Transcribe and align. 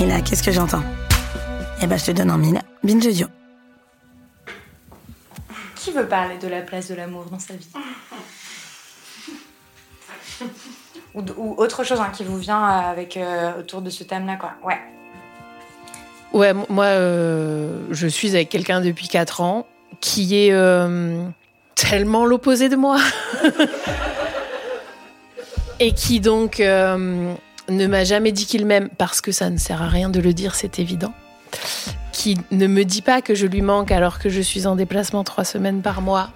Et 0.00 0.06
là, 0.06 0.20
qu'est-ce 0.20 0.42
que 0.42 0.50
j'entends? 0.50 0.82
Eh 1.80 1.86
ben, 1.86 1.98
je 1.98 2.06
te 2.06 2.10
donne 2.12 2.30
en 2.30 2.38
mille. 2.38 2.60
Binge 2.82 3.06
audio. 3.06 3.26
Qui 5.76 5.92
veut 5.92 6.06
parler 6.06 6.38
de 6.38 6.48
la 6.48 6.62
place 6.62 6.88
de 6.88 6.94
l'amour 6.94 7.26
dans 7.30 7.38
sa 7.38 7.54
vie? 7.54 7.68
Ou, 11.14 11.22
ou, 11.36 11.54
autre 11.58 11.84
chose 11.84 12.00
hein, 12.00 12.10
qui 12.12 12.24
vous 12.24 12.38
vient 12.38 12.62
avec, 12.62 13.16
euh, 13.16 13.58
autour 13.60 13.82
de 13.82 13.90
ce 13.90 14.02
thème-là, 14.02 14.36
quoi. 14.36 14.54
Ouais. 14.64 14.78
Ouais, 16.32 16.54
moi, 16.70 16.86
euh, 16.86 17.86
je 17.90 18.06
suis 18.06 18.30
avec 18.30 18.48
quelqu'un 18.48 18.80
depuis 18.80 19.08
4 19.08 19.42
ans 19.42 19.66
qui 20.00 20.36
est 20.36 20.52
euh, 20.52 21.22
tellement 21.74 22.24
l'opposé 22.24 22.68
de 22.68 22.76
moi. 22.76 22.98
Et 25.80 25.92
qui 25.92 26.20
donc 26.20 26.60
euh, 26.60 27.34
ne 27.68 27.86
m'a 27.86 28.04
jamais 28.04 28.32
dit 28.32 28.46
qu'il 28.46 28.66
m'aime 28.66 28.88
parce 28.98 29.20
que 29.20 29.32
ça 29.32 29.50
ne 29.50 29.56
sert 29.56 29.82
à 29.82 29.88
rien 29.88 30.10
de 30.10 30.20
le 30.20 30.32
dire, 30.32 30.54
c'est 30.54 30.78
évident. 30.78 31.12
Qui 32.12 32.38
ne 32.50 32.66
me 32.66 32.84
dit 32.84 33.02
pas 33.02 33.22
que 33.22 33.34
je 33.34 33.46
lui 33.46 33.62
manque 33.62 33.90
alors 33.90 34.18
que 34.18 34.28
je 34.28 34.40
suis 34.40 34.66
en 34.66 34.76
déplacement 34.76 35.24
trois 35.24 35.44
semaines 35.44 35.82
par 35.82 36.02
mois 36.02 36.30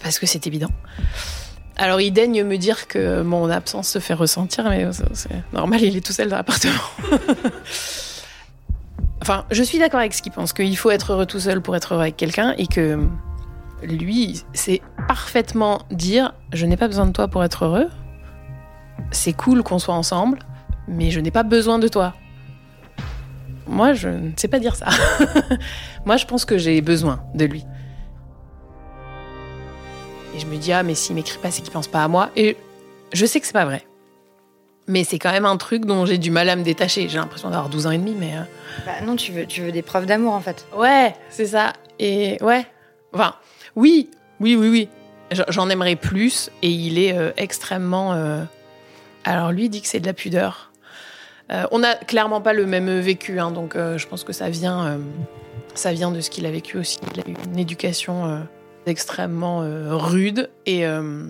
parce 0.00 0.18
que 0.18 0.26
c'est 0.26 0.46
évident. 0.46 0.70
Alors 1.76 2.00
il 2.00 2.12
daigne 2.12 2.44
me 2.44 2.56
dire 2.56 2.86
que 2.86 3.22
mon 3.22 3.50
absence 3.50 3.88
se 3.88 3.98
fait 3.98 4.14
ressentir, 4.14 4.68
mais 4.68 4.88
c'est 5.12 5.42
normal, 5.52 5.82
il 5.82 5.96
est 5.96 6.06
tout 6.06 6.12
seul 6.12 6.28
dans 6.28 6.36
l'appartement. 6.36 6.74
enfin, 9.22 9.44
je 9.50 9.62
suis 9.62 9.78
d'accord 9.78 10.00
avec 10.00 10.14
ce 10.14 10.22
qu'il 10.22 10.30
pense, 10.30 10.52
qu'il 10.52 10.76
faut 10.76 10.90
être 10.90 11.12
heureux 11.12 11.26
tout 11.26 11.40
seul 11.40 11.60
pour 11.60 11.74
être 11.74 11.94
heureux 11.94 12.02
avec 12.02 12.16
quelqu'un, 12.16 12.54
et 12.58 12.68
que 12.68 13.00
lui, 13.82 14.44
c'est 14.52 14.82
parfaitement 15.08 15.82
dire 15.90 16.34
je 16.52 16.64
n'ai 16.64 16.76
pas 16.76 16.86
besoin 16.86 17.06
de 17.06 17.12
toi 17.12 17.26
pour 17.26 17.42
être 17.42 17.64
heureux. 17.64 17.88
C'est 19.10 19.32
cool 19.32 19.64
qu'on 19.64 19.80
soit 19.80 19.94
ensemble, 19.94 20.38
mais 20.88 21.10
je 21.10 21.20
n'ai 21.20 21.30
pas 21.30 21.42
besoin 21.42 21.78
de 21.78 21.88
toi. 21.88 22.14
Moi, 23.66 23.94
je 23.94 24.08
ne 24.08 24.32
sais 24.36 24.48
pas 24.48 24.58
dire 24.58 24.76
ça. 24.76 24.86
Moi, 26.04 26.16
je 26.16 26.26
pense 26.26 26.44
que 26.44 26.58
j'ai 26.58 26.80
besoin 26.80 27.24
de 27.34 27.44
lui. 27.44 27.64
Et 30.34 30.40
je 30.40 30.46
me 30.46 30.56
dis, 30.56 30.72
ah, 30.72 30.82
mais 30.82 30.94
s'il 30.94 31.14
m'écrit 31.14 31.38
pas, 31.38 31.50
c'est 31.50 31.62
qu'il 31.62 31.72
pense 31.72 31.86
pas 31.86 32.02
à 32.02 32.08
moi. 32.08 32.30
Et 32.34 32.56
je 33.12 33.24
sais 33.24 33.38
que 33.40 33.46
c'est 33.46 33.52
pas 33.52 33.64
vrai. 33.64 33.84
Mais 34.88 35.04
c'est 35.04 35.18
quand 35.18 35.30
même 35.30 35.46
un 35.46 35.56
truc 35.56 35.84
dont 35.84 36.04
j'ai 36.04 36.18
du 36.18 36.30
mal 36.30 36.48
à 36.48 36.56
me 36.56 36.64
détacher. 36.64 37.08
J'ai 37.08 37.18
l'impression 37.18 37.48
d'avoir 37.50 37.68
12 37.68 37.86
ans 37.86 37.90
et 37.92 37.98
demi, 37.98 38.14
mais. 38.18 38.36
Euh... 38.36 38.42
Bah 38.84 38.92
non, 39.06 39.14
tu 39.16 39.32
veux, 39.32 39.46
tu 39.46 39.62
veux 39.62 39.72
des 39.72 39.82
preuves 39.82 40.06
d'amour 40.06 40.34
en 40.34 40.40
fait. 40.40 40.66
Ouais, 40.76 41.14
c'est 41.30 41.46
ça. 41.46 41.72
Et 42.00 42.36
ouais. 42.42 42.66
Enfin, 43.12 43.34
oui, 43.76 44.10
oui, 44.40 44.56
oui, 44.56 44.68
oui. 44.68 44.88
J'en 45.48 45.70
aimerais 45.70 45.96
plus. 45.96 46.50
Et 46.62 46.68
il 46.68 46.98
est 46.98 47.16
euh, 47.16 47.30
extrêmement. 47.36 48.12
Euh... 48.12 48.42
Alors 49.24 49.52
lui, 49.52 49.66
il 49.66 49.68
dit 49.70 49.80
que 49.80 49.88
c'est 49.88 50.00
de 50.00 50.06
la 50.06 50.14
pudeur. 50.14 50.72
Euh, 51.50 51.66
on 51.70 51.80
n'a 51.80 51.94
clairement 51.94 52.40
pas 52.40 52.52
le 52.52 52.66
même 52.66 53.00
vécu, 53.00 53.38
hein, 53.38 53.50
donc 53.50 53.76
euh, 53.76 53.98
je 53.98 54.06
pense 54.08 54.24
que 54.24 54.32
ça 54.32 54.48
vient, 54.48 54.98
ça 55.74 55.92
vient 55.92 56.10
de 56.10 56.20
ce 56.20 56.30
qu'il 56.30 56.46
a 56.46 56.50
vécu 56.50 56.78
aussi. 56.78 56.98
Il 57.14 57.20
a 57.20 57.28
eu 57.28 57.34
une 57.46 57.58
éducation 57.58 58.46
extrêmement 58.86 59.62
euh, 59.62 59.96
rude 59.96 60.50
et, 60.66 60.86
euh, 60.86 61.26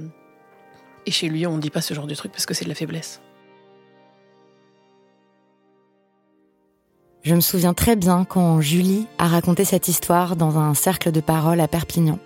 et 1.07 1.11
chez 1.11 1.29
lui 1.29 1.47
on 1.47 1.57
ne 1.57 1.61
dit 1.61 1.71
pas 1.71 1.81
ce 1.81 1.95
genre 1.95 2.07
de 2.07 2.15
truc 2.15 2.33
parce 2.33 2.47
que 2.47 2.55
c'est 2.55 2.65
de 2.65 2.69
la 2.69 2.75
faiblesse. 2.75 3.21
Je 7.23 7.35
me 7.35 7.41
souviens 7.41 7.73
très 7.73 7.97
bien 7.97 8.25
quand 8.25 8.61
Julie 8.61 9.07
a 9.17 9.29
raconté 9.29 9.65
cette 9.65 9.89
histoire 9.89 10.37
dans 10.37 10.59
un 10.59 10.75
cercle 10.75 11.11
de 11.11 11.21
parole 11.21 11.59
à 11.61 11.69
Perpignan. 11.69 12.19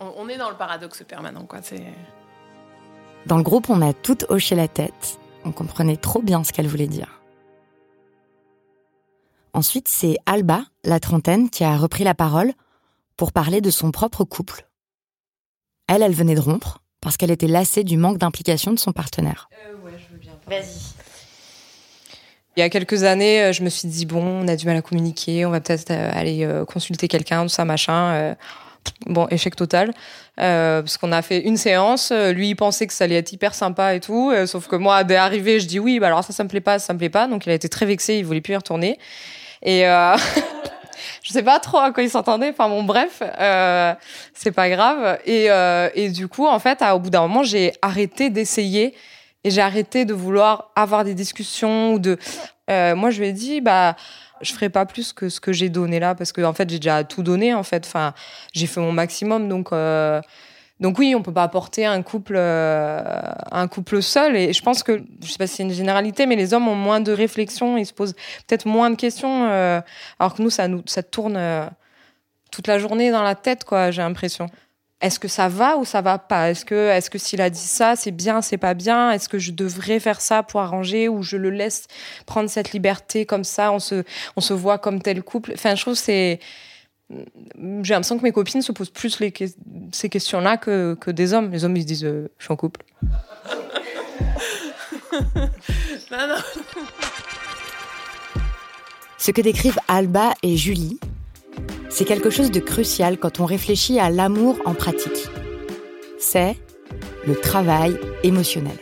On, 0.00 0.12
on 0.16 0.28
est 0.28 0.38
dans 0.38 0.48
le 0.48 0.56
paradoxe 0.56 1.04
permanent, 1.06 1.44
quoi. 1.44 1.58
C'est... 1.62 1.82
Dans 3.26 3.36
le 3.36 3.42
groupe, 3.42 3.68
on 3.68 3.82
a 3.82 3.92
toutes 3.92 4.24
hoché 4.30 4.54
la 4.54 4.68
tête. 4.68 5.18
On 5.46 5.52
comprenait 5.52 5.96
trop 5.96 6.20
bien 6.22 6.42
ce 6.42 6.52
qu'elle 6.52 6.66
voulait 6.66 6.88
dire. 6.88 7.20
Ensuite, 9.52 9.86
c'est 9.86 10.18
Alba, 10.26 10.64
la 10.82 10.98
trentaine, 10.98 11.48
qui 11.50 11.62
a 11.62 11.76
repris 11.76 12.02
la 12.02 12.14
parole 12.14 12.52
pour 13.16 13.32
parler 13.32 13.60
de 13.60 13.70
son 13.70 13.92
propre 13.92 14.24
couple. 14.24 14.66
Elle, 15.86 16.02
elle 16.02 16.12
venait 16.12 16.34
de 16.34 16.40
rompre 16.40 16.82
parce 17.00 17.16
qu'elle 17.16 17.30
était 17.30 17.46
lassée 17.46 17.84
du 17.84 17.96
manque 17.96 18.18
d'implication 18.18 18.72
de 18.72 18.78
son 18.78 18.92
partenaire. 18.92 19.48
Euh, 19.52 19.84
ouais, 19.84 19.92
je 19.96 20.12
veux 20.12 20.18
bien. 20.18 20.32
Vas-y. 20.48 20.94
Il 22.56 22.60
y 22.60 22.62
a 22.62 22.68
quelques 22.68 23.04
années, 23.04 23.52
je 23.52 23.62
me 23.62 23.68
suis 23.68 23.86
dit 23.86 24.04
bon, 24.04 24.24
on 24.24 24.48
a 24.48 24.56
du 24.56 24.66
mal 24.66 24.76
à 24.76 24.82
communiquer, 24.82 25.46
on 25.46 25.50
va 25.50 25.60
peut-être 25.60 25.92
aller 25.92 26.48
consulter 26.66 27.06
quelqu'un, 27.06 27.42
tout 27.42 27.50
ça, 27.50 27.64
machin. 27.66 28.34
Bon, 29.06 29.26
échec 29.30 29.54
total, 29.54 29.92
euh, 30.40 30.82
parce 30.82 30.98
qu'on 30.98 31.12
a 31.12 31.22
fait 31.22 31.40
une 31.40 31.56
séance. 31.56 32.12
Lui, 32.12 32.50
il 32.50 32.54
pensait 32.56 32.86
que 32.86 32.92
ça 32.92 33.04
allait 33.04 33.16
être 33.16 33.32
hyper 33.32 33.54
sympa 33.54 33.94
et 33.94 34.00
tout, 34.00 34.32
sauf 34.46 34.66
que 34.66 34.76
moi, 34.76 35.04
dès 35.04 35.16
arrivé, 35.16 35.60
je 35.60 35.66
dis 35.66 35.78
oui, 35.78 36.00
bah 36.00 36.08
alors 36.08 36.24
ça, 36.24 36.32
ça 36.32 36.42
me 36.44 36.48
plaît 36.48 36.60
pas, 36.60 36.78
ça 36.78 36.92
me 36.92 36.98
plaît 36.98 37.08
pas. 37.08 37.26
Donc, 37.28 37.46
il 37.46 37.50
a 37.50 37.54
été 37.54 37.68
très 37.68 37.86
vexé, 37.86 38.16
il 38.16 38.24
voulait 38.24 38.40
plus 38.40 38.54
y 38.54 38.56
retourner. 38.56 38.98
Et 39.62 39.86
euh, 39.86 40.16
je 41.22 41.32
sais 41.32 41.42
pas 41.42 41.58
trop 41.58 41.78
à 41.78 41.92
quoi 41.92 42.02
il 42.02 42.10
s'entendait. 42.10 42.50
Enfin 42.50 42.68
bon, 42.68 42.82
bref, 42.82 43.22
euh, 43.22 43.94
c'est 44.34 44.52
pas 44.52 44.68
grave. 44.68 45.18
Et, 45.26 45.50
euh, 45.50 45.90
et 45.94 46.08
du 46.10 46.28
coup, 46.28 46.46
en 46.46 46.58
fait, 46.58 46.82
au 46.82 46.98
bout 46.98 47.10
d'un 47.10 47.22
moment, 47.22 47.42
j'ai 47.42 47.72
arrêté 47.82 48.30
d'essayer 48.30 48.94
et 49.44 49.50
j'ai 49.50 49.60
arrêté 49.60 50.04
de 50.04 50.14
vouloir 50.14 50.70
avoir 50.76 51.04
des 51.04 51.14
discussions 51.14 51.94
ou 51.94 51.98
de. 51.98 52.18
Euh, 52.70 52.94
moi, 52.96 53.10
je 53.10 53.20
lui 53.20 53.28
ai 53.28 53.32
dit, 53.32 53.60
bah, 53.60 53.96
je 54.40 54.52
ferai 54.52 54.68
pas 54.68 54.86
plus 54.86 55.12
que 55.12 55.28
ce 55.28 55.40
que 55.40 55.52
j'ai 55.52 55.68
donné 55.68 56.00
là 56.00 56.14
parce 56.14 56.32
que 56.32 56.42
en 56.42 56.52
fait, 56.52 56.68
j'ai 56.68 56.78
déjà 56.78 57.04
tout 57.04 57.22
donné. 57.22 57.54
En 57.54 57.62
fait, 57.62 57.84
enfin, 57.86 58.14
j'ai 58.52 58.66
fait 58.66 58.80
mon 58.80 58.92
maximum, 58.92 59.48
donc. 59.48 59.68
Euh, 59.72 60.20
donc 60.78 60.98
oui, 60.98 61.14
on 61.16 61.22
peut 61.22 61.32
pas 61.32 61.44
apporter 61.44 61.86
un 61.86 62.02
couple, 62.02 62.34
euh, 62.36 63.00
un 63.50 63.66
couple 63.66 64.02
seul. 64.02 64.36
Et 64.36 64.52
je 64.52 64.62
pense 64.62 64.82
que, 64.82 65.02
je 65.22 65.30
sais 65.30 65.38
pas 65.38 65.46
si 65.46 65.56
c'est 65.56 65.62
une 65.62 65.72
généralité, 65.72 66.26
mais 66.26 66.36
les 66.36 66.52
hommes 66.52 66.68
ont 66.68 66.74
moins 66.74 67.00
de 67.00 67.12
réflexion, 67.12 67.78
ils 67.78 67.86
se 67.86 67.94
posent 67.94 68.12
peut-être 68.46 68.66
moins 68.66 68.90
de 68.90 68.96
questions, 68.96 69.46
alors 70.18 70.34
que 70.34 70.42
nous, 70.42 70.50
ça 70.50 70.68
nous, 70.68 70.82
ça 70.84 71.02
tourne 71.02 71.40
toute 72.50 72.66
la 72.66 72.78
journée 72.78 73.10
dans 73.10 73.22
la 73.22 73.34
tête, 73.34 73.64
quoi. 73.64 73.90
J'ai 73.90 74.02
l'impression. 74.02 74.50
Est-ce 75.02 75.18
que 75.18 75.28
ça 75.28 75.48
va 75.48 75.76
ou 75.76 75.84
ça 75.84 76.00
va 76.00 76.18
pas? 76.18 76.50
Est-ce 76.50 76.64
que, 76.64 76.88
est-ce 76.88 77.10
que 77.10 77.18
s'il 77.18 77.42
a 77.42 77.50
dit 77.50 77.58
ça, 77.58 77.96
c'est 77.96 78.12
bien, 78.12 78.40
c'est 78.40 78.56
pas 78.56 78.72
bien? 78.72 79.10
Est-ce 79.10 79.28
que 79.28 79.38
je 79.38 79.52
devrais 79.52 80.00
faire 80.00 80.22
ça 80.22 80.42
pour 80.42 80.60
arranger 80.60 81.08
ou 81.08 81.22
je 81.22 81.36
le 81.36 81.50
laisse 81.50 81.86
prendre 82.24 82.48
cette 82.48 82.72
liberté 82.72 83.26
comme 83.26 83.44
ça? 83.44 83.72
On 83.72 83.78
se, 83.78 84.04
on 84.36 84.40
se 84.40 84.54
voit 84.54 84.78
comme 84.78 85.02
tel 85.02 85.22
couple. 85.22 85.52
Enfin, 85.54 85.74
je 85.74 85.82
trouve 85.82 85.94
c'est 85.94 86.40
j'ai 87.08 87.94
l'impression 87.94 88.18
que 88.18 88.24
mes 88.24 88.32
copines 88.32 88.62
se 88.62 88.72
posent 88.72 88.90
plus 88.90 89.20
les, 89.20 89.32
ces 89.92 90.08
questions-là 90.08 90.56
que, 90.56 90.96
que, 91.00 91.10
des 91.12 91.34
hommes. 91.34 91.52
Les 91.52 91.64
hommes, 91.64 91.76
ils 91.76 91.82
se 91.82 91.86
disent 91.86 92.04
euh, 92.04 92.28
Je 92.38 92.44
suis 92.44 92.52
en 92.52 92.56
couple. 92.56 92.82
non, 95.12 96.26
non. 96.28 96.36
Ce 99.18 99.30
que 99.30 99.40
décrivent 99.40 99.78
Alba 99.88 100.34
et 100.42 100.56
Julie, 100.56 100.98
c'est 101.88 102.04
quelque 102.04 102.30
chose 102.30 102.50
de 102.50 102.60
crucial 102.60 103.18
quand 103.18 103.40
on 103.40 103.44
réfléchit 103.44 103.98
à 103.98 104.10
l'amour 104.10 104.58
en 104.64 104.74
pratique. 104.74 105.28
C'est 106.18 106.56
le 107.26 107.34
travail 107.34 107.98
émotionnel. 108.22 108.76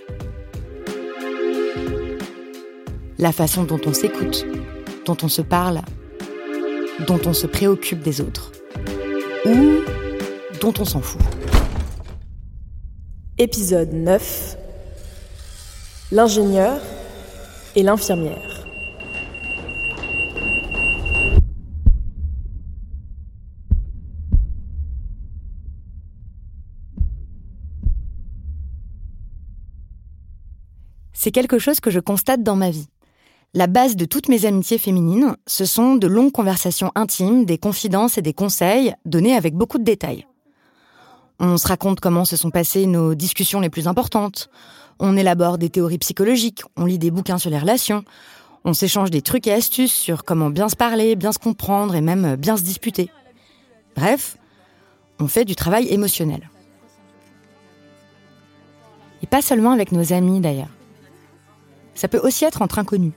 La 3.19 3.33
façon 3.33 3.65
dont 3.65 3.81
on 3.87 3.93
s'écoute, 3.93 4.47
dont 5.07 5.17
on 5.23 5.29
se 5.29 5.43
parle, 5.43 5.81
dont 7.07 7.21
on 7.27 7.33
se 7.33 7.47
préoccupe 7.47 8.01
des 8.01 8.21
autres. 8.21 8.53
Ou 9.47 9.81
dont 10.61 10.75
on 10.79 10.85
s'en 10.85 11.01
fout. 11.01 11.21
Épisode 13.39 13.93
9 13.93 14.57
L'ingénieur 16.13 16.81
et 17.75 17.83
l'infirmière. 17.83 18.54
C'est 31.25 31.33
quelque 31.33 31.59
chose 31.59 31.81
que 31.81 31.91
je 31.91 32.01
constate 32.01 32.43
dans 32.43 32.55
ma 32.55 32.69
vie. 32.69 32.87
La 33.55 33.67
base 33.67 33.97
de 33.97 34.05
toutes 34.05 34.29
mes 34.29 34.45
amitiés 34.45 34.77
féminines, 34.77 35.37
ce 35.47 35.65
sont 35.65 35.95
de 35.95 36.07
longues 36.07 36.33
conversations 36.33 36.93
intimes, 36.95 37.47
des 37.47 37.57
confidences 37.57 38.19
et 38.19 38.21
des 38.21 38.35
conseils 38.35 38.95
donnés 39.07 39.35
avec 39.35 39.55
beaucoup 39.55 39.79
de 39.79 39.85
détails. 39.85 40.27
On 41.41 41.57
se 41.57 41.67
raconte 41.67 42.01
comment 42.01 42.27
se 42.27 42.37
sont 42.37 42.51
passées 42.51 42.85
nos 42.85 43.15
discussions 43.15 43.61
les 43.61 43.71
plus 43.71 43.89
importantes. 43.89 44.51
On 44.99 45.17
élabore 45.17 45.57
des 45.57 45.71
théories 45.71 45.97
psychologiques, 45.97 46.63
on 46.77 46.85
lit 46.85 46.99
des 46.99 47.11
bouquins 47.11 47.39
sur 47.39 47.49
les 47.49 47.59
relations, 47.59 48.05
on 48.67 48.75
s'échange 48.75 49.11
des 49.11 49.23
trucs 49.23 49.47
et 49.47 49.53
astuces 49.55 49.95
sur 49.95 50.25
comment 50.25 50.51
bien 50.51 50.69
se 50.69 50.77
parler, 50.77 51.17
bien 51.17 51.33
se 51.33 51.39
comprendre 51.39 51.95
et 51.95 52.03
même 52.03 52.37
bien 52.37 52.59
se 52.59 52.65
disputer. 52.65 53.09
Bref, 53.97 54.37
on 55.19 55.27
fait 55.27 55.47
du 55.47 55.57
travail 55.57 55.89
émotionnel. 55.89 56.51
Et 59.23 59.27
pas 59.27 59.41
seulement 59.41 59.73
avec 59.73 59.91
nos 59.91 60.13
amis 60.13 60.41
d'ailleurs. 60.41 60.69
Ça 61.95 62.09
peut 62.09 62.19
aussi 62.19 62.45
être 62.45 62.63
entre 62.63 62.79
inconnus. 62.79 63.13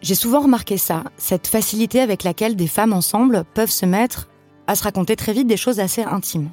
J'ai 0.00 0.14
souvent 0.16 0.40
remarqué 0.40 0.78
ça, 0.78 1.04
cette 1.16 1.46
facilité 1.46 2.00
avec 2.00 2.24
laquelle 2.24 2.56
des 2.56 2.66
femmes 2.66 2.92
ensemble 2.92 3.44
peuvent 3.54 3.70
se 3.70 3.86
mettre 3.86 4.28
à 4.66 4.74
se 4.74 4.82
raconter 4.82 5.16
très 5.16 5.32
vite 5.32 5.46
des 5.46 5.56
choses 5.56 5.80
assez 5.80 6.02
intimes. 6.02 6.50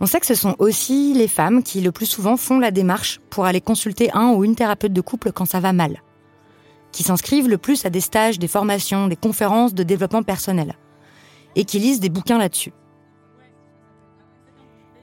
On 0.00 0.06
sait 0.06 0.20
que 0.20 0.26
ce 0.26 0.34
sont 0.34 0.54
aussi 0.58 1.12
les 1.14 1.28
femmes 1.28 1.62
qui 1.62 1.80
le 1.80 1.92
plus 1.92 2.06
souvent 2.06 2.36
font 2.36 2.58
la 2.58 2.70
démarche 2.70 3.20
pour 3.30 3.46
aller 3.46 3.60
consulter 3.60 4.10
un 4.12 4.30
ou 4.32 4.44
une 4.44 4.54
thérapeute 4.54 4.92
de 4.92 5.00
couple 5.00 5.32
quand 5.32 5.44
ça 5.46 5.60
va 5.60 5.72
mal, 5.72 6.02
qui 6.92 7.02
s'inscrivent 7.02 7.48
le 7.48 7.58
plus 7.58 7.84
à 7.84 7.90
des 7.90 8.00
stages, 8.00 8.38
des 8.38 8.48
formations, 8.48 9.08
des 9.08 9.16
conférences 9.16 9.74
de 9.74 9.82
développement 9.82 10.22
personnel, 10.22 10.76
et 11.56 11.64
qui 11.64 11.78
lisent 11.78 12.00
des 12.00 12.10
bouquins 12.10 12.38
là-dessus. 12.38 12.72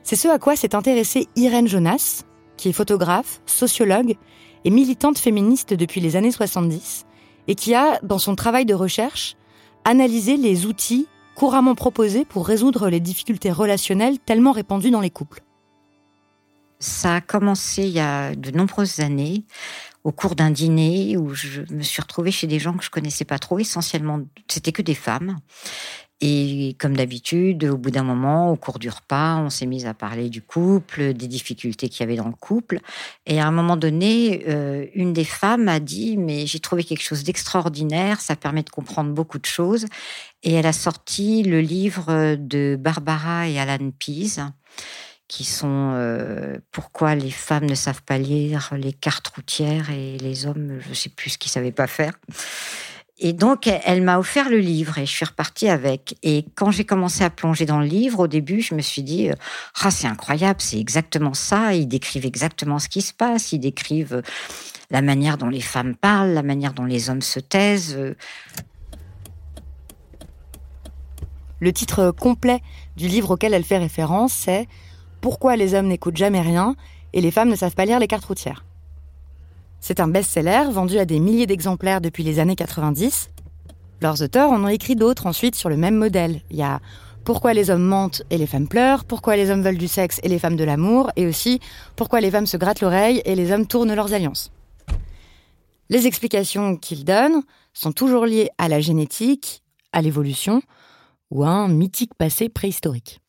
C'est 0.03 0.15
ce 0.15 0.27
à 0.27 0.39
quoi 0.39 0.55
s'est 0.55 0.75
intéressée 0.75 1.27
Irène 1.35 1.67
Jonas, 1.67 2.23
qui 2.57 2.69
est 2.69 2.73
photographe, 2.73 3.41
sociologue 3.45 4.15
et 4.63 4.69
militante 4.69 5.17
féministe 5.17 5.73
depuis 5.73 6.01
les 6.01 6.15
années 6.15 6.31
70, 6.31 7.05
et 7.47 7.55
qui 7.55 7.75
a, 7.75 7.99
dans 8.01 8.17
son 8.17 8.35
travail 8.35 8.65
de 8.65 8.73
recherche, 8.73 9.35
analysé 9.83 10.37
les 10.37 10.65
outils 10.65 11.07
couramment 11.35 11.75
proposé 11.75 12.25
pour 12.25 12.47
résoudre 12.47 12.89
les 12.89 12.99
difficultés 12.99 13.51
relationnelles 13.51 14.19
tellement 14.19 14.53
répandues 14.53 14.89
dans 14.89 15.01
les 15.01 15.09
couples 15.09 15.41
Ça 16.79 17.15
a 17.15 17.21
commencé 17.21 17.83
il 17.83 17.89
y 17.89 17.99
a 17.99 18.33
de 18.35 18.51
nombreuses 18.51 19.01
années, 19.01 19.43
au 20.03 20.11
cours 20.11 20.35
d'un 20.35 20.51
dîner 20.51 21.17
où 21.17 21.33
je 21.33 21.61
me 21.71 21.81
suis 21.81 22.01
retrouvée 22.01 22.31
chez 22.31 22.47
des 22.47 22.59
gens 22.59 22.73
que 22.73 22.83
je 22.83 22.89
connaissais 22.89 23.25
pas 23.25 23.39
trop, 23.39 23.59
essentiellement, 23.59 24.21
c'était 24.47 24.71
que 24.71 24.81
des 24.81 24.95
femmes. 24.95 25.37
Et 26.21 26.77
comme 26.79 26.95
d'habitude, 26.95 27.65
au 27.65 27.77
bout 27.77 27.91
d'un 27.91 28.03
moment, 28.03 28.51
au 28.51 28.55
cours 28.55 28.79
du 28.79 28.89
repas, 28.89 29.35
on 29.37 29.49
s'est 29.49 29.65
mis 29.65 29.85
à 29.85 29.93
parler 29.93 30.29
du 30.29 30.41
couple, 30.41 31.13
des 31.13 31.27
difficultés 31.27 31.89
qu'il 31.89 32.01
y 32.01 32.03
avait 32.03 32.15
dans 32.15 32.27
le 32.27 32.35
couple. 32.39 32.79
Et 33.25 33.41
à 33.41 33.47
un 33.47 33.51
moment 33.51 33.75
donné, 33.75 34.45
euh, 34.47 34.85
une 34.95 35.11
des 35.11 35.25
femmes 35.25 35.67
a 35.67 35.81
dit, 35.81 36.15
mais 36.15 36.45
j'ai 36.45 36.59
trouvé 36.59 36.85
quelque 36.85 37.03
chose 37.03 37.23
d'extraordinaire, 37.23 38.21
ça 38.21 38.37
permet 38.37 38.63
de 38.63 38.69
comprendre 38.69 39.11
beaucoup 39.11 39.39
de 39.39 39.45
choses. 39.45 39.85
Et 40.43 40.53
elle 40.53 40.67
a 40.67 40.73
sorti 40.73 41.43
le 41.43 41.59
livre 41.59 42.35
de 42.35 42.77
Barbara 42.79 43.49
et 43.49 43.59
Alan 43.59 43.91
Pease 43.91 44.41
qui 45.27 45.43
sont 45.43 45.93
euh, 45.95 46.57
pourquoi 46.71 47.15
les 47.15 47.31
femmes 47.31 47.65
ne 47.65 47.75
savent 47.75 48.03
pas 48.03 48.17
lire 48.17 48.69
les 48.77 48.93
cartes 48.93 49.27
routières 49.29 49.89
et 49.89 50.17
les 50.17 50.45
hommes, 50.45 50.79
je 50.81 50.89
ne 50.89 50.93
sais 50.93 51.09
plus 51.09 51.31
ce 51.31 51.37
qu'ils 51.37 51.51
savaient 51.51 51.71
pas 51.71 51.87
faire. 51.87 52.13
Et 53.17 53.31
donc, 53.31 53.67
elle 53.67 54.01
m'a 54.01 54.19
offert 54.19 54.49
le 54.49 54.57
livre 54.57 54.97
et 54.97 55.05
je 55.05 55.11
suis 55.11 55.25
repartie 55.25 55.69
avec. 55.69 56.17
Et 56.21 56.45
quand 56.55 56.69
j'ai 56.69 56.83
commencé 56.83 57.23
à 57.23 57.29
plonger 57.29 57.65
dans 57.65 57.79
le 57.79 57.85
livre, 57.85 58.19
au 58.19 58.27
début, 58.27 58.61
je 58.61 58.75
me 58.75 58.81
suis 58.81 59.03
dit, 59.03 59.29
euh, 59.29 59.35
ah, 59.81 59.89
c'est 59.89 60.07
incroyable, 60.07 60.59
c'est 60.59 60.79
exactement 60.79 61.33
ça. 61.33 61.73
Ils 61.73 61.87
décrivent 61.87 62.25
exactement 62.25 62.77
ce 62.77 62.89
qui 62.89 63.01
se 63.01 63.13
passe. 63.13 63.53
Ils 63.53 63.59
décrivent 63.59 64.21
la 64.91 65.01
manière 65.01 65.37
dont 65.37 65.47
les 65.47 65.61
femmes 65.61 65.95
parlent, 65.95 66.33
la 66.33 66.43
manière 66.43 66.73
dont 66.73 66.83
les 66.83 67.09
hommes 67.09 67.21
se 67.21 67.39
taisent. 67.39 67.97
Le 71.61 71.73
titre 71.73 72.11
complet 72.11 72.61
du 72.97 73.07
livre 73.07 73.31
auquel 73.31 73.53
elle 73.53 73.63
fait 73.63 73.77
référence, 73.77 74.33
c'est 74.33 74.67
Pourquoi 75.21 75.55
les 75.55 75.73
hommes 75.73 75.87
n'écoutent 75.87 76.17
jamais 76.17 76.41
rien 76.41 76.75
et 77.13 77.21
les 77.21 77.31
femmes 77.31 77.49
ne 77.49 77.55
savent 77.55 77.75
pas 77.75 77.85
lire 77.85 77.99
les 77.99 78.07
cartes 78.07 78.25
routières. 78.25 78.65
C'est 79.87 79.99
un 79.99 80.07
best-seller 80.07 80.63
vendu 80.71 80.97
à 80.97 81.05
des 81.05 81.19
milliers 81.19 81.45
d'exemplaires 81.45 82.01
depuis 82.01 82.23
les 82.23 82.39
années 82.39 82.55
90. 82.55 83.29
Leurs 84.01 84.23
auteurs 84.23 84.49
en 84.49 84.63
ont 84.63 84.67
écrit 84.67 84.95
d'autres 84.95 85.27
ensuite 85.27 85.53
sur 85.53 85.69
le 85.69 85.77
même 85.77 85.95
modèle. 85.95 86.41
Il 86.49 86.57
y 86.57 86.63
a 86.63 86.79
Pourquoi 87.23 87.53
les 87.53 87.69
hommes 87.69 87.85
mentent 87.85 88.23
et 88.31 88.39
les 88.39 88.47
femmes 88.47 88.67
pleurent, 88.67 89.05
Pourquoi 89.05 89.35
les 89.35 89.51
hommes 89.51 89.61
veulent 89.61 89.77
du 89.77 89.87
sexe 89.87 90.19
et 90.23 90.27
les 90.27 90.39
femmes 90.39 90.55
de 90.55 90.63
l'amour, 90.63 91.11
et 91.15 91.27
aussi 91.27 91.59
Pourquoi 91.95 92.19
les 92.19 92.31
femmes 92.31 92.47
se 92.47 92.57
grattent 92.57 92.81
l'oreille 92.81 93.21
et 93.25 93.35
les 93.35 93.51
hommes 93.51 93.67
tournent 93.67 93.93
leurs 93.93 94.11
alliances. 94.11 94.51
Les 95.91 96.07
explications 96.07 96.77
qu'ils 96.77 97.05
donnent 97.05 97.43
sont 97.73 97.91
toujours 97.91 98.25
liées 98.25 98.49
à 98.57 98.67
la 98.69 98.79
génétique, 98.79 99.61
à 99.93 100.01
l'évolution 100.01 100.63
ou 101.29 101.43
à 101.43 101.49
un 101.49 101.67
mythique 101.67 102.15
passé 102.15 102.49
préhistorique. 102.49 103.21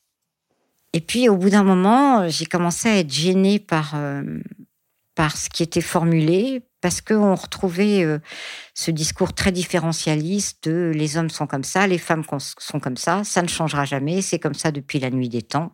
Et 0.95 1.03
puis 1.03 1.29
au 1.29 1.37
bout 1.37 1.51
d'un 1.51 1.65
moment, 1.65 2.27
j'ai 2.31 2.47
commencé 2.47 2.89
à 2.89 2.97
être 2.97 3.13
gênée 3.13 3.59
par 3.59 3.93
euh, 3.95 4.23
par 5.17 5.37
ce 5.37 5.49
qui 5.49 5.65
était 5.65 5.81
formulé, 5.81 6.63
parce 6.81 7.01
qu'on 7.01 7.35
retrouvait 7.35 8.05
euh, 8.05 8.19
ce 8.75 8.93
discours 8.93 9.33
très 9.33 9.51
différentialiste 9.51 10.69
de 10.69 10.93
les 10.95 11.17
hommes 11.17 11.31
sont 11.31 11.49
comme 11.49 11.65
ça, 11.65 11.87
les 11.89 11.99
femmes 11.99 12.23
sont 12.59 12.79
comme 12.79 12.99
ça, 12.99 13.25
ça 13.25 13.43
ne 13.43 13.49
changera 13.49 13.87
jamais, 13.87 14.23
c'est 14.23 14.39
comme 14.39 14.55
ça 14.55 14.71
depuis 14.71 15.01
la 15.01 15.11
nuit 15.11 15.31
des 15.31 15.43
temps. 15.43 15.73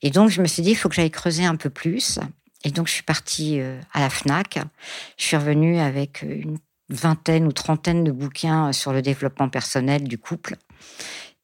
Et 0.00 0.10
donc 0.10 0.30
je 0.30 0.40
me 0.42 0.46
suis 0.46 0.62
dit, 0.62 0.70
il 0.70 0.74
faut 0.74 0.88
que 0.88 0.96
j'aille 0.96 1.12
creuser 1.12 1.44
un 1.44 1.54
peu 1.54 1.70
plus. 1.70 2.18
Et 2.64 2.70
donc 2.70 2.88
je 2.88 2.94
suis 2.94 3.02
partie 3.02 3.60
euh, 3.60 3.78
à 3.92 4.00
la 4.00 4.10
FNAC, 4.10 4.58
je 5.18 5.24
suis 5.24 5.36
revenue 5.36 5.78
avec 5.78 6.22
une 6.22 6.58
vingtaine 6.88 7.46
ou 7.46 7.52
trentaine 7.52 8.04
de 8.04 8.10
bouquins 8.10 8.72
sur 8.72 8.92
le 8.92 9.02
développement 9.02 9.48
personnel 9.48 10.04
du 10.04 10.16
couple, 10.16 10.56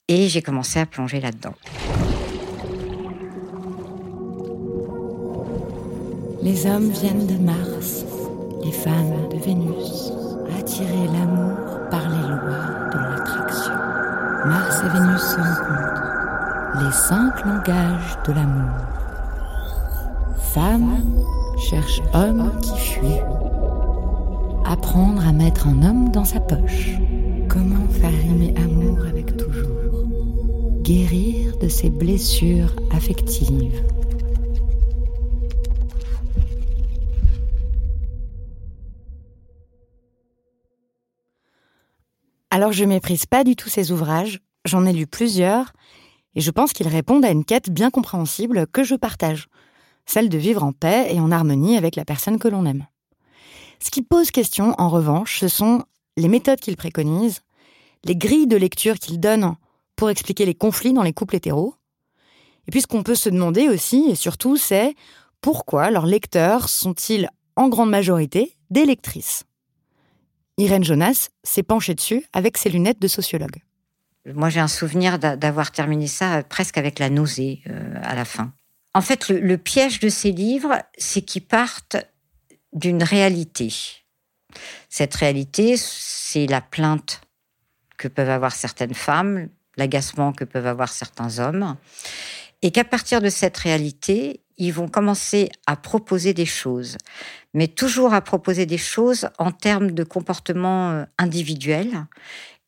et 0.08 0.28
j'ai 0.28 0.40
commencé 0.40 0.80
à 0.80 0.86
plonger 0.86 1.20
là-dedans. 1.20 1.54
Les 6.40 6.67
hommes 6.67 6.90
viennent 6.90 7.26
de 7.26 7.37
Mars, 7.43 8.05
les 8.64 8.70
femmes 8.70 9.29
de 9.32 9.38
Vénus, 9.38 10.12
attirer 10.56 11.08
l'amour 11.12 11.56
par 11.90 12.08
les 12.08 12.29
lois 12.29 12.90
de 12.93 12.99
l'attraction. 12.99 13.73
Mars 14.46 14.82
et 14.85 14.88
Vénus 14.88 15.20
se 15.20 15.37
rencontrent, 15.37 16.85
les 16.85 16.93
cinq 16.93 17.44
langages 17.44 18.19
de 18.26 18.32
l'amour. 18.32 18.70
Femme 20.55 21.02
cherche 21.58 22.00
homme 22.14 22.52
qui 22.62 22.79
fuit. 22.79 23.20
Apprendre 24.64 25.26
à 25.26 25.32
mettre 25.32 25.67
un 25.67 25.82
homme 25.82 26.12
dans 26.12 26.25
sa 26.25 26.38
poche. 26.38 26.99
Comment 27.49 27.88
faire 27.90 28.14
aimer 28.31 28.55
amour 28.56 28.99
avec 29.08 29.37
toujours. 29.37 30.05
Guérir 30.82 31.56
de 31.61 31.69
ses 31.69 31.90
blessures 31.90 32.76
affectives. 32.94 33.82
Alors 42.68 42.76
je 42.76 42.84
méprise 42.84 43.25
pas 43.25 43.44
du 43.44 43.56
tout 43.56 43.70
ces 43.70 43.92
ouvrages, 43.92 44.40
j'en 44.66 44.84
ai 44.84 44.92
lu 44.92 45.06
plusieurs, 45.06 45.72
et 46.34 46.42
je 46.42 46.50
pense 46.50 46.75
qu'ils 46.75 46.87
répondent 46.87 47.25
à 47.25 47.30
une 47.30 47.46
quête 47.46 47.70
bien 47.70 47.88
compréhensible 47.88 48.66
que 48.66 48.84
je 48.84 48.94
partage, 48.94 49.48
celle 50.04 50.28
de 50.28 50.37
vivre 50.37 50.62
en 50.62 50.72
paix 50.72 51.08
et 51.10 51.18
en 51.18 51.32
harmonie 51.32 51.78
avec 51.78 51.96
la 51.96 52.04
personne 52.04 52.38
que 52.38 52.46
l'on 52.46 52.66
aime. 52.66 52.87
Ce 53.82 53.90
qui 53.90 54.02
pose 54.02 54.30
question, 54.30 54.75
en 54.76 54.90
revanche, 54.90 55.40
ce 55.40 55.48
sont 55.48 55.82
les 56.18 56.28
méthodes 56.28 56.60
qu'ils 56.60 56.76
préconisent, 56.76 57.40
les 58.04 58.16
grilles 58.16 58.46
de 58.46 58.58
lecture 58.58 58.98
qu'ils 58.98 59.18
donnent 59.18 59.54
pour 59.96 60.10
expliquer 60.10 60.44
les 60.44 60.54
conflits 60.54 60.92
dans 60.92 61.02
les 61.02 61.14
couples 61.14 61.37
hétéros. 61.37 61.75
Et 62.66 62.70
puis 62.70 62.82
ce 62.82 62.87
qu'on 62.87 63.02
peut 63.02 63.14
se 63.14 63.30
demander 63.30 63.66
aussi, 63.70 64.08
et 64.10 64.14
surtout, 64.14 64.58
c'est 64.58 64.94
pourquoi 65.40 65.90
leurs 65.90 66.04
lecteurs 66.04 66.68
sont-ils 66.68 67.30
en 67.56 67.70
grande 67.70 67.88
majorité 67.88 68.58
des 68.68 68.84
lectrices? 68.84 69.48
Irène 70.58 70.84
Jonas 70.84 71.30
s'est 71.44 71.62
penchée 71.62 71.94
dessus 71.94 72.24
avec 72.32 72.58
ses 72.58 72.68
lunettes 72.68 73.00
de 73.00 73.08
sociologue. 73.08 73.62
Moi, 74.26 74.50
j'ai 74.50 74.60
un 74.60 74.68
souvenir 74.68 75.18
d'avoir 75.18 75.70
terminé 75.70 76.06
ça 76.06 76.42
presque 76.42 76.76
avec 76.76 76.98
la 76.98 77.08
nausée 77.08 77.62
euh, 77.68 77.94
à 78.02 78.14
la 78.14 78.24
fin. 78.24 78.52
En 78.92 79.00
fait, 79.00 79.28
le, 79.28 79.56
piège 79.56 80.00
de 80.00 80.08
ces 80.08 80.32
livres, 80.32 80.82
c'est 80.98 81.22
qu'ils 81.22 81.46
partent 81.46 81.96
d'une 82.72 83.02
réalité. 83.02 83.72
Cette 84.88 85.14
réalité, 85.14 85.76
c'est 85.78 86.46
la 86.46 86.60
plainte 86.60 87.20
que 87.96 88.08
peuvent 88.08 88.28
avoir 88.28 88.52
certaines 88.52 88.94
femmes, 88.94 89.48
l'agacement 89.76 90.32
que 90.32 90.44
peuvent 90.44 90.66
avoir 90.66 90.88
certains 90.88 91.38
hommes, 91.38 91.76
et 92.62 92.70
qu'à 92.72 92.84
partir 92.84 93.20
de 93.20 93.28
cette 93.28 93.56
réalité, 93.56 94.42
ils 94.58 94.72
vont 94.72 94.88
commencer 94.88 95.50
à 95.66 95.76
proposer 95.76 96.34
des 96.34 96.46
choses, 96.46 96.98
mais 97.54 97.68
toujours 97.68 98.12
à 98.12 98.20
proposer 98.20 98.66
des 98.66 98.78
choses 98.78 99.28
en 99.38 99.52
termes 99.52 99.92
de 99.92 100.04
comportement 100.04 100.90
euh, 100.90 101.04
individuel 101.16 102.06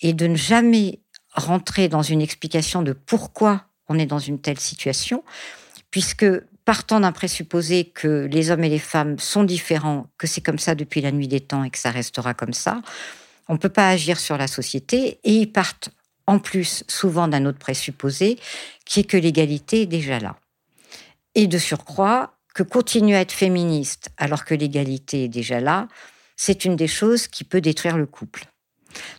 et 0.01 0.13
de 0.13 0.27
ne 0.27 0.37
jamais 0.37 1.01
rentrer 1.35 1.89
dans 1.89 2.03
une 2.03 2.23
explication 2.23 2.83
de 2.83 2.93
pourquoi 2.93 3.65
on 3.89 3.99
est 3.99 4.07
dans 4.07 4.19
une 4.19 4.41
telle 4.41 4.61
situation, 4.61 5.25
puisque 5.91 6.27
partant 6.65 7.01
d'un 7.01 7.13
présupposé 7.13 7.85
que 7.85 8.29
les 8.31 8.51
hommes 8.51 8.65
et 8.65 8.69
les 8.69 8.79
femmes 8.79 9.19
sont 9.19 9.43
différents, 9.43 10.07
que 10.19 10.27
c'est 10.27 10.41
comme 10.41 10.59
ça 10.59 10.75
depuis 10.75 11.01
la 11.01 11.11
nuit 11.11 11.29
des 11.29 11.41
temps 11.41 11.65
et 11.65 11.71
que 11.71 11.79
ça 11.79 11.91
restera 11.91 12.35
comme 12.35 12.53
ça, 12.53 12.81
on 13.49 13.55
ne 13.55 13.59
peut 13.59 13.69
pas 13.69 13.89
agir 13.89 14.21
sur 14.21 14.37
la 14.37 14.47
société 14.47 15.19
et 15.25 15.33
ils 15.33 15.51
partent 15.51 15.91
en 16.27 16.39
plus 16.39 16.85
souvent 16.87 17.27
d'un 17.27 17.45
autre 17.47 17.59
présupposé, 17.59 18.39
qui 18.85 19.01
est 19.01 19.05
que 19.05 19.17
l'égalité 19.17 19.83
est 19.83 19.87
déjà 19.87 20.21
là. 20.21 20.37
Et 21.35 21.47
de 21.47 21.59
surcroît, 21.59 22.35
que 22.55 22.63
continuer 22.63 23.17
à 23.17 23.21
être 23.21 23.33
féministe 23.33 24.11
alors 24.17 24.45
que 24.45 24.55
l'égalité 24.55 25.25
est 25.25 25.29
déjà 25.29 25.61
là, 25.61 25.89
c'est 26.37 26.65
une 26.65 26.77
des 26.77 26.89
choses 26.89 27.29
qui 27.29 27.45
peut 27.45 27.61
détruire 27.61 27.97
le 27.97 28.07
couple. 28.07 28.47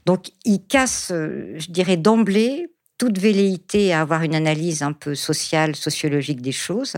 Donc 0.05 0.31
il 0.43 0.65
casse, 0.65 1.11
euh, 1.11 1.53
je 1.57 1.71
dirais 1.71 1.97
d'emblée, 1.97 2.67
toute 2.97 3.17
velléité 3.17 3.93
à 3.93 4.01
avoir 4.01 4.23
une 4.23 4.35
analyse 4.35 4.83
un 4.83 4.93
peu 4.93 5.15
sociale, 5.15 5.75
sociologique 5.75 6.41
des 6.41 6.51
choses, 6.51 6.97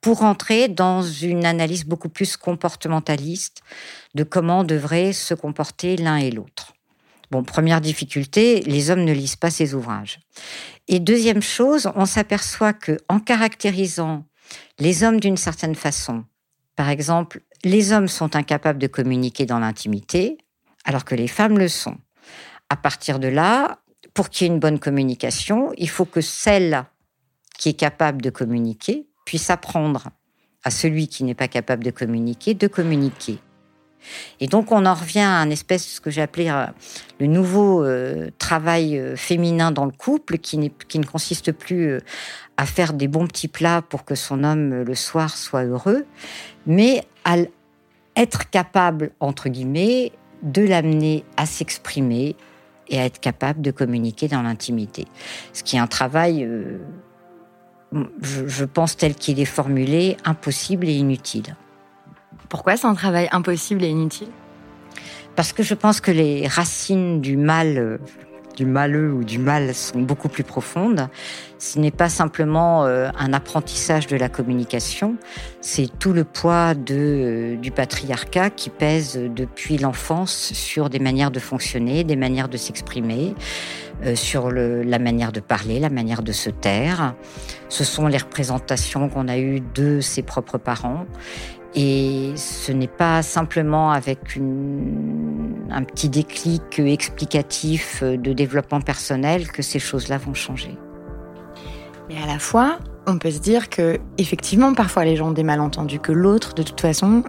pour 0.00 0.22
entrer 0.22 0.68
dans 0.68 1.02
une 1.02 1.46
analyse 1.46 1.86
beaucoup 1.86 2.08
plus 2.08 2.36
comportementaliste 2.36 3.62
de 4.14 4.22
comment 4.22 4.62
devraient 4.62 5.12
se 5.12 5.34
comporter 5.34 5.96
l'un 5.96 6.18
et 6.18 6.30
l'autre. 6.30 6.74
Bon, 7.30 7.42
première 7.42 7.80
difficulté, 7.80 8.60
les 8.60 8.90
hommes 8.90 9.04
ne 9.04 9.12
lisent 9.12 9.36
pas 9.36 9.50
ces 9.50 9.74
ouvrages. 9.74 10.20
Et 10.88 11.00
deuxième 11.00 11.42
chose, 11.42 11.90
on 11.96 12.04
s'aperçoit 12.04 12.74
que 12.74 12.98
en 13.08 13.18
caractérisant 13.18 14.26
les 14.78 15.04
hommes 15.04 15.20
d'une 15.20 15.36
certaine 15.36 15.74
façon, 15.74 16.24
par 16.76 16.88
exemple, 16.88 17.42
les 17.62 17.92
hommes 17.92 18.08
sont 18.08 18.36
incapables 18.36 18.78
de 18.78 18.86
communiquer 18.86 19.46
dans 19.46 19.58
l'intimité, 19.58 20.38
alors 20.84 21.04
que 21.04 21.14
les 21.14 21.28
femmes 21.28 21.58
le 21.58 21.68
sont. 21.68 21.96
À 22.68 22.76
partir 22.76 23.18
de 23.18 23.28
là, 23.28 23.78
pour 24.12 24.28
qu'il 24.28 24.46
y 24.46 24.50
ait 24.50 24.52
une 24.52 24.60
bonne 24.60 24.78
communication, 24.78 25.72
il 25.76 25.88
faut 25.88 26.04
que 26.04 26.20
celle 26.20 26.84
qui 27.58 27.70
est 27.70 27.78
capable 27.78 28.20
de 28.20 28.30
communiquer 28.30 29.06
puisse 29.24 29.50
apprendre 29.50 30.08
à 30.64 30.70
celui 30.70 31.08
qui 31.08 31.24
n'est 31.24 31.34
pas 31.34 31.48
capable 31.48 31.84
de 31.84 31.90
communiquer 31.90 32.54
de 32.54 32.66
communiquer. 32.66 33.38
Et 34.40 34.46
donc 34.46 34.72
on 34.72 34.86
en 34.86 34.94
revient 34.94 35.20
à 35.20 35.38
un 35.38 35.50
espèce 35.50 35.84
de 35.84 35.90
ce 35.90 36.00
que 36.00 36.20
appelé 36.20 36.48
euh, 36.48 36.66
le 37.20 37.26
nouveau 37.26 37.84
euh, 37.84 38.30
travail 38.38 38.98
euh, 38.98 39.16
féminin 39.16 39.72
dans 39.72 39.84
le 39.84 39.92
couple, 39.92 40.38
qui, 40.38 40.72
qui 40.88 40.98
ne 40.98 41.04
consiste 41.04 41.52
plus 41.52 41.98
à 42.56 42.66
faire 42.66 42.92
des 42.92 43.08
bons 43.08 43.26
petits 43.26 43.48
plats 43.48 43.82
pour 43.82 44.04
que 44.04 44.14
son 44.14 44.44
homme 44.44 44.82
le 44.82 44.94
soir 44.94 45.36
soit 45.36 45.64
heureux, 45.64 46.06
mais 46.66 47.02
à 47.24 47.36
être 48.16 48.48
capable, 48.50 49.10
entre 49.20 49.48
guillemets, 49.48 50.12
de 50.42 50.62
l'amener 50.62 51.24
à 51.36 51.46
s'exprimer 51.46 52.36
et 52.88 53.00
à 53.00 53.06
être 53.06 53.18
capable 53.18 53.62
de 53.62 53.70
communiquer 53.70 54.28
dans 54.28 54.42
l'intimité. 54.42 55.06
Ce 55.52 55.62
qui 55.62 55.76
est 55.76 55.80
un 55.80 55.86
travail 55.86 56.46
je, 58.22 58.64
pense 58.64 58.96
tel 58.96 59.14
qu'il 59.14 59.40
est 59.40 59.44
formulé, 59.44 60.16
impossible 60.24 60.88
et 60.88 60.94
inutile. 60.94 61.56
Pourquoi 62.54 62.76
c'est 62.76 62.86
un 62.86 62.94
travail 62.94 63.28
impossible 63.32 63.82
et 63.82 63.88
inutile? 63.88 64.28
Parce 65.34 65.52
que 65.52 65.64
je 65.64 65.74
pense 65.74 66.00
que 66.00 66.12
les 66.12 66.46
racines 66.46 67.20
du 67.20 67.36
mal, 67.36 67.78
euh, 67.78 67.98
du 68.56 68.64
maleux 68.64 69.12
ou 69.12 69.24
du 69.24 69.40
mal 69.40 69.74
sont 69.74 69.98
beaucoup 69.98 70.28
plus 70.28 70.44
profondes. 70.44 71.08
Ce 71.58 71.80
n'est 71.80 71.90
pas 71.90 72.08
simplement 72.08 72.84
euh, 72.84 73.10
un 73.18 73.32
apprentissage 73.32 74.06
de 74.06 74.16
la 74.16 74.28
communication, 74.28 75.16
c'est 75.60 75.88
tout 75.98 76.12
le 76.12 76.22
poids 76.22 76.74
euh, 76.90 77.56
du 77.56 77.72
patriarcat 77.72 78.50
qui 78.50 78.70
pèse 78.70 79.18
depuis 79.18 79.76
l'enfance 79.76 80.52
sur 80.52 80.90
des 80.90 81.00
manières 81.00 81.32
de 81.32 81.40
fonctionner, 81.40 82.04
des 82.04 82.14
manières 82.14 82.48
de 82.48 82.56
s'exprimer, 82.56 83.34
sur 84.14 84.50
la 84.50 84.98
manière 84.98 85.32
de 85.32 85.40
parler, 85.40 85.80
la 85.80 85.88
manière 85.88 86.22
de 86.22 86.32
se 86.32 86.50
taire. 86.50 87.14
Ce 87.68 87.84
sont 87.84 88.06
les 88.06 88.18
représentations 88.18 89.08
qu'on 89.08 89.28
a 89.28 89.38
eues 89.38 89.60
de 89.74 90.00
ses 90.00 90.22
propres 90.22 90.58
parents. 90.58 91.06
Et 91.76 92.32
ce 92.36 92.70
n'est 92.70 92.86
pas 92.86 93.22
simplement 93.22 93.90
avec 93.90 94.38
un 95.70 95.82
petit 95.82 96.08
déclic 96.08 96.78
explicatif 96.78 98.02
de 98.04 98.32
développement 98.32 98.80
personnel 98.80 99.50
que 99.50 99.62
ces 99.62 99.80
choses-là 99.80 100.18
vont 100.18 100.34
changer. 100.34 100.76
Mais 102.08 102.16
à 102.22 102.26
la 102.26 102.38
fois, 102.38 102.78
on 103.06 103.18
peut 103.18 103.30
se 103.30 103.40
dire 103.40 103.70
que, 103.70 103.98
effectivement, 104.18 104.72
parfois 104.74 105.04
les 105.04 105.16
gens 105.16 105.28
ont 105.28 105.32
des 105.32 105.42
malentendus, 105.42 105.98
que 105.98 106.12
l'autre, 106.12 106.54
de 106.54 106.62
toute 106.62 106.80
façon, 106.80 107.24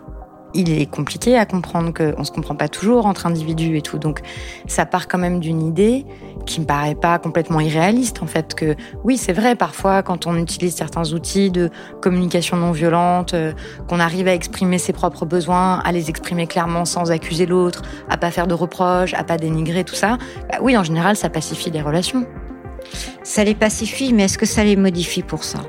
il 0.55 0.71
est 0.71 0.85
compliqué 0.85 1.37
à 1.37 1.45
comprendre 1.45 1.93
qu'on 1.93 2.19
ne 2.19 2.23
se 2.23 2.31
comprend 2.31 2.55
pas 2.55 2.67
toujours 2.67 3.05
entre 3.05 3.27
individus 3.27 3.77
et 3.77 3.81
tout. 3.81 3.97
Donc 3.97 4.21
ça 4.67 4.85
part 4.85 5.07
quand 5.07 5.17
même 5.17 5.39
d'une 5.39 5.61
idée 5.61 6.05
qui 6.45 6.61
me 6.61 6.65
paraît 6.65 6.95
pas 6.95 7.19
complètement 7.19 7.59
irréaliste 7.59 8.21
en 8.21 8.27
fait 8.27 8.53
que 8.53 8.75
oui 9.03 9.17
c'est 9.17 9.33
vrai 9.33 9.55
parfois 9.55 10.03
quand 10.03 10.27
on 10.27 10.37
utilise 10.37 10.75
certains 10.75 11.11
outils 11.13 11.49
de 11.49 11.69
communication 12.01 12.57
non 12.57 12.71
violente 12.71 13.33
euh, 13.33 13.51
qu'on 13.87 13.99
arrive 13.99 14.27
à 14.27 14.33
exprimer 14.33 14.77
ses 14.77 14.93
propres 14.93 15.25
besoins 15.25 15.79
à 15.79 15.91
les 15.91 16.09
exprimer 16.09 16.45
clairement 16.45 16.85
sans 16.85 17.11
accuser 17.11 17.47
l'autre 17.47 17.81
à 18.09 18.17
pas 18.17 18.29
faire 18.29 18.45
de 18.45 18.53
reproches 18.53 19.15
à 19.15 19.23
pas 19.23 19.37
dénigrer 19.37 19.83
tout 19.83 19.95
ça 19.95 20.19
bah 20.51 20.59
oui 20.61 20.77
en 20.77 20.83
général 20.83 21.15
ça 21.15 21.29
pacifie 21.29 21.71
les 21.71 21.81
relations 21.81 22.27
ça 23.23 23.43
les 23.43 23.55
pacifie 23.55 24.13
mais 24.13 24.25
est-ce 24.25 24.37
que 24.37 24.45
ça 24.45 24.63
les 24.63 24.75
modifie 24.75 25.23
pour 25.23 25.43
ça? 25.43 25.59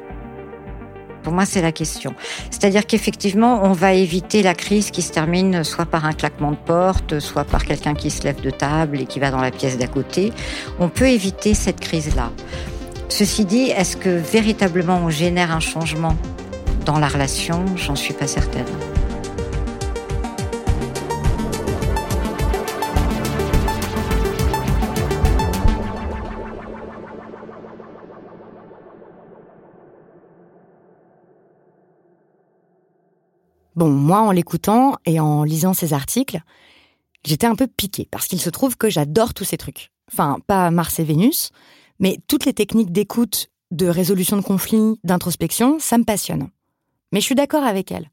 Pour 1.26 1.34
moi, 1.34 1.44
c'est 1.44 1.60
la 1.60 1.72
question. 1.72 2.14
C'est-à-dire 2.52 2.86
qu'effectivement, 2.86 3.64
on 3.64 3.72
va 3.72 3.94
éviter 3.94 4.44
la 4.44 4.54
crise 4.54 4.92
qui 4.92 5.02
se 5.02 5.10
termine 5.10 5.64
soit 5.64 5.84
par 5.84 6.04
un 6.04 6.12
claquement 6.12 6.52
de 6.52 6.56
porte, 6.56 7.18
soit 7.18 7.42
par 7.42 7.64
quelqu'un 7.64 7.94
qui 7.94 8.12
se 8.12 8.22
lève 8.22 8.40
de 8.40 8.50
table 8.50 9.00
et 9.00 9.06
qui 9.06 9.18
va 9.18 9.32
dans 9.32 9.40
la 9.40 9.50
pièce 9.50 9.76
d'à 9.76 9.88
côté. 9.88 10.32
On 10.78 10.88
peut 10.88 11.08
éviter 11.08 11.52
cette 11.54 11.80
crise-là. 11.80 12.30
Ceci 13.08 13.44
dit, 13.44 13.70
est-ce 13.70 13.96
que 13.96 14.08
véritablement 14.08 15.00
on 15.02 15.10
génère 15.10 15.50
un 15.50 15.58
changement 15.58 16.14
dans 16.84 17.00
la 17.00 17.08
relation? 17.08 17.64
J'en 17.74 17.96
suis 17.96 18.14
pas 18.14 18.28
certaine. 18.28 18.66
Bon, 33.76 33.90
moi, 33.90 34.20
en 34.20 34.32
l'écoutant 34.32 34.96
et 35.04 35.20
en 35.20 35.44
lisant 35.44 35.74
ces 35.74 35.92
articles, 35.92 36.40
j'étais 37.24 37.46
un 37.46 37.54
peu 37.54 37.66
piquée 37.66 38.08
parce 38.10 38.26
qu'il 38.26 38.40
se 38.40 38.48
trouve 38.48 38.78
que 38.78 38.88
j'adore 38.88 39.34
tous 39.34 39.44
ces 39.44 39.58
trucs. 39.58 39.90
Enfin, 40.10 40.38
pas 40.46 40.70
Mars 40.70 40.98
et 40.98 41.04
Vénus, 41.04 41.50
mais 42.00 42.18
toutes 42.26 42.46
les 42.46 42.54
techniques 42.54 42.90
d'écoute, 42.90 43.48
de 43.70 43.86
résolution 43.86 44.38
de 44.38 44.42
conflits, 44.42 44.98
d'introspection, 45.04 45.78
ça 45.78 45.98
me 45.98 46.04
passionne. 46.04 46.48
Mais 47.12 47.20
je 47.20 47.26
suis 47.26 47.34
d'accord 47.34 47.64
avec 47.64 47.92
elle. 47.92 48.10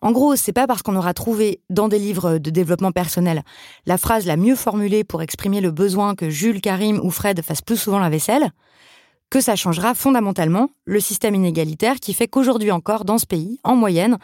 En 0.00 0.12
gros, 0.12 0.36
c'est 0.36 0.52
pas 0.52 0.66
parce 0.66 0.82
qu'on 0.82 0.96
aura 0.96 1.12
trouvé 1.12 1.60
dans 1.68 1.88
des 1.88 1.98
livres 1.98 2.38
de 2.38 2.50
développement 2.50 2.92
personnel 2.92 3.42
la 3.84 3.98
phrase 3.98 4.26
la 4.26 4.36
mieux 4.36 4.54
formulée 4.54 5.04
pour 5.04 5.20
exprimer 5.22 5.60
le 5.60 5.72
besoin 5.72 6.14
que 6.14 6.30
Jules, 6.30 6.60
Karim 6.60 7.00
ou 7.02 7.10
Fred 7.10 7.42
fassent 7.42 7.62
plus 7.62 7.76
souvent 7.76 7.98
la 7.98 8.08
vaisselle 8.08 8.52
que 9.30 9.40
ça 9.40 9.56
changera 9.56 9.94
fondamentalement 9.94 10.70
le 10.86 11.00
système 11.00 11.34
inégalitaire 11.34 11.96
qui 11.96 12.14
fait 12.14 12.28
qu'aujourd'hui 12.28 12.70
encore, 12.70 13.04
dans 13.04 13.18
ce 13.18 13.26
pays, 13.26 13.60
en 13.62 13.76
moyenne, 13.76 14.18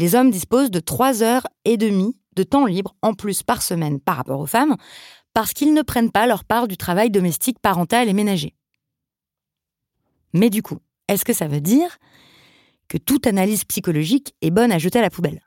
les 0.00 0.14
hommes 0.14 0.30
disposent 0.30 0.70
de 0.70 0.80
3 0.80 1.22
heures 1.22 1.46
et 1.66 1.76
demie 1.76 2.16
de 2.34 2.42
temps 2.42 2.64
libre 2.64 2.96
en 3.02 3.12
plus 3.12 3.42
par 3.42 3.60
semaine 3.60 4.00
par 4.00 4.16
rapport 4.16 4.40
aux 4.40 4.46
femmes, 4.46 4.76
parce 5.34 5.52
qu'ils 5.52 5.74
ne 5.74 5.82
prennent 5.82 6.10
pas 6.10 6.26
leur 6.26 6.44
part 6.44 6.68
du 6.68 6.78
travail 6.78 7.10
domestique, 7.10 7.58
parental 7.58 8.08
et 8.08 8.14
ménager. 8.14 8.54
Mais 10.32 10.48
du 10.48 10.62
coup, 10.62 10.78
est-ce 11.06 11.26
que 11.26 11.34
ça 11.34 11.48
veut 11.48 11.60
dire 11.60 11.98
que 12.88 12.96
toute 12.96 13.26
analyse 13.26 13.64
psychologique 13.66 14.34
est 14.40 14.50
bonne 14.50 14.72
à 14.72 14.78
jeter 14.78 15.00
à 15.00 15.02
la 15.02 15.10
poubelle? 15.10 15.42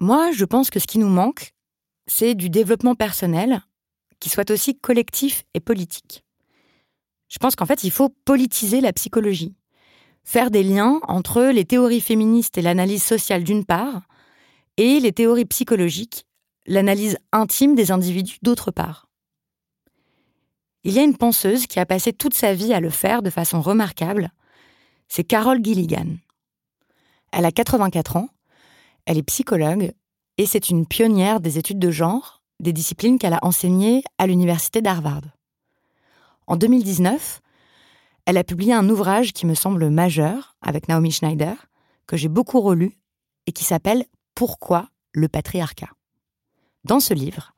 Moi, 0.00 0.32
je 0.32 0.44
pense 0.44 0.70
que 0.70 0.80
ce 0.80 0.88
qui 0.88 0.98
nous 0.98 1.08
manque, 1.08 1.52
c'est 2.08 2.34
du 2.34 2.50
développement 2.50 2.96
personnel 2.96 3.62
qui 4.18 4.28
soit 4.28 4.50
aussi 4.50 4.76
collectif 4.76 5.44
et 5.54 5.60
politique. 5.60 6.24
Je 7.28 7.38
pense 7.38 7.54
qu'en 7.54 7.66
fait, 7.66 7.84
il 7.84 7.92
faut 7.92 8.08
politiser 8.24 8.80
la 8.80 8.92
psychologie 8.92 9.54
faire 10.24 10.50
des 10.50 10.62
liens 10.62 11.00
entre 11.06 11.42
les 11.42 11.64
théories 11.64 12.00
féministes 12.00 12.58
et 12.58 12.62
l'analyse 12.62 13.02
sociale 13.02 13.44
d'une 13.44 13.64
part, 13.64 14.02
et 14.76 14.98
les 14.98 15.12
théories 15.12 15.44
psychologiques, 15.44 16.26
l'analyse 16.66 17.18
intime 17.32 17.74
des 17.74 17.92
individus 17.92 18.38
d'autre 18.42 18.70
part. 18.70 19.08
Il 20.82 20.92
y 20.92 20.98
a 20.98 21.02
une 21.02 21.16
penseuse 21.16 21.66
qui 21.66 21.78
a 21.78 21.86
passé 21.86 22.12
toute 22.12 22.34
sa 22.34 22.54
vie 22.54 22.74
à 22.74 22.80
le 22.80 22.90
faire 22.90 23.22
de 23.22 23.30
façon 23.30 23.60
remarquable, 23.60 24.30
c'est 25.08 25.24
Carol 25.24 25.62
Gilligan. 25.62 26.16
Elle 27.32 27.44
a 27.44 27.52
84 27.52 28.16
ans, 28.16 28.28
elle 29.06 29.18
est 29.18 29.22
psychologue 29.22 29.92
et 30.38 30.46
c'est 30.46 30.70
une 30.70 30.86
pionnière 30.86 31.40
des 31.40 31.58
études 31.58 31.78
de 31.78 31.90
genre, 31.90 32.42
des 32.60 32.72
disciplines 32.72 33.18
qu'elle 33.18 33.34
a 33.34 33.38
enseignées 33.42 34.02
à 34.18 34.26
l'université 34.26 34.82
d'Harvard. 34.82 35.22
En 36.46 36.56
2019, 36.56 37.40
elle 38.26 38.38
a 38.38 38.44
publié 38.44 38.72
un 38.72 38.88
ouvrage 38.88 39.32
qui 39.32 39.46
me 39.46 39.54
semble 39.54 39.90
majeur 39.90 40.56
avec 40.62 40.88
Naomi 40.88 41.10
Schneider, 41.10 41.66
que 42.06 42.16
j'ai 42.16 42.28
beaucoup 42.28 42.60
relu 42.60 42.96
et 43.46 43.52
qui 43.52 43.64
s'appelle 43.64 44.04
Pourquoi 44.34 44.88
le 45.12 45.28
patriarcat? 45.28 45.90
Dans 46.84 47.00
ce 47.00 47.14
livre, 47.14 47.54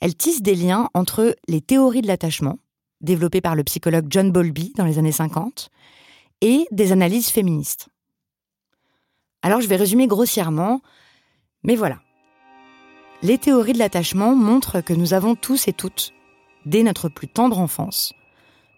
elle 0.00 0.16
tisse 0.16 0.42
des 0.42 0.54
liens 0.54 0.88
entre 0.94 1.36
les 1.48 1.60
théories 1.60 2.02
de 2.02 2.06
l'attachement, 2.06 2.58
développées 3.00 3.40
par 3.40 3.54
le 3.54 3.64
psychologue 3.64 4.06
John 4.08 4.32
Bowlby 4.32 4.72
dans 4.76 4.84
les 4.84 4.98
années 4.98 5.12
50, 5.12 5.70
et 6.40 6.66
des 6.70 6.92
analyses 6.92 7.28
féministes. 7.28 7.88
Alors 9.42 9.60
je 9.60 9.68
vais 9.68 9.76
résumer 9.76 10.06
grossièrement, 10.06 10.80
mais 11.62 11.76
voilà. 11.76 12.00
Les 13.22 13.38
théories 13.38 13.74
de 13.74 13.78
l'attachement 13.78 14.34
montrent 14.34 14.80
que 14.80 14.94
nous 14.94 15.14
avons 15.14 15.34
tous 15.34 15.68
et 15.68 15.72
toutes 15.72 16.12
dès 16.66 16.82
notre 16.82 17.08
plus 17.08 17.28
tendre 17.28 17.58
enfance, 17.58 18.14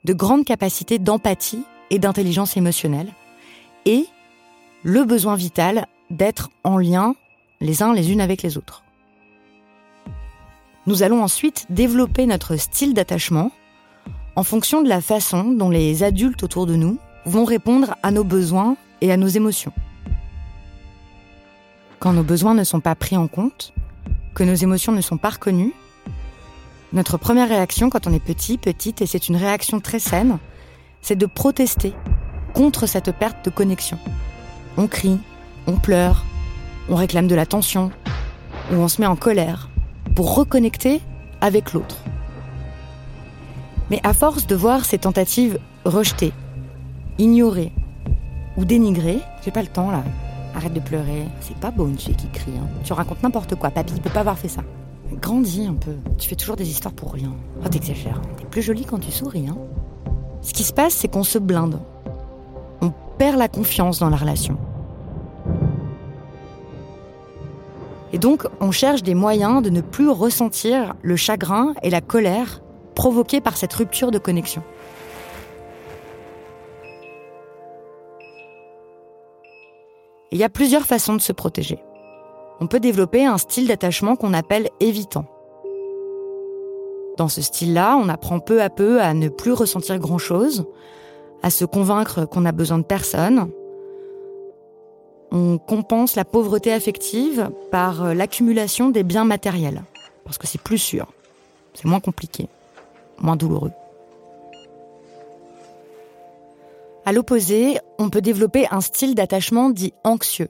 de 0.04 0.12
grandes 0.12 0.44
capacités 0.44 0.98
d'empathie 0.98 1.64
et 1.90 1.98
d'intelligence 1.98 2.56
émotionnelle, 2.56 3.12
et 3.84 4.06
le 4.82 5.04
besoin 5.04 5.36
vital 5.36 5.86
d'être 6.10 6.50
en 6.64 6.78
lien 6.78 7.14
les 7.60 7.82
uns 7.82 7.92
les 7.92 8.10
unes 8.10 8.20
avec 8.20 8.42
les 8.42 8.58
autres. 8.58 8.82
Nous 10.86 11.04
allons 11.04 11.22
ensuite 11.22 11.66
développer 11.70 12.26
notre 12.26 12.56
style 12.56 12.92
d'attachement 12.92 13.52
en 14.34 14.42
fonction 14.42 14.82
de 14.82 14.88
la 14.88 15.00
façon 15.00 15.44
dont 15.52 15.70
les 15.70 16.02
adultes 16.02 16.42
autour 16.42 16.66
de 16.66 16.74
nous 16.74 16.98
vont 17.24 17.44
répondre 17.44 17.94
à 18.02 18.10
nos 18.10 18.24
besoins 18.24 18.76
et 19.00 19.12
à 19.12 19.16
nos 19.16 19.28
émotions. 19.28 19.72
Quand 22.00 22.12
nos 22.12 22.24
besoins 22.24 22.54
ne 22.54 22.64
sont 22.64 22.80
pas 22.80 22.96
pris 22.96 23.16
en 23.16 23.28
compte, 23.28 23.72
que 24.34 24.42
nos 24.42 24.54
émotions 24.54 24.92
ne 24.92 25.00
sont 25.00 25.18
pas 25.18 25.30
reconnues, 25.30 25.72
notre 26.92 27.16
première 27.16 27.48
réaction 27.48 27.88
quand 27.88 28.06
on 28.06 28.12
est 28.12 28.22
petit, 28.22 28.58
petite, 28.58 29.00
et 29.00 29.06
c'est 29.06 29.28
une 29.28 29.36
réaction 29.36 29.80
très 29.80 29.98
saine, 29.98 30.38
c'est 31.00 31.16
de 31.16 31.26
protester 31.26 31.94
contre 32.54 32.86
cette 32.86 33.12
perte 33.12 33.44
de 33.44 33.50
connexion. 33.50 33.98
On 34.76 34.86
crie, 34.86 35.18
on 35.66 35.76
pleure, 35.76 36.24
on 36.88 36.96
réclame 36.96 37.28
de 37.28 37.34
l'attention, 37.34 37.90
ou 38.70 38.76
on 38.76 38.88
se 38.88 39.00
met 39.00 39.06
en 39.06 39.16
colère 39.16 39.70
pour 40.14 40.34
reconnecter 40.34 41.00
avec 41.40 41.72
l'autre. 41.72 41.96
Mais 43.90 44.00
à 44.02 44.12
force 44.12 44.46
de 44.46 44.54
voir 44.54 44.84
ces 44.84 44.98
tentatives 44.98 45.58
rejetées, 45.84 46.32
ignorées 47.18 47.72
ou 48.56 48.64
dénigrées, 48.64 49.20
j'ai 49.44 49.50
pas 49.50 49.62
le 49.62 49.68
temps 49.68 49.90
là. 49.90 50.04
Arrête 50.54 50.74
de 50.74 50.80
pleurer, 50.80 51.24
c'est 51.40 51.56
pas 51.56 51.70
beau 51.70 51.88
une 51.88 51.98
fille 51.98 52.14
qui 52.14 52.28
crie. 52.28 52.52
Hein. 52.58 52.68
Tu 52.84 52.92
racontes 52.92 53.22
n'importe 53.22 53.54
quoi, 53.54 53.70
papy, 53.70 53.94
il 53.96 54.02
peut 54.02 54.10
pas 54.10 54.20
avoir 54.20 54.38
fait 54.38 54.48
ça. 54.48 54.62
Grandis 55.20 55.66
un 55.66 55.74
peu, 55.74 55.96
tu 56.18 56.28
fais 56.28 56.36
toujours 56.36 56.56
des 56.56 56.68
histoires 56.68 56.94
pour 56.94 57.12
rien. 57.12 57.32
Oh, 57.64 57.68
t'exagères, 57.68 58.20
t'es 58.38 58.44
plus 58.44 58.62
jolie 58.62 58.84
quand 58.84 58.98
tu 58.98 59.10
souris. 59.10 59.46
Hein. 59.48 59.56
Ce 60.40 60.52
qui 60.52 60.64
se 60.64 60.72
passe, 60.72 60.94
c'est 60.94 61.08
qu'on 61.08 61.24
se 61.24 61.38
blinde. 61.38 61.80
On 62.80 62.92
perd 63.18 63.38
la 63.38 63.48
confiance 63.48 63.98
dans 63.98 64.10
la 64.10 64.16
relation. 64.16 64.58
Et 68.12 68.18
donc, 68.18 68.46
on 68.60 68.70
cherche 68.70 69.02
des 69.02 69.14
moyens 69.14 69.62
de 69.62 69.70
ne 69.70 69.80
plus 69.80 70.08
ressentir 70.08 70.94
le 71.02 71.16
chagrin 71.16 71.74
et 71.82 71.90
la 71.90 72.00
colère 72.00 72.60
provoqués 72.94 73.40
par 73.40 73.56
cette 73.56 73.72
rupture 73.72 74.10
de 74.10 74.18
connexion. 74.18 74.62
Il 80.30 80.38
y 80.38 80.44
a 80.44 80.48
plusieurs 80.48 80.84
façons 80.84 81.14
de 81.14 81.20
se 81.20 81.32
protéger. 81.32 81.78
On 82.62 82.68
peut 82.68 82.78
développer 82.78 83.26
un 83.26 83.38
style 83.38 83.66
d'attachement 83.66 84.14
qu'on 84.14 84.32
appelle 84.32 84.68
évitant. 84.78 85.24
Dans 87.16 87.26
ce 87.26 87.42
style-là, 87.42 87.96
on 88.00 88.08
apprend 88.08 88.38
peu 88.38 88.62
à 88.62 88.70
peu 88.70 89.02
à 89.02 89.14
ne 89.14 89.28
plus 89.28 89.50
ressentir 89.50 89.98
grand-chose, 89.98 90.64
à 91.42 91.50
se 91.50 91.64
convaincre 91.64 92.24
qu'on 92.24 92.44
a 92.44 92.52
besoin 92.52 92.78
de 92.78 92.84
personne, 92.84 93.50
on 95.32 95.58
compense 95.58 96.14
la 96.14 96.24
pauvreté 96.24 96.72
affective 96.72 97.50
par 97.72 98.04
euh, 98.04 98.14
l'accumulation 98.14 98.90
des 98.90 99.02
biens 99.02 99.24
matériels, 99.24 99.82
parce 100.22 100.38
que 100.38 100.46
c'est 100.46 100.60
plus 100.60 100.78
sûr, 100.78 101.08
c'est 101.74 101.86
moins 101.86 101.98
compliqué, 101.98 102.46
moins 103.18 103.34
douloureux. 103.34 103.72
À 107.06 107.10
l'opposé, 107.10 107.78
on 107.98 108.08
peut 108.08 108.20
développer 108.20 108.68
un 108.70 108.80
style 108.80 109.16
d'attachement 109.16 109.68
dit 109.68 109.92
anxieux, 110.04 110.48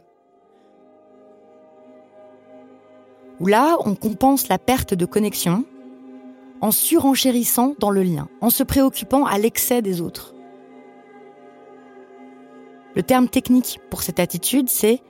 où 3.41 3.47
là, 3.47 3.77
on 3.85 3.95
compense 3.95 4.49
la 4.49 4.59
perte 4.59 4.95
de 4.95 5.07
connexion 5.07 5.65
en 6.61 6.71
surenchérissant 6.71 7.75
dans 7.79 7.91
le 7.91 8.03
lien, 8.03 8.29
en 8.41 8.51
se 8.51 8.63
préoccupant 8.63 9.27
à 9.27 9.39
l'excès 9.39 9.83
des 9.83 10.01
autres. 10.01 10.35
Le 12.95 13.03
terme 13.03 13.29
technique 13.29 13.81
pour 13.91 14.03
cette 14.03 14.21
attitude, 14.21 14.69
c'est 14.69 15.03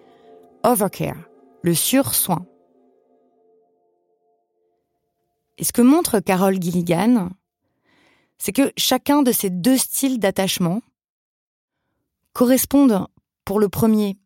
overcare, 0.63 1.17
le 1.63 1.75
sursoin. 1.75 2.47
Et 5.59 5.65
ce 5.65 5.73
que 5.73 5.83
montre 5.83 6.21
Carole 6.21 6.61
Gilligan, 6.61 7.31
c'est 8.39 8.53
que 8.53 8.73
chacun 8.77 9.23
de 9.23 9.31
ces 9.31 9.51
deux 9.51 9.77
styles 9.77 10.19
d'attachement 10.19 10.81
correspondent, 12.33 13.07
pour 13.45 13.59
le 13.61 13.69
premier, 13.69 14.17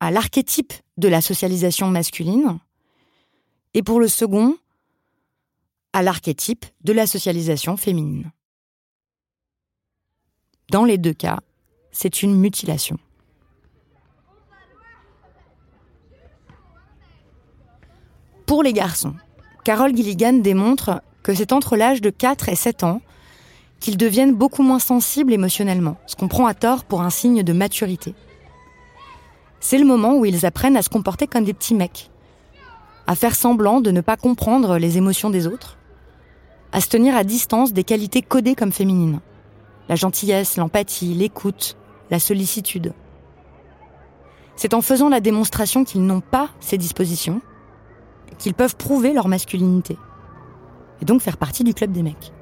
à 0.00 0.10
l'archétype 0.10 0.72
de 0.98 1.08
la 1.08 1.20
socialisation 1.20 1.88
masculine, 1.88 2.58
et 3.76 3.82
pour 3.82 4.00
le 4.00 4.08
second, 4.08 4.56
à 5.92 6.02
l'archétype 6.02 6.64
de 6.82 6.94
la 6.94 7.06
socialisation 7.06 7.76
féminine. 7.76 8.32
Dans 10.70 10.86
les 10.86 10.96
deux 10.96 11.12
cas, 11.12 11.40
c'est 11.92 12.22
une 12.22 12.34
mutilation. 12.34 12.98
Pour 18.46 18.62
les 18.62 18.72
garçons, 18.72 19.14
Carole 19.62 19.94
Gilligan 19.94 20.32
démontre 20.32 21.02
que 21.22 21.34
c'est 21.34 21.52
entre 21.52 21.76
l'âge 21.76 22.00
de 22.00 22.08
4 22.08 22.48
et 22.48 22.56
7 22.56 22.82
ans 22.82 23.02
qu'ils 23.78 23.98
deviennent 23.98 24.34
beaucoup 24.34 24.62
moins 24.62 24.78
sensibles 24.78 25.34
émotionnellement, 25.34 25.98
ce 26.06 26.16
qu'on 26.16 26.28
prend 26.28 26.46
à 26.46 26.54
tort 26.54 26.86
pour 26.86 27.02
un 27.02 27.10
signe 27.10 27.42
de 27.42 27.52
maturité. 27.52 28.14
C'est 29.60 29.76
le 29.76 29.84
moment 29.84 30.16
où 30.16 30.24
ils 30.24 30.46
apprennent 30.46 30.78
à 30.78 30.82
se 30.82 30.88
comporter 30.88 31.26
comme 31.26 31.44
des 31.44 31.52
petits 31.52 31.74
mecs, 31.74 32.10
à 33.06 33.14
faire 33.14 33.34
semblant 33.34 33.80
de 33.80 33.90
ne 33.90 34.00
pas 34.00 34.16
comprendre 34.16 34.78
les 34.78 34.98
émotions 34.98 35.30
des 35.30 35.46
autres, 35.46 35.78
à 36.72 36.80
se 36.80 36.88
tenir 36.88 37.16
à 37.16 37.24
distance 37.24 37.72
des 37.72 37.84
qualités 37.84 38.22
codées 38.22 38.54
comme 38.54 38.72
féminines. 38.72 39.20
La 39.88 39.94
gentillesse, 39.94 40.56
l'empathie, 40.56 41.14
l'écoute, 41.14 41.76
la 42.10 42.18
sollicitude. 42.18 42.92
C'est 44.56 44.74
en 44.74 44.80
faisant 44.80 45.08
la 45.08 45.20
démonstration 45.20 45.84
qu'ils 45.84 46.04
n'ont 46.04 46.20
pas 46.20 46.48
ces 46.60 46.78
dispositions 46.78 47.40
qu'ils 48.38 48.54
peuvent 48.54 48.76
prouver 48.76 49.12
leur 49.12 49.28
masculinité 49.28 49.96
et 51.00 51.04
donc 51.04 51.20
faire 51.20 51.36
partie 51.36 51.64
du 51.64 51.74
club 51.74 51.92
des 51.92 52.02
mecs. 52.02 52.32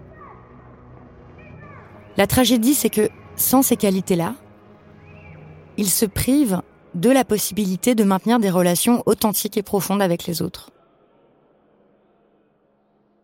La 2.16 2.27
tragédie, 2.27 2.74
c'est 2.74 2.90
que 2.90 3.09
sans 3.37 3.62
ces 3.62 3.77
qualités-là, 3.77 4.35
ils 5.77 5.90
se 5.90 6.07
privent 6.07 6.62
de 6.94 7.11
la 7.11 7.24
possibilité 7.24 7.94
de 7.94 8.04
maintenir 8.04 8.38
des 8.38 8.50
relations 8.50 9.02
authentiques 9.07 9.57
et 9.57 9.62
profondes 9.62 10.02
avec 10.02 10.26
les 10.26 10.42
autres. 10.42 10.70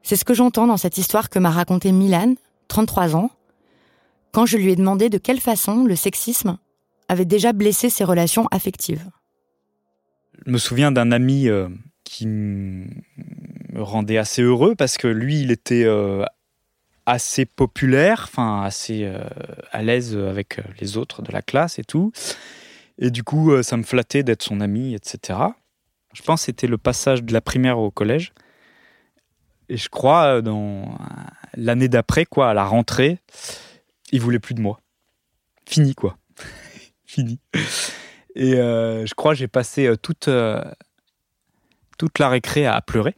C'est 0.02 0.16
ce 0.16 0.24
que 0.24 0.34
j'entends 0.34 0.66
dans 0.66 0.76
cette 0.76 0.98
histoire 0.98 1.30
que 1.30 1.38
m'a 1.38 1.50
racontée 1.50 1.92
Milan, 1.92 2.34
33 2.68 3.16
ans, 3.16 3.30
quand 4.32 4.46
je 4.46 4.56
lui 4.56 4.72
ai 4.72 4.76
demandé 4.76 5.08
de 5.08 5.18
quelle 5.18 5.40
façon 5.40 5.84
le 5.84 5.96
sexisme 5.96 6.58
avait 7.08 7.24
déjà 7.24 7.52
blessé 7.52 7.90
ses 7.90 8.04
relations 8.04 8.46
affectives. 8.50 9.04
Je 10.46 10.52
me 10.52 10.58
souviens 10.58 10.92
d'un 10.92 11.12
ami 11.12 11.48
euh, 11.48 11.68
qui 12.04 12.26
me 12.26 12.86
rendait 13.76 14.18
assez 14.18 14.42
heureux 14.42 14.74
parce 14.74 14.96
que 14.96 15.08
lui, 15.08 15.40
il 15.40 15.50
était 15.50 15.84
euh, 15.84 16.24
assez 17.06 17.44
populaire, 17.44 18.22
enfin 18.24 18.62
assez 18.62 19.04
euh, 19.04 19.22
à 19.72 19.82
l'aise 19.82 20.16
avec 20.16 20.60
les 20.80 20.96
autres 20.96 21.22
de 21.22 21.32
la 21.32 21.42
classe 21.42 21.78
et 21.78 21.84
tout. 21.84 22.12
Et 23.00 23.10
du 23.10 23.24
coup, 23.24 23.62
ça 23.62 23.76
me 23.76 23.82
flattait 23.82 24.22
d'être 24.22 24.42
son 24.42 24.60
ami, 24.60 24.94
etc. 24.94 25.38
Je 26.12 26.22
pense 26.22 26.42
que 26.42 26.46
c'était 26.46 26.66
le 26.66 26.78
passage 26.78 27.22
de 27.22 27.32
la 27.32 27.40
primaire 27.40 27.78
au 27.78 27.90
collège. 27.90 28.32
Et 29.68 29.76
je 29.76 29.88
crois, 29.88 30.42
dans 30.42 30.98
l'année 31.54 31.88
d'après, 31.88 32.26
quoi, 32.26 32.50
à 32.50 32.54
la 32.54 32.64
rentrée, 32.64 33.18
il 34.12 34.20
voulait 34.20 34.38
plus 34.38 34.54
de 34.54 34.60
moi. 34.60 34.80
Fini, 35.66 35.94
quoi. 35.94 36.18
Fini. 37.06 37.38
Et 38.34 38.54
euh, 38.54 39.06
je 39.06 39.14
crois 39.14 39.34
j'ai 39.34 39.48
passé 39.48 39.86
euh, 39.86 39.96
toute, 39.96 40.28
euh, 40.28 40.62
toute 41.98 42.18
la 42.18 42.28
récré 42.28 42.66
à 42.66 42.80
pleurer 42.80 43.16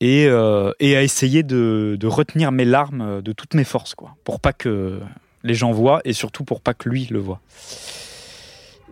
et, 0.00 0.28
à 0.28 1.02
essayer 1.02 1.42
de, 1.42 1.98
retenir 2.04 2.52
mes 2.52 2.64
larmes 2.64 3.20
de 3.20 3.32
toutes 3.32 3.54
mes 3.54 3.64
forces, 3.64 3.96
quoi, 3.96 4.16
pour 4.22 4.38
pas 4.38 4.52
que 4.52 5.00
les 5.42 5.54
gens 5.54 5.72
voient 5.72 6.00
et 6.04 6.12
surtout 6.12 6.44
pour 6.44 6.60
pas 6.60 6.72
que 6.72 6.88
lui 6.88 7.06
le 7.06 7.18
voit. 7.18 7.40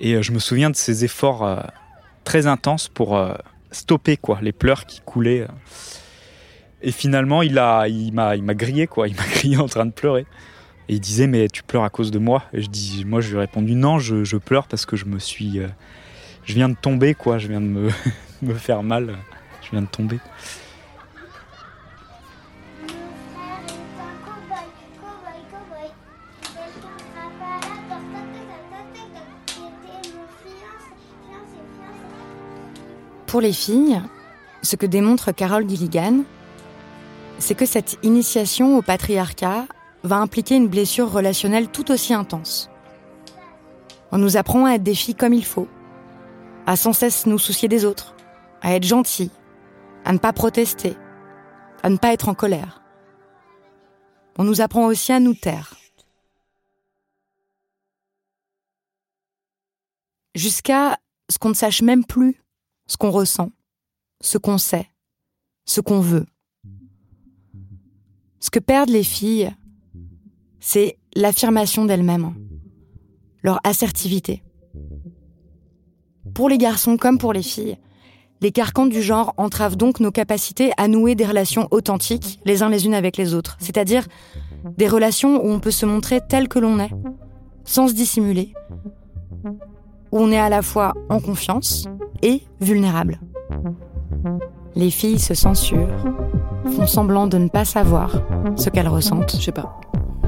Et 0.00 0.22
je 0.22 0.32
me 0.32 0.38
souviens 0.38 0.70
de 0.70 0.76
ces 0.76 1.04
efforts 1.04 1.62
très 2.24 2.46
intenses 2.46 2.88
pour 2.88 3.18
stopper 3.70 4.16
quoi, 4.16 4.38
les 4.42 4.52
pleurs 4.52 4.86
qui 4.86 5.00
coulaient. 5.00 5.46
Et 6.82 6.92
finalement, 6.92 7.42
il 7.42 7.54
m'a, 7.54 7.88
il 7.88 8.12
m'a 8.12 8.54
grillé 8.54 8.86
quoi, 8.86 9.08
il 9.08 9.16
m'a 9.16 9.26
grillé 9.32 9.56
en 9.56 9.68
train 9.68 9.86
de 9.86 9.92
pleurer. 9.92 10.26
Et 10.88 10.94
il 10.94 11.00
disait, 11.00 11.26
mais 11.26 11.48
tu 11.48 11.62
pleures 11.62 11.84
à 11.84 11.90
cause 11.90 12.10
de 12.10 12.18
moi 12.18 12.44
Et 12.52 12.62
je 12.62 12.68
dis, 12.68 13.04
moi, 13.04 13.20
je 13.20 13.30
lui 13.30 13.36
ai 13.36 13.40
répondu, 13.40 13.74
non, 13.74 13.98
je, 13.98 14.36
pleure 14.36 14.68
parce 14.68 14.86
que 14.86 14.96
je 14.96 15.04
me 15.04 15.18
suis. 15.18 15.58
Euh, 15.58 15.68
je 16.44 16.54
viens 16.54 16.68
de 16.68 16.76
tomber, 16.76 17.14
quoi. 17.14 17.38
Je 17.38 17.48
viens 17.48 17.60
de 17.60 17.66
me, 17.66 17.90
me 18.42 18.54
faire 18.54 18.82
mal. 18.82 19.16
Je 19.62 19.70
viens 19.70 19.82
de 19.82 19.88
tomber. 19.88 20.18
Pour 33.26 33.40
les 33.40 33.52
filles, 33.52 34.00
ce 34.62 34.76
que 34.76 34.86
démontre 34.86 35.32
Carole 35.32 35.68
Gilligan, 35.68 36.22
c'est 37.38 37.56
que 37.56 37.66
cette 37.66 37.98
initiation 38.04 38.78
au 38.78 38.82
patriarcat 38.82 39.66
va 40.04 40.16
impliquer 40.18 40.54
une 40.54 40.68
blessure 40.68 41.10
relationnelle 41.10 41.68
tout 41.68 41.90
aussi 41.90 42.14
intense. 42.14 42.70
On 44.12 44.18
nous 44.18 44.36
apprend 44.36 44.64
à 44.64 44.74
être 44.74 44.84
des 44.84 44.94
filles 44.94 45.16
comme 45.16 45.34
il 45.34 45.44
faut, 45.44 45.68
à 46.66 46.76
sans 46.76 46.92
cesse 46.92 47.26
nous 47.26 47.38
soucier 47.38 47.68
des 47.68 47.84
autres, 47.84 48.14
à 48.62 48.74
être 48.74 48.84
gentilles, 48.84 49.32
à 50.04 50.12
ne 50.12 50.18
pas 50.18 50.32
protester, 50.32 50.96
à 51.82 51.90
ne 51.90 51.96
pas 51.96 52.12
être 52.12 52.28
en 52.28 52.34
colère. 52.34 52.80
On 54.38 54.44
nous 54.44 54.60
apprend 54.60 54.86
aussi 54.86 55.12
à 55.12 55.18
nous 55.18 55.34
taire. 55.34 55.74
Jusqu'à 60.36 60.98
ce 61.28 61.38
qu'on 61.38 61.48
ne 61.48 61.54
sache 61.54 61.82
même 61.82 62.04
plus 62.04 62.40
ce 62.86 62.96
qu'on 62.96 63.10
ressent, 63.10 63.50
ce 64.20 64.38
qu'on 64.38 64.58
sait, 64.58 64.88
ce 65.64 65.80
qu'on 65.80 66.00
veut. 66.00 66.26
Ce 68.40 68.50
que 68.50 68.58
perdent 68.58 68.90
les 68.90 69.02
filles, 69.02 69.50
c'est 70.60 70.98
l'affirmation 71.14 71.84
d'elles-mêmes, 71.84 72.34
leur 73.42 73.60
assertivité. 73.64 74.42
Pour 76.34 76.48
les 76.48 76.58
garçons 76.58 76.96
comme 76.96 77.18
pour 77.18 77.32
les 77.32 77.42
filles, 77.42 77.78
les 78.42 78.52
carcans 78.52 78.86
du 78.86 79.00
genre 79.00 79.32
entravent 79.38 79.76
donc 79.76 80.00
nos 80.00 80.10
capacités 80.10 80.70
à 80.76 80.88
nouer 80.88 81.14
des 81.14 81.24
relations 81.24 81.68
authentiques 81.70 82.38
les 82.44 82.62
uns 82.62 82.68
les 82.68 82.84
unes 82.84 82.94
avec 82.94 83.16
les 83.16 83.34
autres, 83.34 83.56
c'est-à-dire 83.58 84.06
des 84.76 84.88
relations 84.88 85.44
où 85.44 85.48
on 85.48 85.60
peut 85.60 85.70
se 85.70 85.86
montrer 85.86 86.20
tel 86.28 86.48
que 86.48 86.58
l'on 86.58 86.78
est, 86.78 86.90
sans 87.64 87.88
se 87.88 87.94
dissimuler, 87.94 88.52
où 90.12 90.18
on 90.18 90.30
est 90.30 90.38
à 90.38 90.48
la 90.48 90.62
fois 90.62 90.94
en 91.08 91.20
confiance 91.20 91.86
et 92.22 92.42
vulnérable. 92.60 93.18
Les 94.74 94.90
filles 94.90 95.18
se 95.18 95.34
censurent, 95.34 95.88
font 96.76 96.86
semblant 96.86 97.26
de 97.26 97.38
ne 97.38 97.48
pas 97.48 97.64
savoir 97.64 98.20
ce 98.56 98.68
qu'elles 98.70 98.88
ressentent. 98.88 99.36
Je 99.36 99.42
sais 99.42 99.52
pas. 99.52 99.80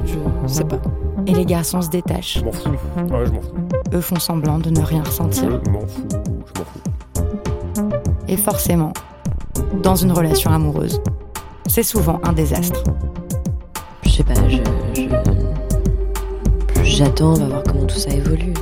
Je 0.05 0.15
sais 0.49 0.65
pas. 0.65 0.81
Et 1.27 1.33
les 1.35 1.45
garçons 1.45 1.83
se 1.83 1.91
détachent. 1.91 2.39
Je 2.41 2.45
m'en 2.45 2.53
fous. 2.53 2.71
Ouais, 2.71 3.27
je 3.27 3.33
m'en 3.33 3.41
fous. 3.43 3.55
Eux 3.93 4.01
font 4.01 4.19
semblant 4.19 4.59
de 4.59 4.71
ne 4.71 4.81
rien 4.81 5.03
ressentir. 5.03 5.61
Je 5.65 5.71
m'en 5.71 5.81
fous. 5.81 6.07
Je 6.11 6.61
m'en 6.61 6.65
fous. 6.65 7.91
Et 8.29 8.37
forcément, 8.37 8.93
dans 9.83 9.97
une 9.97 10.13
relation 10.13 10.51
amoureuse, 10.51 11.01
c'est 11.67 11.83
souvent 11.83 12.21
un 12.25 12.33
désastre. 12.33 12.83
Je 14.05 14.09
sais 14.11 14.25
pas, 14.25 14.35
je. 14.49 14.59
je- 14.95 15.09
J'attends, 16.85 17.33
on 17.35 17.35
va 17.35 17.47
voir 17.47 17.63
comment 17.65 17.85
tout 17.85 17.97
ça 17.99 18.11
évolue. 18.11 18.53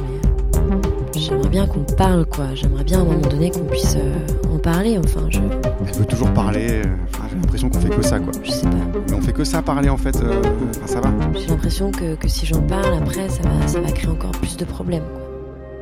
J'aimerais 1.16 1.48
bien 1.48 1.66
qu'on 1.66 1.80
parle, 1.80 2.26
quoi. 2.26 2.46
J'aimerais 2.54 2.84
bien 2.84 2.98
à 2.98 3.00
un 3.02 3.04
moment 3.04 3.20
donné 3.28 3.50
qu'on 3.50 3.64
puisse 3.64 3.96
euh, 3.96 4.54
en 4.54 4.58
parler. 4.58 4.98
Enfin, 4.98 5.26
je. 5.30 5.38
Elle 5.86 5.94
veut 5.94 6.04
toujours 6.04 6.30
parler. 6.32 6.66
euh, 6.70 6.84
Enfin, 7.08 7.24
j'ai 7.30 7.36
l'impression 7.36 7.68
qu'on 7.70 7.80
fait 7.80 7.88
que 7.88 8.02
ça, 8.02 8.18
quoi. 8.18 8.32
Je 8.44 8.50
sais 8.50 8.62
pas. 8.66 8.70
Mais 9.08 9.14
on 9.14 9.20
fait 9.22 9.32
que 9.32 9.44
ça 9.44 9.62
parler, 9.62 9.88
en 9.88 9.96
fait. 9.96 10.16
euh, 10.22 10.42
Enfin, 10.70 10.86
ça 10.86 11.00
va. 11.00 11.10
J'ai 11.34 11.46
l'impression 11.46 11.90
que, 11.90 12.14
que 12.16 12.28
si 12.28 12.46
j'en 12.46 12.60
parle 12.62 12.94
après, 12.94 13.28
ça 13.28 13.42
va, 13.42 13.66
ça 13.66 13.80
va 13.80 13.90
créer 13.92 14.10
encore 14.10 14.32
plus 14.32 14.56
de 14.56 14.64
problèmes. 14.64 15.02
quoi. 15.02 15.22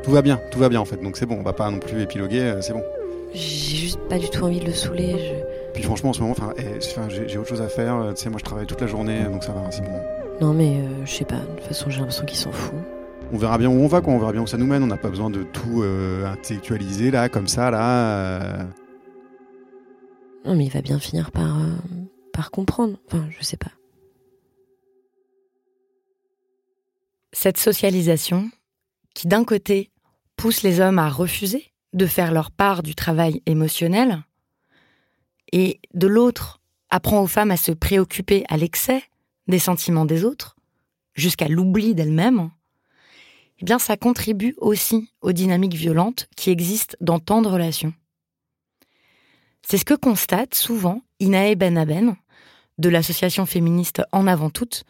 Tout 0.05 0.11
va 0.12 0.23
bien, 0.23 0.38
tout 0.51 0.59
va 0.59 0.68
bien, 0.68 0.81
en 0.81 0.85
fait. 0.85 1.03
Donc 1.03 1.16
c'est 1.16 1.27
bon, 1.27 1.37
on 1.40 1.42
va 1.42 1.53
pas 1.53 1.70
non 1.70 1.79
plus 1.79 2.01
épiloguer, 2.03 2.55
c'est 2.61 2.73
bon. 2.73 2.83
J'ai 3.33 3.77
juste 3.77 3.99
pas 4.09 4.18
du 4.18 4.29
tout 4.31 4.44
envie 4.44 4.61
de 4.61 4.66
le 4.66 4.73
saouler. 4.73 5.16
Je... 5.18 5.73
Puis 5.73 5.83
franchement, 5.83 6.11
en 6.11 6.12
ce 6.12 6.20
moment, 6.20 6.35
eh, 6.57 6.79
j'ai 7.27 7.38
autre 7.38 7.49
chose 7.49 7.61
à 7.62 7.68
faire. 7.68 7.97
Tu 8.14 8.23
sais, 8.23 8.31
moi, 8.31 8.38
je 8.38 8.44
travaille 8.44 8.66
toute 8.66 8.81
la 8.81 8.87
journée, 8.87 9.25
donc 9.25 9.42
ça 9.42 9.53
va, 9.53 9.62
c'est 9.70 9.83
bon. 9.83 9.90
Non, 10.40 10.53
mais 10.53 10.77
euh, 10.77 11.05
je 11.05 11.11
sais 11.11 11.25
pas. 11.25 11.37
De 11.37 11.40
toute 11.57 11.64
façon, 11.68 11.90
j'ai 11.90 11.99
l'impression 11.99 12.25
qu'il 12.27 12.38
s'en 12.38 12.53
fout. 12.53 12.75
On 13.35 13.37
verra 13.37 13.59
bien 13.59 13.68
où 13.68 13.73
on 13.73 13.88
va, 13.88 14.01
quoi. 14.01 14.12
On 14.12 14.18
verra 14.20 14.31
bien 14.31 14.42
où 14.42 14.47
ça 14.47 14.59
nous 14.59 14.66
mène. 14.66 14.85
On 14.85 14.87
n'a 14.87 14.97
pas 14.97 15.11
besoin 15.11 15.29
de 15.29 15.42
tout 15.42 15.83
euh, 15.83 16.25
intellectualiser, 16.25 17.11
là, 17.11 17.29
comme 17.29 17.49
ça, 17.49 17.68
là. 17.68 18.40
euh. 18.40 18.64
Non, 20.44 20.55
mais 20.55 20.66
il 20.66 20.70
va 20.70 20.83
bien 20.83 21.01
finir 21.01 21.33
par, 21.33 21.59
euh, 21.61 21.75
par 22.33 22.53
comprendre. 22.53 22.97
Enfin, 23.09 23.27
je 23.37 23.42
sais 23.42 23.57
pas. 23.57 23.73
Cette 27.33 27.59
socialisation, 27.59 28.49
qui 29.14 29.27
d'un 29.27 29.42
côté 29.42 29.90
pousse 30.37 30.62
les 30.62 30.79
hommes 30.79 31.01
à 31.01 31.09
refuser 31.09 31.73
de 31.92 32.07
faire 32.07 32.31
leur 32.31 32.53
part 32.53 32.85
du 32.85 32.94
travail 32.94 33.42
émotionnel, 33.47 34.23
et 35.51 35.81
de 35.92 36.07
l'autre 36.07 36.61
apprend 36.88 37.20
aux 37.20 37.27
femmes 37.27 37.51
à 37.51 37.57
se 37.57 37.73
préoccuper 37.73 38.44
à 38.49 38.57
l'excès 38.57 39.03
des 39.49 39.59
sentiments 39.59 40.05
des 40.05 40.25
autres, 40.25 40.55
jusqu'à 41.14 41.49
l'oubli 41.49 41.97
d'elles-mêmes, 41.97 42.51
eh 43.61 43.64
bien 43.64 43.79
ça 43.79 43.97
contribue 43.97 44.55
aussi 44.59 45.11
aux 45.21 45.33
dynamiques 45.33 45.75
violentes 45.75 46.29
qui 46.37 46.51
existent 46.51 46.97
dans 47.01 47.19
tant 47.19 47.43
de 47.43 47.49
relations. 47.49 47.95
C'est 49.67 49.79
ce 49.79 49.85
que 49.85 49.95
constate 49.95 50.55
souvent 50.55 51.03
Inae 51.21 51.55
Benaben, 51.55 52.17
de 52.79 52.88
l'association 52.88 53.47
féministe 53.47 54.03
En 54.12 54.27
Avant 54.27 54.51
Toutes, 54.51 54.85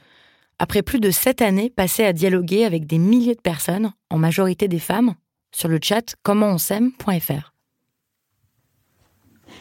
après 0.58 0.82
plus 0.82 1.00
de 1.00 1.10
sept 1.10 1.42
années 1.42 1.70
passées 1.70 2.04
à 2.04 2.12
dialoguer 2.12 2.64
avec 2.64 2.86
des 2.86 2.98
milliers 2.98 3.34
de 3.34 3.40
personnes, 3.40 3.92
en 4.10 4.18
majorité 4.18 4.68
des 4.68 4.78
femmes, 4.78 5.14
sur 5.54 5.68
le 5.68 5.78
chat 5.82 6.16
commentonsaime.fr. 6.22 7.52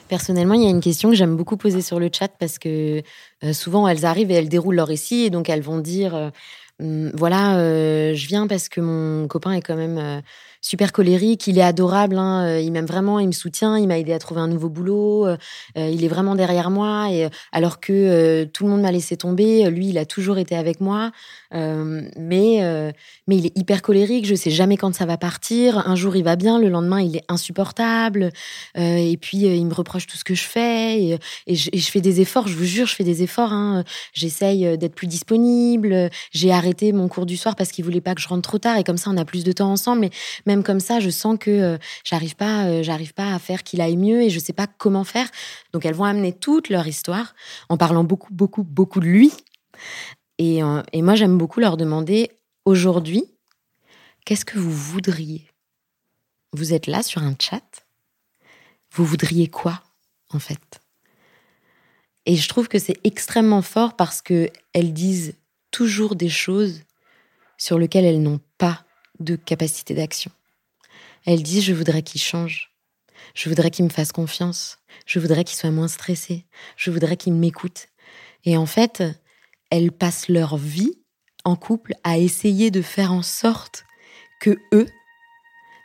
Personnellement, 0.08 0.54
il 0.56 0.64
y 0.64 0.68
a 0.68 0.70
une 0.70 0.82
question 0.82 1.10
que 1.10 1.16
j'aime 1.16 1.36
beaucoup 1.36 1.58
poser 1.58 1.82
sur 1.82 2.00
le 2.00 2.10
chat 2.12 2.28
parce 2.28 2.60
que 2.60 3.02
euh, 3.44 3.54
souvent 3.54 3.88
elles 3.88 4.06
arrivent 4.06 4.32
et 4.32 4.36
elles 4.36 4.50
déroulent 4.50 4.76
leur 4.76 4.88
récit 4.88 5.24
et 5.24 5.30
donc 5.30 5.50
elles 5.50 5.62
vont 5.62 5.80
dire 5.80 6.16
euh, 6.16 6.30
voilà, 6.80 7.58
euh, 7.60 8.14
je 8.16 8.28
viens 8.28 8.48
parce 8.48 8.68
que 8.68 8.82
mon 8.82 9.28
copain 9.28 9.54
est 9.54 9.62
quand 9.62 9.76
même 9.76 9.98
euh, 9.98 10.22
super 10.62 10.92
colérique, 10.92 11.48
il 11.48 11.58
est 11.58 11.62
adorable, 11.64 12.18
hein, 12.18 12.58
il 12.60 12.72
m'aime 12.72 12.86
vraiment, 12.86 13.20
il 13.20 13.28
me 13.28 13.32
soutient, 13.32 13.78
il 13.78 13.88
m'a 13.88 14.00
aidé 14.00 14.12
à 14.12 14.20
trouver 14.20 14.42
un 14.42 14.48
nouveau 14.48 14.70
boulot, 14.70 15.28
il 15.76 16.04
est 16.04 16.08
vraiment 16.08 16.36
derrière 16.36 16.72
moi 16.72 17.12
et 17.12 17.30
alors 17.52 17.80
que 17.80 18.46
tout 18.46 18.64
le 18.64 18.70
monde 18.72 18.82
m'a 18.82 18.92
laissé 18.92 19.18
tomber, 19.18 19.70
lui 19.70 19.90
il 19.90 19.98
a 19.98 20.06
toujours 20.06 20.38
été 20.38 20.56
avec 20.56 20.80
moi, 20.82 21.12
euh, 21.54 22.02
mais 22.18 22.64
euh, 22.64 22.92
mais 23.28 23.38
il 23.38 23.46
est 23.46 23.58
hyper 23.58 23.82
colérique, 23.82 24.26
je 24.26 24.36
sais 24.36 24.50
jamais 24.50 24.78
quand 24.78 24.94
ça 24.94 25.06
va 25.06 25.18
partir. 25.18 25.88
Un 25.88 25.96
jour 25.96 26.16
il 26.16 26.24
va 26.24 26.36
bien, 26.36 26.60
le 26.60 26.70
lendemain 26.70 27.02
il 27.02 27.16
est 27.16 27.24
insupportable. 27.28 28.32
Euh, 28.78 28.96
et 28.98 29.18
puis 29.18 29.38
il 29.38 29.66
me 29.66 29.74
reproche 29.74 30.08
tout 30.08 30.18
ce 30.18 30.24
que 30.24 30.36
je 30.36 30.44
fais 30.44 31.02
et, 31.02 31.20
je, 31.48 31.90
fais 31.90 32.02
des 32.02 32.22
efforts. 32.22 32.48
Je 32.48 32.56
vous 32.56 32.66
jure, 32.66 32.88
je 32.88 32.96
fais 32.96 33.04
des 33.04 33.24
efforts. 33.24 33.54
hein. 33.54 33.84
J'essaye 34.14 34.78
d'être 34.78 34.96
plus 34.96 35.08
disponible. 35.08 36.10
J'ai 36.32 36.52
arrêté 36.52 36.92
mon 36.92 37.08
cours 37.08 37.26
du 37.26 37.38
soir 37.38 37.56
parce 37.56 37.72
qu'il 37.72 37.86
voulait 37.86 38.02
pas 38.02 38.16
que 38.16 38.22
je 38.22 38.28
rentre 38.28 38.42
trop 38.48 38.58
tard 38.58 38.78
et 38.78 38.84
comme 38.84 38.98
ça 38.98 39.10
on 39.10 39.18
a 39.18 39.26
plus 39.26 39.44
de 39.44 39.52
temps 39.52 39.72
ensemble. 39.72 40.02
Mais 40.02 40.10
même 40.46 40.64
comme 40.64 40.80
ça, 40.80 41.00
je 41.00 41.10
sens 41.10 41.38
que 41.40 41.78
j'arrive 42.04 42.36
pas, 42.36 42.82
j'arrive 42.82 43.14
pas 43.14 43.34
à 43.34 43.40
faire 43.40 43.64
qu'il 43.64 43.82
aille 43.82 43.98
mieux 43.98 44.22
et 44.22 44.30
je 44.30 44.40
sais 44.40 44.54
pas 44.54 44.68
comment 44.78 45.04
faire. 45.04 45.28
Donc 45.72 45.86
elles 45.86 45.96
vont 45.96 46.06
amener 46.06 46.34
toute 46.34 46.70
leur 46.70 46.88
histoire 46.88 47.36
en 47.70 47.78
parlant 47.78 48.04
beaucoup, 48.04 48.34
beaucoup, 48.34 48.64
beaucoup 48.64 49.00
de 49.00 49.06
lui. 49.06 49.32
Et, 50.38 50.64
euh, 50.64 50.82
et 50.92 51.02
moi 51.02 51.16
j'aime 51.16 51.38
beaucoup 51.38 51.60
leur 51.60 51.78
demander 51.78 52.32
aujourd'hui 52.66 53.24
qu'est-ce 54.26 54.46
que 54.46 54.58
vous 54.58 54.72
voudriez? 54.72 55.48
Vous 56.54 56.74
êtes 56.74 56.88
là 56.88 57.04
sur 57.04 57.22
un 57.22 57.36
chat? 57.40 57.86
Vous 58.92 59.06
voudriez 59.06 59.48
quoi, 59.48 59.82
en 60.30 60.40
fait? 60.40 60.80
Et 62.26 62.36
je 62.36 62.48
trouve 62.48 62.68
que 62.68 62.80
c'est 62.80 63.00
extrêmement 63.04 63.62
fort 63.62 63.96
parce 63.96 64.22
que 64.22 64.50
elles 64.74 64.94
disent 64.94 65.36
toujours 65.72 66.16
des 66.16 66.30
choses 66.30 66.82
sur 67.58 67.78
lesquelles 67.80 68.06
elles 68.06 68.22
n'ont 68.22 68.40
pas 68.58 68.86
de 69.20 69.36
capacité 69.36 69.94
d'action. 69.94 70.32
Elles 71.26 71.44
disent 71.44 71.64
je 71.64 71.74
voudrais 71.74 72.04
qu'il 72.04 72.22
change. 72.22 72.72
Je 73.36 73.50
voudrais 73.50 73.72
qu'il 73.72 73.86
me 73.86 73.90
fasse 73.90 74.12
confiance. 74.12 74.78
Je 75.06 75.20
voudrais 75.20 75.44
qu'il 75.44 75.58
soit 75.58 75.72
moins 75.72 75.88
stressé. 75.88 76.46
Je 76.78 76.92
voudrais 76.92 77.18
qu'il 77.18 77.34
m'écoute. 77.34 77.88
Et 78.46 78.58
en 78.58 78.66
fait, 78.66 79.04
elles 79.74 79.92
passent 79.92 80.30
leur 80.30 80.56
vie 80.56 80.94
en 81.46 81.56
couple 81.56 81.96
à 82.04 82.20
essayer 82.20 82.70
de 82.70 82.84
faire 82.84 83.12
en 83.12 83.24
sorte 83.24 83.86
que 84.40 84.60
eux 84.72 84.86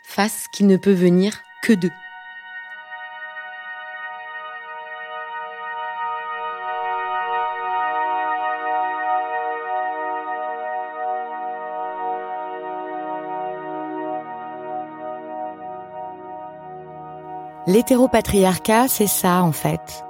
fassent 0.07 0.45
ce 0.45 0.49
qui 0.55 0.65
ne 0.65 0.77
peut 0.77 0.93
venir 0.93 1.41
que 1.63 1.73
d'eux. 1.73 1.91
L'hétéropatriarcat, 17.67 18.89
c'est 18.89 19.07
ça 19.07 19.43
en 19.43 19.53
fait. 19.53 20.05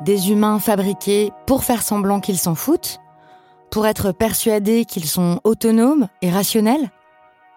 Des 0.00 0.30
humains 0.30 0.58
fabriqués 0.58 1.32
pour 1.46 1.64
faire 1.64 1.82
semblant 1.82 2.20
qu'ils 2.20 2.38
s'en 2.38 2.54
foutent, 2.54 3.00
pour 3.70 3.86
être 3.86 4.12
persuadés 4.12 4.84
qu'ils 4.84 5.06
sont 5.06 5.40
autonomes 5.44 6.08
et 6.22 6.30
rationnels. 6.30 6.90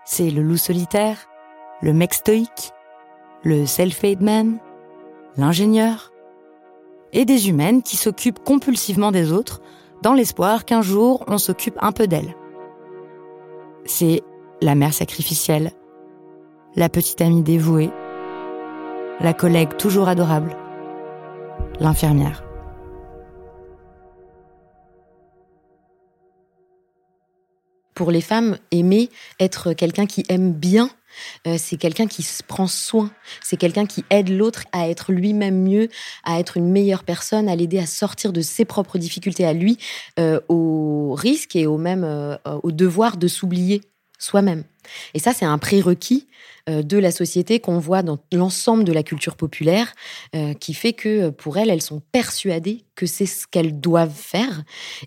C'est 0.06 0.32
le 0.32 0.42
loup 0.42 0.58
solitaire, 0.58 1.28
le 1.82 1.94
mec 1.94 2.14
stoïque, 2.14 2.72
le 3.44 3.66
self-made 3.66 4.22
man, 4.22 4.58
l'ingénieur. 5.38 6.12
Et 7.14 7.26
des 7.26 7.50
humaines 7.50 7.84
qui 7.84 7.98
s'occupent 7.98 8.44
compulsivement 8.44 9.12
des 9.12 9.32
autres 9.32 9.62
dans 10.02 10.14
l'espoir 10.14 10.66
qu'un 10.66 10.82
jour 10.82 11.24
on 11.28 11.38
s'occupe 11.38 11.78
un 11.82 11.92
peu 11.92 12.08
d'elles. 12.08 12.36
C'est 13.86 14.22
la 14.62 14.76
mère 14.76 14.94
sacrificielle, 14.94 15.72
la 16.76 16.90
petite 16.90 17.22
amie 17.22 17.44
dévouée, 17.44 17.92
la 19.20 19.34
collègue 19.34 19.76
toujours 19.78 20.08
adorable, 20.08 20.56
l'infirmière. 21.82 22.44
Pour 27.96 28.12
les 28.12 28.22
femmes, 28.22 28.58
aimer, 28.72 29.10
être 29.40 29.74
quelqu'un 29.74 30.06
qui 30.06 30.24
aime 30.30 30.54
bien, 30.54 30.90
euh, 31.48 31.56
c'est 31.58 31.78
quelqu'un 31.78 32.08
qui 32.08 32.24
se 32.24 32.44
prend 32.44 32.68
soin, 32.68 33.12
c'est 33.44 33.58
quelqu'un 33.58 33.86
qui 33.86 34.06
aide 34.10 34.30
l'autre 34.30 34.64
à 34.72 34.90
être 34.90 35.12
lui-même 35.12 35.62
mieux, 35.62 35.90
à 36.24 36.40
être 36.40 36.56
une 36.58 36.70
meilleure 36.72 37.04
personne, 37.04 37.50
à 37.50 37.56
l'aider 37.56 37.80
à 37.80 37.86
sortir 37.86 38.32
de 38.32 38.42
ses 38.42 38.64
propres 38.64 38.98
difficultés 38.98 39.46
à 39.46 39.54
lui, 39.54 39.78
euh, 40.20 40.40
au 40.50 41.14
risque 41.18 41.56
et 41.56 41.66
au 41.66 41.78
même 41.78 42.04
euh, 42.04 42.38
au 42.64 42.72
devoir 42.72 43.18
de 43.18 43.28
s'oublier 43.28 43.82
soi-même. 44.22 44.64
Et 45.14 45.20
ça, 45.20 45.34
c'est 45.34 45.46
un 45.46 45.58
prérequis 45.58 46.28
euh, 46.70 46.84
de 46.84 46.98
la 46.98 47.12
société 47.12 47.60
qu'on 47.60 47.80
voit 47.80 48.04
dans 48.04 48.20
l'ensemble 48.32 48.84
de 48.84 48.94
la 48.94 49.04
culture 49.04 49.36
populaire, 49.36 49.94
euh, 50.36 50.54
qui 50.54 50.74
fait 50.74 50.94
que 50.94 51.10
euh, 51.10 51.32
pour 51.32 51.58
elles, 51.58 51.70
elles 51.70 51.82
sont 51.82 52.02
persuadées 52.12 52.86
que 52.96 53.06
c'est 53.06 53.26
ce 53.26 53.48
qu'elles 53.48 53.80
doivent 53.80 54.16
faire, 54.16 54.64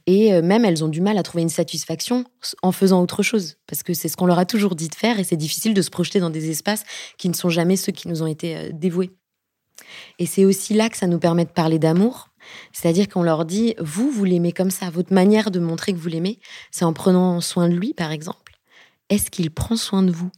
et 0.07 0.43
même 0.43 0.65
elles 0.65 0.83
ont 0.83 0.89
du 0.89 1.01
mal 1.01 1.17
à 1.17 1.23
trouver 1.23 1.43
une 1.43 1.49
satisfaction 1.49 2.25
en 2.63 2.73
faisant 2.73 3.01
autre 3.01 3.23
chose, 3.23 3.57
parce 3.69 3.85
que 3.85 3.95
c'est 3.95 4.09
ce 4.09 4.17
qu'on 4.17 4.27
leur 4.27 4.41
a 4.41 4.47
toujours 4.47 4.75
dit 4.75 4.89
de 4.89 4.95
faire, 4.97 5.21
et 5.21 5.25
c'est 5.25 5.37
difficile 5.37 5.75
de 5.75 5.83
se 5.83 5.91
projeter 5.91 6.19
dans 6.19 6.31
des 6.31 6.51
espaces 6.51 6.83
qui 7.19 7.29
ne 7.29 7.35
sont 7.35 7.51
jamais 7.51 7.77
ceux 7.77 7.93
qui 7.93 8.09
nous 8.09 8.23
ont 8.23 8.27
été 8.27 8.73
dévoués. 8.73 9.13
Et 10.19 10.27
c'est 10.27 10.45
aussi 10.45 10.75
là 10.75 10.89
que 10.89 10.97
ça 10.97 11.07
nous 11.07 11.21
permet 11.21 11.45
de 11.45 11.51
parler 11.51 11.79
d'amour, 11.79 12.31
c'est-à-dire 12.73 13.09
qu'on 13.09 13.23
leur 13.23 13.45
dit, 13.45 13.77
vous, 13.79 14.11
vous 14.11 14.25
l'aimez 14.25 14.53
comme 14.53 14.71
ça, 14.71 14.91
votre 14.91 15.13
manière 15.13 15.53
de 15.53 15.61
montrer 15.61 15.93
que 15.93 15.99
vous 15.99 16.09
l'aimez, 16.09 16.41
c'est 16.73 16.85
en 16.85 16.93
prenant 16.93 17.41
soin 17.41 17.69
de 17.69 17.75
lui, 17.75 17.95
par 17.95 18.11
exemple. 18.11 18.44
Est-ce 19.11 19.31
qu'il 19.31 19.51
prend 19.51 19.77
soin 19.77 20.03
de 20.03 20.11
vous? 20.11 20.31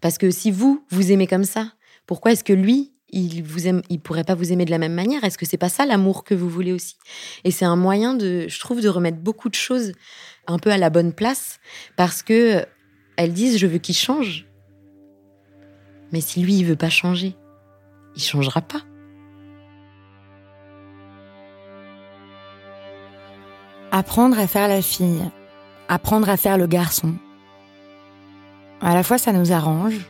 Parce 0.00 0.18
que 0.18 0.30
si 0.30 0.50
vous, 0.50 0.84
vous 0.90 1.12
aimez 1.12 1.26
comme 1.26 1.44
ça, 1.44 1.72
pourquoi 2.06 2.32
est-ce 2.32 2.44
que 2.44 2.52
lui, 2.52 2.94
il 3.10 3.42
vous 3.42 3.68
il 3.88 4.00
pourrait 4.00 4.24
pas 4.24 4.34
vous 4.34 4.52
aimer 4.52 4.64
de 4.64 4.70
la 4.70 4.78
même 4.78 4.94
manière? 4.94 5.24
Est-ce 5.24 5.38
que 5.38 5.46
c'est 5.46 5.56
pas 5.56 5.68
ça 5.68 5.86
l'amour 5.86 6.24
que 6.24 6.34
vous 6.34 6.48
voulez 6.48 6.72
aussi? 6.72 6.96
Et 7.44 7.50
c'est 7.50 7.64
un 7.64 7.76
moyen 7.76 8.14
de, 8.14 8.46
je 8.48 8.60
trouve, 8.60 8.80
de 8.80 8.88
remettre 8.88 9.18
beaucoup 9.18 9.48
de 9.48 9.54
choses 9.54 9.92
un 10.46 10.58
peu 10.58 10.70
à 10.70 10.78
la 10.78 10.90
bonne 10.90 11.12
place, 11.12 11.58
parce 11.96 12.22
que 12.22 12.64
elles 13.16 13.32
disent 13.32 13.58
je 13.58 13.66
veux 13.66 13.78
qu'il 13.78 13.94
change, 13.94 14.46
mais 16.12 16.20
si 16.20 16.40
lui 16.42 16.58
il 16.58 16.64
veut 16.64 16.76
pas 16.76 16.88
changer, 16.88 17.36
il 18.16 18.22
changera 18.22 18.62
pas. 18.62 18.82
Apprendre 23.90 24.38
à 24.38 24.46
faire 24.46 24.68
la 24.68 24.82
fille, 24.82 25.22
apprendre 25.88 26.28
à 26.28 26.36
faire 26.36 26.58
le 26.58 26.66
garçon, 26.66 27.14
à 28.80 28.94
la 28.94 29.02
fois, 29.02 29.18
ça 29.18 29.32
nous 29.32 29.52
arrange 29.52 30.06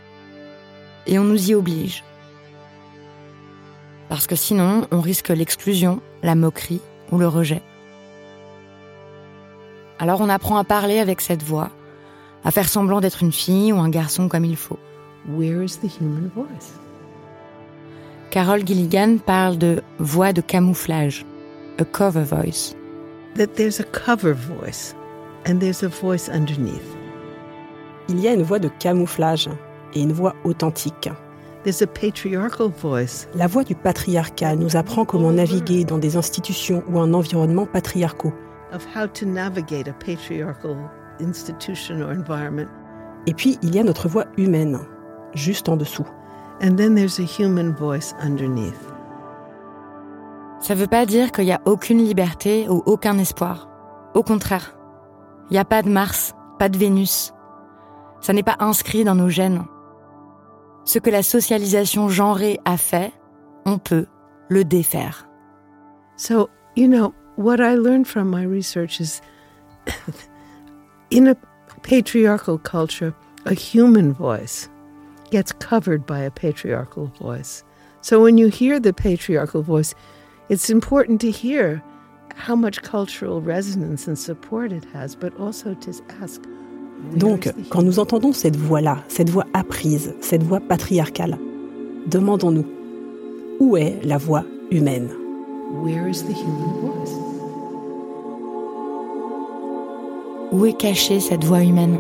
et 1.07 1.19
on 1.19 1.25
nous 1.25 1.51
y 1.51 1.55
oblige. 1.55 2.05
Parce 4.09 4.27
que 4.27 4.37
sinon, 4.37 4.87
on 4.91 5.01
risque 5.01 5.31
l'exclusion, 5.31 6.01
la 6.23 6.35
moquerie 6.35 6.83
ou 7.11 7.19
le 7.19 7.27
rejet. 7.27 7.63
Alors 9.99 10.21
on 10.21 10.29
apprend 10.29 10.59
à 10.59 10.65
parler 10.65 10.99
avec 10.99 11.21
cette 11.21 11.43
voix, 11.43 11.71
à 12.45 12.51
faire 12.51 12.69
semblant 12.69 13.01
d'être 13.01 13.23
une 13.23 13.33
fille 13.33 13.73
ou 13.73 13.79
un 13.79 13.89
garçon 13.89 14.29
comme 14.29 14.45
il 14.45 14.57
faut. 14.57 14.79
Where 15.27 15.65
is 15.65 15.79
the 15.79 16.01
human 16.01 16.31
voice? 16.35 16.79
Carol 18.31 18.67
Gilligan 18.67 19.17
parle 19.19 19.57
de 19.57 19.83
voix 19.99 20.33
de 20.33 20.43
camouflage, 20.43 21.25
a 21.79 21.85
cover 21.85 22.23
voice. 22.23 22.77
That 23.37 23.55
there's 23.57 23.81
a 23.81 23.85
cover 23.85 24.35
voice 24.35 24.95
and 25.47 25.59
there's 25.59 25.83
a 25.83 25.89
voice 25.89 26.29
underneath 26.29 26.99
il 28.09 28.21
y 28.21 28.29
a 28.29 28.33
une 28.33 28.43
voix 28.43 28.59
de 28.59 28.69
camouflage 28.69 29.49
et 29.95 30.01
une 30.01 30.13
voix 30.13 30.35
authentique. 30.45 31.11
La 33.35 33.47
voix 33.47 33.65
du 33.65 33.75
patriarcat 33.75 34.57
nous 34.57 34.77
apprend 34.77 35.05
comment 35.05 35.33
naviguer 35.33 35.85
dans 35.85 35.99
des 35.99 36.17
institutions 36.17 36.83
ou 36.89 36.99
un 36.99 37.13
environnement 37.13 37.67
patriarcaux. 37.67 38.33
Et 43.27 43.35
puis, 43.35 43.59
il 43.63 43.75
y 43.75 43.79
a 43.79 43.83
notre 43.83 44.09
voix 44.09 44.25
humaine, 44.37 44.79
juste 45.35 45.69
en 45.69 45.77
dessous. 45.77 46.07
And 46.63 46.77
then 46.77 46.95
there's 46.95 47.21
a 47.21 47.25
human 47.25 47.75
voice 47.75 48.15
underneath. 48.21 48.75
Ça 50.61 50.75
veut 50.75 50.89
pas 50.89 51.07
dire 51.07 51.31
qu'il 51.31 51.45
n'y 51.45 51.53
a 51.53 51.61
aucune 51.67 51.99
liberté 51.99 52.69
ou 52.69 52.83
aucun 52.87 53.17
espoir. 53.19 53.69
Au 54.15 54.25
contraire, 54.25 54.78
il 55.51 55.55
n'y 55.55 55.59
a 55.59 55.65
pas 55.65 55.83
de 55.83 55.89
Mars, 55.89 56.35
pas 56.59 56.69
de 56.69 56.77
Vénus, 56.77 57.33
ça 58.21 58.33
n'est 58.33 58.43
pas 58.43 58.57
inscrit 58.61 59.05
dans 59.05 59.15
nos 59.15 59.29
gènes. 59.29 59.65
Ce 60.85 60.99
que 60.99 61.11
la 61.11 61.23
socialisation 61.23 62.09
genrée 62.09 62.59
a 62.65 62.77
fait, 62.77 63.13
on 63.67 63.79
peut 63.79 64.07
le 64.49 64.65
défaire. 64.65 65.29
So, 66.17 66.49
you 66.77 66.89
know, 66.89 67.15
what 67.37 67.61
I 67.61 67.77
learned 67.77 68.07
from 68.07 68.31
my 68.31 68.45
research 68.45 69.01
is 69.01 69.21
in 71.11 71.29
a 71.29 71.37
patriarchal 71.83 72.59
culture, 72.59 73.15
a 73.47 73.55
human 73.55 74.13
voice 74.13 74.69
gets 75.31 75.53
covered 75.53 76.07
by 76.07 76.21
a 76.21 76.31
patriarchal 76.31 77.07
voice. 77.21 77.63
So 78.01 78.23
when 78.23 78.39
you 78.39 78.49
hear 78.49 78.81
the 78.81 78.93
patriarchal 78.93 79.63
voice, 79.63 79.95
it's 80.49 80.71
important 80.71 81.21
to 81.21 81.31
hear 81.31 81.83
how 82.39 82.55
much 82.55 82.83
cultural 82.83 83.41
resonance 83.41 84.07
and 84.09 84.17
support 84.17 84.73
it 84.73 84.85
has, 84.95 85.17
but 85.17 85.33
also 85.39 85.75
to 85.75 85.91
ask 86.23 86.41
donc, 87.15 87.53
quand 87.71 87.83
nous 87.83 87.99
entendons 87.99 88.33
cette 88.33 88.57
voix-là, 88.57 88.99
cette 89.09 89.31
voix 89.31 89.47
apprise, 89.55 90.15
cette 90.21 90.43
voix 90.43 90.61
patriarcale, 90.61 91.39
demandons-nous, 92.07 92.67
où 93.61 93.77
est 93.77 94.01
la 94.05 94.19
voix 94.19 94.45
humaine? 94.71 95.09
Où 100.53 100.67
est 100.67 100.77
cachée 100.77 101.21
cette 101.21 101.45
voix 101.45 101.63
humaine? 101.63 101.99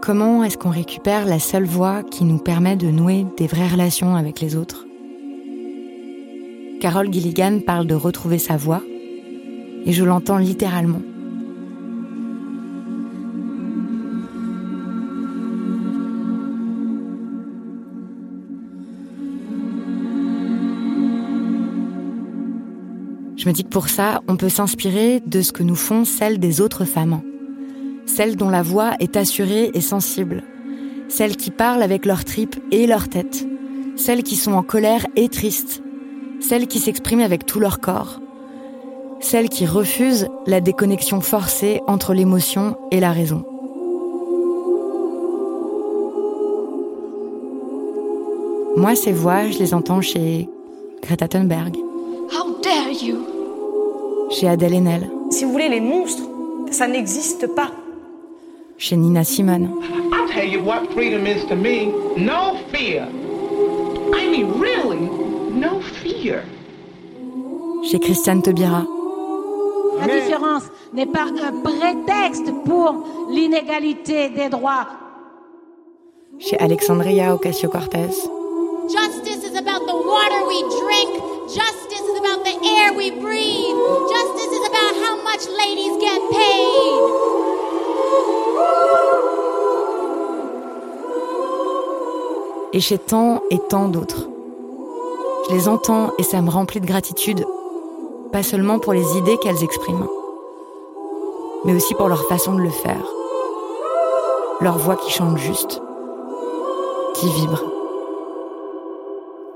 Comment 0.00 0.44
est-ce 0.44 0.58
qu'on 0.58 0.70
récupère 0.70 1.24
la 1.26 1.38
seule 1.38 1.64
voix 1.64 2.02
qui 2.02 2.24
nous 2.24 2.38
permet 2.38 2.76
de 2.76 2.88
nouer 2.88 3.26
des 3.36 3.46
vraies 3.46 3.68
relations 3.68 4.16
avec 4.16 4.40
les 4.40 4.56
autres? 4.56 4.86
Carole 6.84 7.10
Gilligan 7.10 7.60
parle 7.64 7.86
de 7.86 7.94
retrouver 7.94 8.36
sa 8.36 8.58
voix 8.58 8.82
et 9.86 9.92
je 9.94 10.04
l'entends 10.04 10.36
littéralement. 10.36 11.00
Je 23.38 23.48
me 23.48 23.54
dis 23.54 23.64
que 23.64 23.70
pour 23.70 23.88
ça, 23.88 24.20
on 24.28 24.36
peut 24.36 24.50
s'inspirer 24.50 25.22
de 25.24 25.40
ce 25.40 25.52
que 25.52 25.62
nous 25.62 25.76
font 25.76 26.04
celles 26.04 26.38
des 26.38 26.60
autres 26.60 26.84
femmes. 26.84 27.22
Celles 28.04 28.36
dont 28.36 28.50
la 28.50 28.62
voix 28.62 28.92
est 29.00 29.16
assurée 29.16 29.70
et 29.72 29.80
sensible. 29.80 30.42
Celles 31.08 31.38
qui 31.38 31.50
parlent 31.50 31.82
avec 31.82 32.04
leur 32.04 32.26
tripes 32.26 32.56
et 32.70 32.86
leur 32.86 33.08
tête. 33.08 33.48
Celles 33.96 34.22
qui 34.22 34.36
sont 34.36 34.52
en 34.52 34.62
colère 34.62 35.06
et 35.16 35.30
tristes. 35.30 35.83
Celles 36.48 36.66
qui 36.66 36.78
s'expriment 36.78 37.22
avec 37.22 37.46
tout 37.46 37.60
leur 37.60 37.80
corps 37.80 38.20
celle 39.24 39.48
qui 39.48 39.64
refuse 39.64 40.28
la 40.46 40.60
déconnexion 40.60 41.22
forcée 41.22 41.80
entre 41.86 42.12
l'émotion 42.12 42.76
et 42.90 43.00
la 43.00 43.10
raison. 43.10 43.44
Moi, 48.76 48.94
ces 48.94 49.12
voix, 49.12 49.48
je 49.48 49.58
les 49.58 49.72
entends 49.72 50.02
chez 50.02 50.48
Greta 51.02 51.26
Thunberg. 51.26 51.74
How 51.76 52.60
dare 52.62 52.90
you? 53.02 53.16
Chez 54.30 54.48
Adèle 54.48 54.74
Haenel. 54.74 55.10
Si 55.30 55.44
vous 55.44 55.52
voulez, 55.52 55.68
les 55.68 55.80
monstres, 55.80 56.24
ça 56.70 56.86
n'existe 56.86 57.46
pas. 57.54 57.70
Chez 58.76 58.96
Nina 58.96 59.24
Simone. 59.24 59.70
I'll 60.12 60.28
tell 60.34 60.48
you 60.48 60.60
what 60.60 60.92
freedom 60.92 61.26
is 61.26 61.46
to 61.48 61.54
me. 61.54 61.86
No 62.16 62.56
fear. 62.72 63.08
I 64.12 64.28
mean, 64.28 64.60
really, 64.60 65.08
Chez 67.82 67.98
Christiane 67.98 68.40
Taubira. 68.40 68.82
La 70.00 70.06
différence 70.06 70.62
n'est 70.94 71.06
pas 71.06 71.26
un 71.26 71.52
prétexte 71.62 72.50
pour 72.64 72.94
l'inégalité 73.30 74.30
des 74.30 74.48
droits. 74.48 74.86
Chez 76.38 76.58
Alexandria 76.58 77.34
Ocasio-Cortez. 77.34 78.28
Justice 78.88 79.44
is 79.44 79.56
about 79.56 79.86
the 79.86 79.94
water 79.94 80.46
we 80.48 80.62
drink. 80.80 81.10
Justice 81.48 82.00
is 82.00 82.18
about 82.18 82.42
the 82.44 82.56
air 82.66 82.94
we 82.96 83.10
breathe. 83.10 83.76
Justice 84.08 84.50
is 84.50 84.66
about 84.66 84.94
how 85.04 85.16
much 85.22 85.46
ladies 85.58 85.96
get 86.00 86.20
paid. 86.32 87.34
Et 92.72 92.80
chez 92.80 92.98
tant 92.98 93.42
et 93.50 93.58
tant 93.68 93.88
d'autres. 93.88 94.33
Je 95.46 95.54
les 95.54 95.68
entends 95.68 96.10
et 96.16 96.22
ça 96.22 96.40
me 96.40 96.48
remplit 96.48 96.80
de 96.80 96.86
gratitude, 96.86 97.44
pas 98.32 98.42
seulement 98.42 98.78
pour 98.78 98.94
les 98.94 99.18
idées 99.18 99.36
qu'elles 99.42 99.62
expriment, 99.62 100.08
mais 101.66 101.74
aussi 101.74 101.94
pour 101.94 102.08
leur 102.08 102.26
façon 102.28 102.54
de 102.54 102.62
le 102.62 102.70
faire, 102.70 103.04
leur 104.62 104.78
voix 104.78 104.96
qui 104.96 105.10
chante 105.10 105.36
juste, 105.36 105.82
qui 107.14 107.28
vibre, 107.28 107.62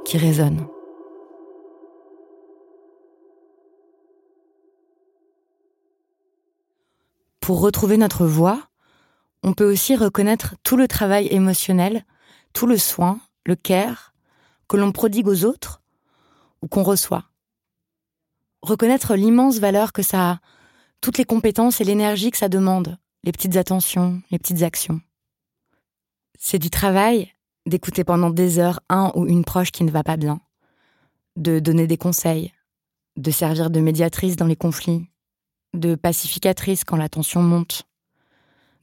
qui 0.04 0.18
résonne. 0.18 0.66
Pour 7.40 7.62
retrouver 7.62 7.96
notre 7.96 8.26
voix, 8.26 8.60
on 9.42 9.54
peut 9.54 9.70
aussi 9.70 9.96
reconnaître 9.96 10.54
tout 10.64 10.76
le 10.76 10.86
travail 10.86 11.28
émotionnel, 11.30 12.04
tout 12.52 12.66
le 12.66 12.76
soin, 12.76 13.20
le 13.46 13.56
care 13.56 14.12
que 14.68 14.76
l'on 14.76 14.92
prodigue 14.92 15.28
aux 15.28 15.46
autres 15.46 15.77
ou 16.62 16.68
qu'on 16.68 16.82
reçoit. 16.82 17.24
Reconnaître 18.62 19.14
l'immense 19.14 19.58
valeur 19.58 19.92
que 19.92 20.02
ça 20.02 20.30
a, 20.30 20.40
toutes 21.00 21.18
les 21.18 21.24
compétences 21.24 21.80
et 21.80 21.84
l'énergie 21.84 22.30
que 22.30 22.38
ça 22.38 22.48
demande, 22.48 22.98
les 23.24 23.32
petites 23.32 23.56
attentions, 23.56 24.20
les 24.30 24.38
petites 24.38 24.62
actions. 24.62 25.00
C'est 26.38 26.58
du 26.58 26.70
travail 26.70 27.32
d'écouter 27.66 28.04
pendant 28.04 28.30
des 28.30 28.58
heures 28.58 28.80
un 28.88 29.12
ou 29.14 29.26
une 29.26 29.44
proche 29.44 29.70
qui 29.70 29.84
ne 29.84 29.90
va 29.90 30.02
pas 30.02 30.16
bien, 30.16 30.40
de 31.36 31.60
donner 31.60 31.86
des 31.86 31.98
conseils, 31.98 32.52
de 33.16 33.30
servir 33.30 33.70
de 33.70 33.80
médiatrice 33.80 34.36
dans 34.36 34.46
les 34.46 34.56
conflits, 34.56 35.08
de 35.74 35.94
pacificatrice 35.94 36.84
quand 36.84 36.96
la 36.96 37.08
tension 37.08 37.42
monte, 37.42 37.84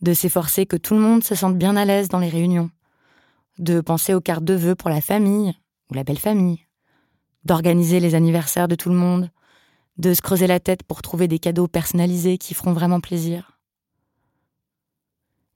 de 0.01 0.13
s'efforcer 0.13 0.65
que 0.65 0.77
tout 0.77 0.93
le 0.93 0.99
monde 0.99 1.23
se 1.23 1.35
sente 1.35 1.57
bien 1.57 1.75
à 1.75 1.85
l'aise 1.85 2.09
dans 2.09 2.19
les 2.19 2.29
réunions, 2.29 2.69
de 3.57 3.81
penser 3.81 4.13
aux 4.13 4.21
cartes 4.21 4.43
de 4.43 4.53
vœux 4.53 4.75
pour 4.75 4.89
la 4.89 5.01
famille 5.01 5.55
ou 5.89 5.93
la 5.93 6.03
belle 6.03 6.19
famille, 6.19 6.64
d'organiser 7.45 7.99
les 7.99 8.15
anniversaires 8.15 8.67
de 8.67 8.75
tout 8.75 8.89
le 8.89 8.95
monde, 8.95 9.31
de 9.97 10.13
se 10.13 10.21
creuser 10.21 10.47
la 10.47 10.59
tête 10.59 10.83
pour 10.83 11.01
trouver 11.01 11.27
des 11.27 11.39
cadeaux 11.39 11.67
personnalisés 11.67 12.37
qui 12.37 12.53
feront 12.53 12.73
vraiment 12.73 12.99
plaisir. 12.99 13.57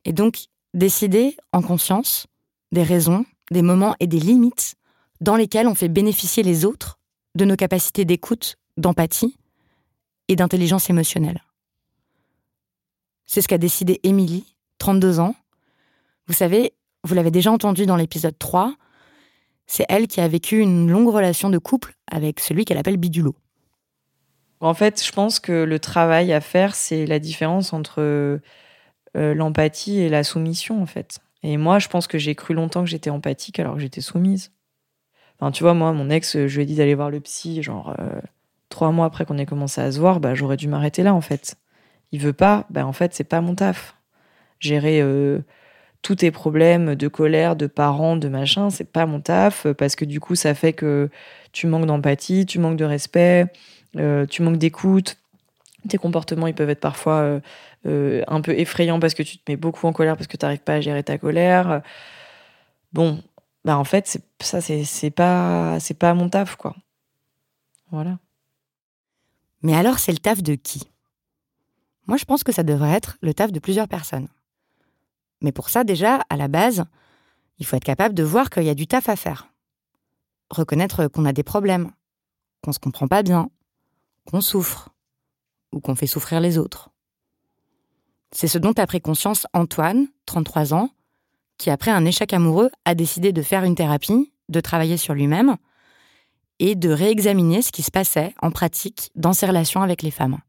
Et 0.06 0.14
donc, 0.14 0.46
décider 0.74 1.36
en 1.52 1.62
conscience 1.62 2.28
des 2.72 2.84
raisons, 2.84 3.26
des 3.52 3.62
moments 3.62 3.96
et 4.00 4.08
des 4.08 4.20
limites 4.20 4.76
dans 5.22 5.36
lesquels 5.36 5.68
on 5.68 5.76
fait 5.76 5.90
bénéficier 5.90 6.44
les 6.44 6.64
autres 6.64 7.00
de 7.36 7.46
nos 7.46 7.56
capacités 7.56 8.06
d'écoute, 8.06 8.56
d'empathie 8.78 9.38
et 10.28 10.36
d'intelligence 10.36 10.90
émotionnelle. 10.90 11.44
C'est 13.26 13.42
ce 13.42 13.48
qu'a 13.48 13.58
décidé 13.58 14.00
Émilie, 14.04 14.56
32 14.78 15.20
ans. 15.20 15.36
Vous 16.28 16.34
savez, 16.34 16.74
vous 17.04 17.14
l'avez 17.14 17.32
déjà 17.32 17.52
entendu 17.52 17.86
dans 17.86 17.96
l'épisode 17.96 18.38
3, 18.38 18.76
c'est 19.70 19.86
elle 19.88 20.08
qui 20.08 20.20
a 20.20 20.28
vécu 20.28 20.60
une 20.60 20.90
longue 20.90 21.10
relation 21.10 21.50
de 21.52 21.60
couple 21.60 21.94
avec 22.12 22.40
celui 22.40 22.66
qu'elle 22.66 22.80
appelle 22.80 22.98
Bidulot. 22.98 23.36
En 24.62 24.74
fait, 24.74 25.06
je 25.06 25.12
pense 25.12 25.40
que 25.40 25.52
le 25.52 25.80
travail 25.80 26.34
à 26.34 26.42
faire, 26.42 26.74
c'est 26.74 27.06
la 27.06 27.20
différence 27.20 27.72
entre 27.72 28.02
euh, 28.02 28.40
l'empathie 29.14 30.00
et 30.00 30.10
la 30.10 30.24
soumission, 30.24 30.82
en 30.82 30.88
fait. 30.88 31.20
Et 31.44 31.56
moi, 31.56 31.78
je 31.78 31.88
pense 31.88 32.08
que 32.08 32.18
j'ai 32.18 32.34
cru 32.34 32.56
longtemps 32.56 32.84
que 32.84 32.90
j'étais 32.90 33.12
empathique 33.12 33.60
alors 33.60 33.76
que 33.76 33.80
j'étais 33.80 34.02
soumise. 34.02 34.52
Enfin, 35.40 35.52
tu 35.52 35.64
vois, 35.64 35.76
moi, 35.76 35.94
mon 35.94 36.10
ex, 36.10 36.48
je 36.48 36.56
lui 36.56 36.64
ai 36.64 36.66
dit 36.66 36.76
d'aller 36.76 36.96
voir 36.96 37.12
le 37.12 37.20
psy, 37.20 37.62
genre 37.62 37.96
euh, 38.00 38.20
trois 38.70 38.92
mois 38.92 39.06
après 39.06 39.24
qu'on 39.26 39.38
ait 39.38 39.46
commencé 39.46 39.80
à 39.80 39.92
se 39.92 40.00
voir, 40.00 40.20
bah, 40.20 40.34
j'aurais 40.34 40.58
dû 40.58 40.68
m'arrêter 40.68 41.04
là, 41.04 41.14
en 41.14 41.22
fait. 41.22 41.56
Il 42.12 42.20
veut 42.20 42.34
pas, 42.34 42.66
bah, 42.72 42.88
en 42.88 42.94
fait, 42.94 43.14
c'est 43.14 43.24
pas 43.24 43.40
mon 43.40 43.54
taf. 43.54 43.96
Gérer 44.60 45.00
euh, 45.00 45.40
tous 46.02 46.16
tes 46.16 46.32
problèmes 46.32 46.96
de 46.96 47.08
colère, 47.08 47.56
de 47.56 47.68
parents, 47.68 48.16
de 48.16 48.28
machin, 48.30 48.70
c'est 48.70 48.90
pas 48.90 49.06
mon 49.06 49.20
taf, 49.20 49.68
parce 49.74 49.96
que 49.96 50.06
du 50.06 50.20
coup, 50.20 50.36
ça 50.36 50.54
fait 50.54 50.74
que 50.74 51.10
tu 51.52 51.68
manques 51.68 51.86
d'empathie, 51.86 52.46
tu 52.46 52.60
manques 52.60 52.78
de 52.78 52.86
respect, 52.86 53.48
euh, 53.98 54.26
tu 54.26 54.42
manques 54.42 54.58
d'écoute. 54.58 55.18
Tes 55.88 55.98
comportements, 55.98 56.48
ils 56.48 56.54
peuvent 56.54 56.70
être 56.70 56.80
parfois 56.80 57.20
euh, 57.20 57.40
euh, 57.86 58.24
un 58.28 58.42
peu 58.42 58.58
effrayants 58.58 59.00
parce 59.00 59.14
que 59.14 59.24
tu 59.24 59.38
te 59.38 59.52
mets 59.52 59.56
beaucoup 59.58 59.88
en 59.88 59.94
colère 59.94 60.16
parce 60.16 60.28
que 60.28 60.38
tu 60.38 60.46
n'arrives 60.46 60.60
pas 60.60 60.76
à 60.76 60.82
gérer 60.82 61.04
ta 61.04 61.18
colère. 61.18 61.82
Bon, 62.94 63.22
bah 63.66 63.78
en 63.78 63.84
fait, 63.84 64.20
ça, 64.42 64.62
c'est, 64.62 65.10
pas, 65.12 65.78
pas 66.00 66.14
mon 66.14 66.30
taf, 66.30 66.56
quoi. 66.56 66.76
Voilà. 67.92 68.20
Mais 69.62 69.76
alors, 69.76 70.00
c'est 70.00 70.12
le 70.12 70.18
taf 70.20 70.42
de 70.42 70.56
qui? 70.56 70.90
Moi, 72.08 72.18
je 72.18 72.26
pense 72.26 72.44
que 72.44 72.52
ça 72.52 72.64
devrait 72.64 72.92
être 72.92 73.18
le 73.22 73.34
taf 73.34 73.52
de 73.52 73.60
plusieurs 73.60 73.88
personnes. 73.88 74.28
Mais 75.42 75.52
pour 75.52 75.70
ça, 75.70 75.84
déjà, 75.84 76.22
à 76.30 76.38
la 76.38 76.48
base, 76.48 76.86
il 77.58 77.66
faut 77.66 77.76
être 77.76 77.84
capable 77.84 78.16
de 78.16 78.24
voir 78.24 78.50
qu'il 78.50 78.64
y 78.64 78.70
a 78.70 78.76
du 78.76 78.88
taf 78.88 79.10
à 79.10 79.16
faire. 79.16 79.48
Reconnaître 80.50 81.08
qu'on 81.08 81.26
a 81.26 81.34
des 81.34 81.44
problèmes, 81.44 81.92
qu'on 82.64 82.72
se 82.72 82.80
comprend 82.80 83.08
pas 83.08 83.24
bien, 83.24 83.50
qu'on 84.26 84.42
souffre 84.42 84.90
ou 85.72 85.80
qu'on 85.80 85.96
fait 85.96 86.08
souffrir 86.08 86.40
les 86.40 86.58
autres. 86.58 86.90
C'est 88.32 88.48
ce 88.48 88.58
dont 88.58 88.74
a 88.74 88.88
pris 88.88 89.02
conscience 89.02 89.48
Antoine, 89.54 90.08
33 90.26 90.74
ans, 90.74 90.90
qui 91.58 91.70
après 91.70 91.92
un 91.92 92.06
échec 92.06 92.34
amoureux 92.34 92.70
a 92.86 92.96
décidé 92.96 93.34
de 93.34 93.42
faire 93.42 93.64
une 93.64 93.76
thérapie, 93.76 94.32
de 94.50 94.60
travailler 94.60 94.98
sur 94.98 95.14
lui-même 95.14 95.58
et 96.60 96.76
de 96.76 96.90
réexaminer 96.90 97.62
ce 97.62 97.72
qui 97.72 97.84
se 97.84 97.92
passait 97.92 98.34
en 98.42 98.52
pratique 98.52 99.12
dans 99.16 99.34
ses 99.34 99.46
relations 99.46 99.82
avec 99.82 100.02
les 100.02 100.12
femmes. 100.12 100.40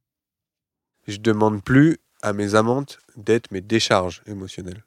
Je 1.07 1.19
demande 1.19 1.63
plus 1.63 1.99
à 2.23 2.33
mes 2.33 2.55
amantes 2.55 2.99
d'être 3.17 3.51
mes 3.51 3.61
décharges 3.61 4.23
émotionnelles. 4.27 4.85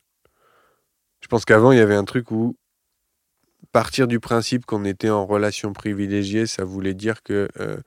Je 1.21 1.27
pense 1.27 1.45
qu'avant, 1.45 1.71
il 1.71 1.77
y 1.77 1.81
avait 1.81 1.95
un 1.95 2.05
truc 2.05 2.31
où 2.31 2.55
partir 3.73 4.07
du 4.07 4.19
principe 4.19 4.65
qu'on 4.65 4.85
était 4.85 5.09
en 5.09 5.25
relation 5.25 5.73
privilégiée, 5.73 6.45
ça 6.45 6.63
voulait 6.63 6.93
dire 6.93 7.23
que 7.23 7.49
euh, 7.59 7.77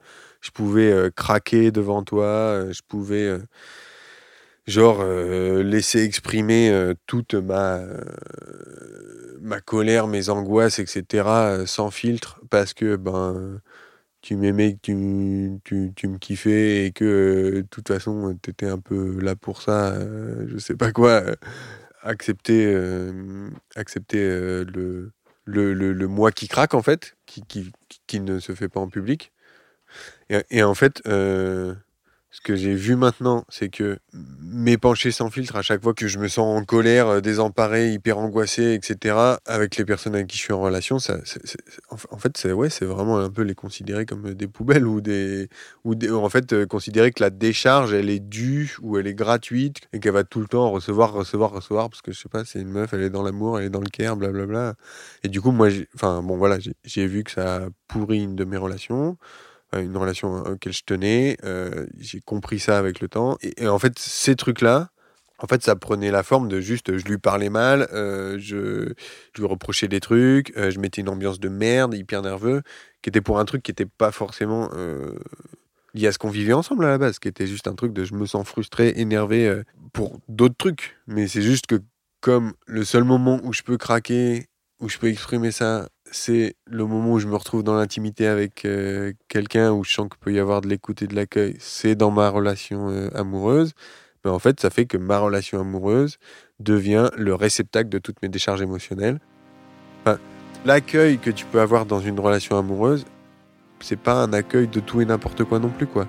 je 0.41 0.51
pouvais 0.51 0.91
euh, 0.91 1.09
craquer 1.09 1.71
devant 1.71 2.03
toi, 2.03 2.25
euh, 2.25 2.73
je 2.73 2.81
pouvais 2.87 3.39
genre 4.67 5.01
laisser 5.05 6.03
exprimer 6.03 6.91
toute 7.05 7.35
ma 7.35 7.79
ma 9.39 9.61
colère, 9.61 10.07
mes 10.07 10.27
angoisses, 10.27 10.79
etc. 10.79 11.65
sans 11.65 11.89
filtre 11.89 12.41
parce 12.49 12.73
que 12.73 12.97
ben 12.97 13.61
tu 14.27 14.35
m'aimais, 14.35 14.73
que 14.73 14.79
tu, 14.81 15.59
tu, 15.63 15.93
tu, 15.95 16.07
me 16.07 16.17
kiffais 16.17 16.85
et 16.85 16.91
que 16.91 17.61
de 17.61 17.67
toute 17.69 17.87
façon 17.87 18.37
tu 18.43 18.49
étais 18.49 18.67
un 18.67 18.79
peu 18.79 19.19
là 19.21 19.35
pour 19.35 19.61
ça, 19.61 19.97
je 20.47 20.57
sais 20.57 20.75
pas 20.75 20.91
quoi, 20.91 21.23
accepter 22.03 22.75
accepter 23.75 24.19
le 24.65 25.11
le, 25.47 25.73
le, 25.73 25.93
le, 25.93 26.07
moi 26.07 26.31
qui 26.31 26.47
craque, 26.47 26.73
en 26.73 26.81
fait, 26.83 27.15
qui, 27.25 27.41
qui, 27.43 27.71
qui, 28.05 28.19
ne 28.19 28.39
se 28.39 28.53
fait 28.53 28.69
pas 28.69 28.81
en 28.81 28.89
public. 28.89 29.31
Et, 30.29 30.43
et 30.51 30.63
en 30.63 30.75
fait, 30.75 31.01
euh, 31.07 31.73
ce 32.29 32.41
que 32.41 32.55
j'ai 32.55 32.75
vu 32.75 32.95
maintenant, 32.97 33.45
c'est 33.47 33.69
que 33.69 33.99
m'épancher 34.41 35.11
sans 35.11 35.29
filtre 35.29 35.55
à 35.55 35.61
chaque 35.61 35.81
fois 35.81 35.93
que 35.93 36.07
je 36.07 36.19
me 36.19 36.27
sens 36.27 36.59
en 36.59 36.65
colère, 36.65 37.07
euh, 37.07 37.21
désemparé, 37.21 37.93
hyper 37.93 38.17
angoissé, 38.17 38.73
etc., 38.73 39.15
avec 39.45 39.77
les 39.77 39.85
personnes 39.85 40.13
avec 40.13 40.27
qui 40.27 40.37
je 40.37 40.43
suis 40.43 40.53
en 40.53 40.59
relation, 40.59 40.99
ça, 40.99 41.17
en 41.89 42.17
fait, 42.17 42.37
c'est 42.37 42.51
ouais, 42.51 42.67
vraiment 42.81 43.17
un 43.17 43.29
peu 43.29 43.43
les 43.43 43.55
considérer 43.55 44.05
comme 44.05 44.33
des 44.33 44.47
poubelles 44.47 44.85
ou 44.85 44.99
des, 44.99 45.47
ou 45.85 45.95
en 46.15 46.29
fait, 46.29 46.51
euh, 46.51 46.65
considérer 46.65 47.11
que 47.11 47.23
la 47.23 47.29
décharge, 47.29 47.93
elle 47.93 48.09
est 48.09 48.19
due 48.19 48.75
ou 48.81 48.97
elle 48.97 49.07
est 49.07 49.15
gratuite 49.15 49.81
et 49.93 49.99
qu'elle 49.99 50.13
va 50.13 50.25
tout 50.25 50.41
le 50.41 50.47
temps 50.47 50.69
recevoir, 50.69 51.13
recevoir, 51.13 51.51
recevoir, 51.51 51.89
parce 51.89 52.01
que 52.01 52.11
je 52.11 52.19
sais 52.19 52.29
pas, 52.29 52.43
c'est 52.43 52.59
une 52.59 52.69
meuf, 52.69 52.93
elle 52.93 53.03
est 53.03 53.09
dans 53.09 53.23
l'amour, 53.23 53.59
elle 53.59 53.67
est 53.67 53.69
dans 53.69 53.79
le 53.79 53.89
care, 53.89 54.17
blablabla. 54.17 54.75
Et 55.23 55.29
du 55.29 55.39
coup, 55.39 55.51
moi, 55.51 55.69
enfin, 55.95 56.21
bon, 56.21 56.35
voilà, 56.35 56.57
j'ai 56.83 57.07
vu 57.07 57.23
que 57.23 57.31
ça 57.31 57.69
pourrit 57.87 58.21
une 58.23 58.35
de 58.35 58.43
mes 58.43 58.57
relations. 58.57 59.17
Euh, 59.75 59.81
une 59.81 59.97
relation 59.97 60.37
auquel 60.43 60.73
je 60.73 60.83
tenais. 60.85 61.37
Euh, 61.43 61.87
j'ai 61.99 62.21
compris 62.21 62.59
ça 62.59 62.77
avec 62.77 63.01
le 63.01 63.07
temps. 63.07 63.37
Et, 63.41 63.67
en 63.67 63.79
fait, 63.79 63.97
ces 63.99 64.35
trucs-là, 64.35 64.89
en 65.39 65.47
fait, 65.47 65.61
ça 65.63 65.75
prenait 65.75 66.11
la 66.11 66.23
forme 66.23 66.47
de 66.47 66.59
juste, 66.59 66.97
je 66.97 67.05
lui 67.05 67.17
parlais 67.17 67.49
mal, 67.49 67.87
euh, 67.93 68.37
je, 68.39 68.93
lui 69.37 69.45
reprochais 69.45 69.87
des 69.87 69.99
trucs, 69.99 70.51
je 70.57 70.79
mettais 70.79 71.01
une 71.01 71.09
ambiance 71.09 71.39
de 71.39 71.49
merde, 71.49 71.93
hyper 71.93 72.23
nerveux, 72.23 72.63
qui 73.03 73.09
était 73.09 73.21
pour 73.21 73.39
un 73.39 73.45
truc 73.45 73.61
qui 73.61 73.69
n'était 73.69 73.85
pas 73.85 74.11
forcément 74.11 74.71
lié 75.93 76.07
à 76.07 76.11
ce 76.11 76.17
qu'on 76.17 76.31
vivait 76.31 76.53
ensemble 76.53 76.85
à 76.85 76.89
la 76.89 76.97
base, 76.97 77.19
qui 77.19 77.27
était 77.27 77.45
juste 77.45 77.67
un 77.67 77.75
truc 77.75 77.93
de 77.93 78.03
je 78.03 78.15
me 78.15 78.25
sens 78.25 78.47
frustré, 78.47 78.93
énervé 78.95 79.61
pour 79.93 80.19
d'autres 80.27 80.57
trucs. 80.57 80.97
Mais 81.05 81.27
c'est 81.27 81.43
juste 81.43 81.67
que 81.67 81.81
comme 82.19 82.53
le 82.65 82.83
seul 82.83 83.03
moment 83.03 83.39
où 83.43 83.53
je 83.53 83.61
peux 83.61 83.77
craquer, 83.77 84.47
où 84.79 84.89
je 84.89 84.97
peux 84.97 85.07
exprimer 85.07 85.51
ça, 85.51 85.87
c'est 86.11 86.55
le 86.65 86.85
moment 86.85 87.13
où 87.13 87.19
je 87.19 87.27
me 87.27 87.35
retrouve 87.35 87.63
dans 87.63 87.75
l'intimité 87.75 88.27
avec 88.27 88.65
euh, 88.65 89.13
quelqu'un, 89.27 89.71
où 89.71 89.83
je 89.83 89.93
sens 89.93 90.07
qu'il 90.09 90.19
peut 90.19 90.33
y 90.33 90.39
avoir 90.39 90.61
de 90.61 90.67
l'écoute 90.67 91.01
et 91.01 91.07
de 91.07 91.15
l'accueil, 91.15 91.55
c'est 91.59 91.95
dans 91.95 92.11
ma 92.11 92.29
relation 92.29 92.89
euh, 92.89 93.09
amoureuse. 93.15 93.73
Mais 94.23 94.31
en 94.31 94.39
fait, 94.39 94.59
ça 94.59 94.69
fait 94.69 94.85
que 94.85 94.97
ma 94.97 95.19
relation 95.19 95.59
amoureuse 95.59 96.17
devient 96.59 97.09
le 97.15 97.35
réceptacle 97.35 97.89
de 97.89 97.99
toutes 97.99 98.21
mes 98.21 98.29
décharges 98.29 98.61
émotionnelles. 98.61 99.19
l'accueil 100.65 101.19
que 101.19 101.29
tu 101.29 101.45
peux 101.45 101.61
avoir 101.61 101.85
dans 101.85 101.99
une 101.99 102.19
relation 102.19 102.57
amoureuse, 102.57 103.05
c'est 103.79 103.99
pas 103.99 104.23
un 104.23 104.33
accueil 104.33 104.67
de 104.67 104.79
tout 104.79 105.01
et 105.01 105.05
n'importe 105.05 105.43
quoi 105.43 105.59
non 105.59 105.69
plus, 105.69 105.87
quoi. 105.87 106.07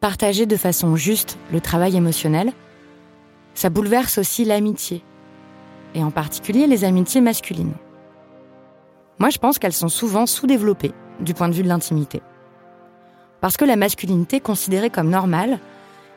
Partager 0.00 0.46
de 0.46 0.56
façon 0.56 0.96
juste 0.96 1.38
le 1.52 1.60
travail 1.60 1.96
émotionnel, 1.96 2.52
ça 3.54 3.70
bouleverse 3.70 4.18
aussi 4.18 4.44
l'amitié, 4.44 5.02
et 5.94 6.02
en 6.02 6.10
particulier 6.10 6.66
les 6.66 6.84
amitiés 6.84 7.20
masculines. 7.20 7.74
Moi, 9.18 9.30
je 9.30 9.38
pense 9.38 9.58
qu'elles 9.58 9.72
sont 9.72 9.88
souvent 9.88 10.26
sous-développées 10.26 10.92
du 11.20 11.34
point 11.34 11.48
de 11.48 11.54
vue 11.54 11.62
de 11.62 11.68
l'intimité. 11.68 12.22
Parce 13.40 13.56
que 13.56 13.64
la 13.64 13.76
masculinité 13.76 14.40
considérée 14.40 14.90
comme 14.90 15.10
normale, 15.10 15.58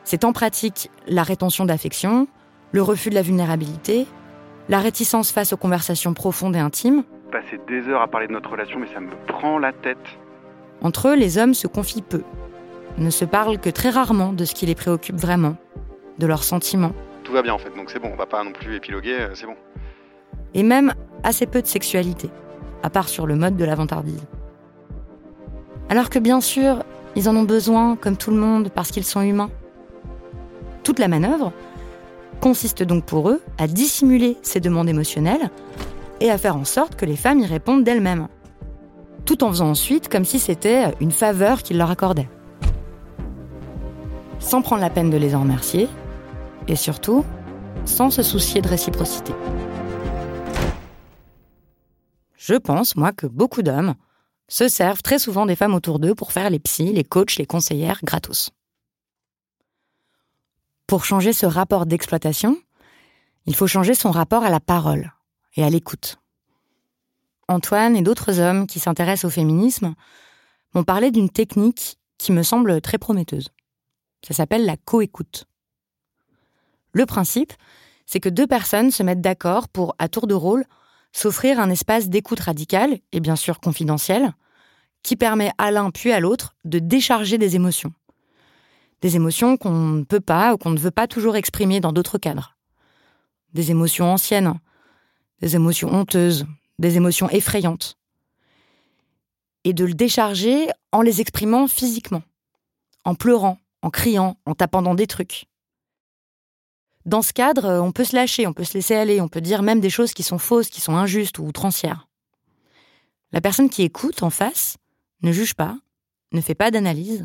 c'est 0.04 0.24
en 0.24 0.32
pratique 0.32 0.90
la 1.06 1.22
rétention 1.22 1.64
d'affection, 1.64 2.28
le 2.72 2.82
refus 2.82 3.10
de 3.10 3.14
la 3.14 3.22
vulnérabilité, 3.22 4.06
la 4.68 4.80
réticence 4.80 5.30
face 5.30 5.52
aux 5.52 5.56
conversations 5.56 6.14
profondes 6.14 6.56
et 6.56 6.60
intimes. 6.60 7.04
Passer 7.30 7.60
des 7.68 7.88
heures 7.88 8.02
à 8.02 8.08
parler 8.08 8.28
de 8.28 8.32
notre 8.32 8.50
relation, 8.50 8.78
mais 8.78 8.88
ça 8.92 9.00
me 9.00 9.10
prend 9.26 9.58
la 9.58 9.72
tête. 9.72 9.98
Entre 10.82 11.08
eux, 11.08 11.16
les 11.16 11.38
hommes 11.38 11.54
se 11.54 11.66
confient 11.66 12.02
peu, 12.02 12.22
ne 12.98 13.10
se 13.10 13.24
parlent 13.24 13.58
que 13.58 13.70
très 13.70 13.90
rarement 13.90 14.32
de 14.32 14.44
ce 14.44 14.54
qui 14.54 14.66
les 14.66 14.74
préoccupe 14.74 15.16
vraiment, 15.16 15.56
de 16.18 16.26
leurs 16.26 16.44
sentiments, 16.44 16.92
Tout 17.26 17.32
va 17.32 17.42
bien 17.42 17.54
en 17.54 17.58
fait, 17.58 17.74
donc 17.76 17.90
c'est 17.90 17.98
bon, 17.98 18.10
on 18.12 18.16
va 18.16 18.26
pas 18.26 18.44
non 18.44 18.52
plus 18.52 18.76
épiloguer, 18.76 19.16
euh, 19.18 19.34
c'est 19.34 19.46
bon. 19.46 19.56
et 20.54 20.62
même 20.62 20.94
assez 21.24 21.44
peu 21.44 21.60
de 21.60 21.66
sexualité, 21.66 22.30
à 22.84 22.88
part 22.88 23.08
sur 23.08 23.26
le 23.26 23.34
mode 23.34 23.56
de 23.56 23.64
la 23.64 23.74
vantardise. 23.74 24.22
Alors 25.88 26.08
que 26.08 26.20
bien 26.20 26.40
sûr, 26.40 26.84
ils 27.16 27.28
en 27.28 27.34
ont 27.34 27.42
besoin, 27.42 27.96
comme 27.96 28.16
tout 28.16 28.30
le 28.30 28.36
monde, 28.36 28.68
parce 28.72 28.92
qu'ils 28.92 29.04
sont 29.04 29.22
humains. 29.22 29.50
Toute 30.84 31.00
la 31.00 31.08
manœuvre 31.08 31.52
consiste 32.40 32.84
donc 32.84 33.04
pour 33.04 33.28
eux 33.28 33.42
à 33.58 33.66
dissimuler 33.66 34.36
ces 34.42 34.60
demandes 34.60 34.88
émotionnelles 34.88 35.50
et 36.20 36.30
à 36.30 36.38
faire 36.38 36.56
en 36.56 36.64
sorte 36.64 36.94
que 36.94 37.06
les 37.06 37.16
femmes 37.16 37.40
y 37.40 37.46
répondent 37.46 37.82
d'elles-mêmes, 37.82 38.28
tout 39.24 39.42
en 39.42 39.48
faisant 39.48 39.70
ensuite 39.70 40.08
comme 40.08 40.24
si 40.24 40.38
c'était 40.38 40.94
une 41.00 41.10
faveur 41.10 41.64
qu'ils 41.64 41.78
leur 41.78 41.90
accordaient. 41.90 42.28
Sans 44.38 44.62
prendre 44.62 44.80
la 44.80 44.90
peine 44.90 45.10
de 45.10 45.16
les 45.16 45.34
en 45.34 45.40
remercier, 45.40 45.88
et 46.68 46.76
surtout, 46.76 47.24
sans 47.84 48.10
se 48.10 48.22
soucier 48.22 48.60
de 48.60 48.68
réciprocité. 48.68 49.32
Je 52.36 52.54
pense, 52.54 52.96
moi, 52.96 53.12
que 53.12 53.26
beaucoup 53.26 53.62
d'hommes 53.62 53.94
se 54.48 54.68
servent 54.68 55.02
très 55.02 55.18
souvent 55.18 55.46
des 55.46 55.56
femmes 55.56 55.74
autour 55.74 55.98
d'eux 55.98 56.14
pour 56.14 56.32
faire 56.32 56.50
les 56.50 56.60
psys, 56.60 56.92
les 56.92 57.04
coachs, 57.04 57.36
les 57.36 57.46
conseillères 57.46 58.00
gratos. 58.04 58.50
Pour 60.86 61.04
changer 61.04 61.32
ce 61.32 61.46
rapport 61.46 61.86
d'exploitation, 61.86 62.56
il 63.46 63.56
faut 63.56 63.66
changer 63.66 63.94
son 63.94 64.12
rapport 64.12 64.44
à 64.44 64.50
la 64.50 64.60
parole 64.60 65.12
et 65.56 65.64
à 65.64 65.70
l'écoute. 65.70 66.18
Antoine 67.48 67.96
et 67.96 68.02
d'autres 68.02 68.40
hommes 68.40 68.66
qui 68.66 68.78
s'intéressent 68.78 69.24
au 69.24 69.34
féminisme 69.34 69.94
m'ont 70.74 70.84
parlé 70.84 71.10
d'une 71.10 71.30
technique 71.30 71.98
qui 72.18 72.32
me 72.32 72.42
semble 72.42 72.80
très 72.80 72.98
prometteuse. 72.98 73.48
Ça 74.26 74.34
s'appelle 74.34 74.64
la 74.64 74.76
coécoute. 74.76 75.46
Le 76.96 77.04
principe, 77.04 77.52
c'est 78.06 78.20
que 78.20 78.30
deux 78.30 78.46
personnes 78.46 78.90
se 78.90 79.02
mettent 79.02 79.20
d'accord 79.20 79.68
pour, 79.68 79.94
à 79.98 80.08
tour 80.08 80.26
de 80.26 80.32
rôle, 80.32 80.64
s'offrir 81.12 81.60
un 81.60 81.68
espace 81.68 82.08
d'écoute 82.08 82.40
radicale, 82.40 83.00
et 83.12 83.20
bien 83.20 83.36
sûr 83.36 83.60
confidentiel, 83.60 84.32
qui 85.02 85.14
permet 85.14 85.50
à 85.58 85.70
l'un 85.70 85.90
puis 85.90 86.10
à 86.12 86.20
l'autre 86.20 86.56
de 86.64 86.78
décharger 86.78 87.36
des 87.36 87.54
émotions. 87.54 87.92
Des 89.02 89.14
émotions 89.14 89.58
qu'on 89.58 89.74
ne 89.74 90.04
peut 90.04 90.22
pas 90.22 90.54
ou 90.54 90.56
qu'on 90.56 90.70
ne 90.70 90.78
veut 90.78 90.90
pas 90.90 91.06
toujours 91.06 91.36
exprimer 91.36 91.80
dans 91.80 91.92
d'autres 91.92 92.16
cadres. 92.16 92.56
Des 93.52 93.70
émotions 93.70 94.10
anciennes, 94.10 94.58
des 95.42 95.54
émotions 95.54 95.92
honteuses, 95.92 96.46
des 96.78 96.96
émotions 96.96 97.28
effrayantes. 97.28 97.98
Et 99.64 99.74
de 99.74 99.84
le 99.84 99.92
décharger 99.92 100.68
en 100.92 101.02
les 101.02 101.20
exprimant 101.20 101.68
physiquement, 101.68 102.22
en 103.04 103.14
pleurant, 103.14 103.58
en 103.82 103.90
criant, 103.90 104.38
en 104.46 104.54
tapant 104.54 104.80
dans 104.80 104.94
des 104.94 105.06
trucs. 105.06 105.46
Dans 107.06 107.22
ce 107.22 107.32
cadre, 107.32 107.80
on 107.80 107.92
peut 107.92 108.04
se 108.04 108.16
lâcher, 108.16 108.48
on 108.48 108.52
peut 108.52 108.64
se 108.64 108.74
laisser 108.74 108.96
aller, 108.96 109.20
on 109.20 109.28
peut 109.28 109.40
dire 109.40 109.62
même 109.62 109.78
des 109.78 109.90
choses 109.90 110.12
qui 110.12 110.24
sont 110.24 110.38
fausses, 110.38 110.68
qui 110.68 110.80
sont 110.80 110.96
injustes 110.96 111.38
ou 111.38 111.46
outrancières. 111.46 112.08
La 113.30 113.40
personne 113.40 113.70
qui 113.70 113.82
écoute 113.82 114.24
en 114.24 114.30
face 114.30 114.76
ne 115.22 115.30
juge 115.30 115.54
pas, 115.54 115.78
ne 116.32 116.40
fait 116.40 116.56
pas 116.56 116.72
d'analyse, 116.72 117.24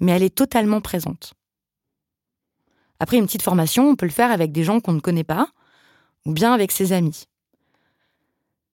mais 0.00 0.10
elle 0.10 0.24
est 0.24 0.34
totalement 0.34 0.80
présente. 0.80 1.34
Après 2.98 3.18
une 3.18 3.26
petite 3.26 3.42
formation, 3.42 3.88
on 3.88 3.94
peut 3.94 4.06
le 4.06 4.12
faire 4.12 4.32
avec 4.32 4.50
des 4.50 4.64
gens 4.64 4.80
qu'on 4.80 4.94
ne 4.94 5.00
connaît 5.00 5.24
pas, 5.24 5.52
ou 6.26 6.32
bien 6.32 6.52
avec 6.52 6.72
ses 6.72 6.92
amis. 6.92 7.26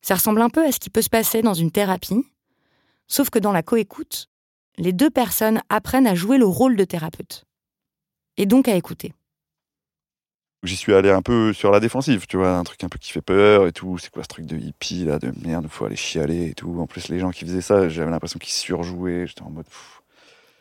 Ça 0.01 0.15
ressemble 0.15 0.41
un 0.41 0.49
peu 0.49 0.65
à 0.65 0.71
ce 0.71 0.79
qui 0.79 0.89
peut 0.89 1.03
se 1.03 1.09
passer 1.09 1.43
dans 1.43 1.53
une 1.53 1.71
thérapie, 1.71 2.25
sauf 3.07 3.29
que 3.29 3.37
dans 3.37 3.51
la 3.51 3.61
coécoute, 3.61 4.27
les 4.77 4.91
deux 4.91 5.11
personnes 5.11 5.61
apprennent 5.69 6.07
à 6.07 6.15
jouer 6.15 6.39
le 6.39 6.47
rôle 6.47 6.75
de 6.75 6.83
thérapeute, 6.83 7.45
et 8.37 8.47
donc 8.47 8.67
à 8.67 8.75
écouter. 8.75 9.13
J'y 10.63 10.75
suis 10.75 10.93
allé 10.93 11.11
un 11.11 11.21
peu 11.21 11.53
sur 11.53 11.71
la 11.71 11.79
défensive, 11.79 12.25
tu 12.27 12.35
vois, 12.37 12.57
un 12.57 12.63
truc 12.63 12.83
un 12.83 12.89
peu 12.89 12.97
qui 12.97 13.11
fait 13.11 13.21
peur 13.21 13.67
et 13.67 13.71
tout. 13.71 13.97
C'est 13.99 14.09
quoi 14.11 14.23
ce 14.23 14.27
truc 14.27 14.45
de 14.45 14.57
hippie 14.57 15.05
là, 15.05 15.19
de 15.19 15.31
merde, 15.45 15.67
faut 15.69 15.85
aller 15.85 15.95
chialer 15.95 16.47
et 16.47 16.53
tout. 16.53 16.77
En 16.79 16.87
plus, 16.87 17.09
les 17.09 17.19
gens 17.19 17.29
qui 17.29 17.45
faisaient 17.45 17.61
ça, 17.61 17.87
j'avais 17.89 18.09
l'impression 18.09 18.39
qu'ils 18.39 18.53
surjouaient. 18.53 19.27
J'étais 19.27 19.43
en 19.43 19.51
mode. 19.51 19.65
pff. 19.65 20.01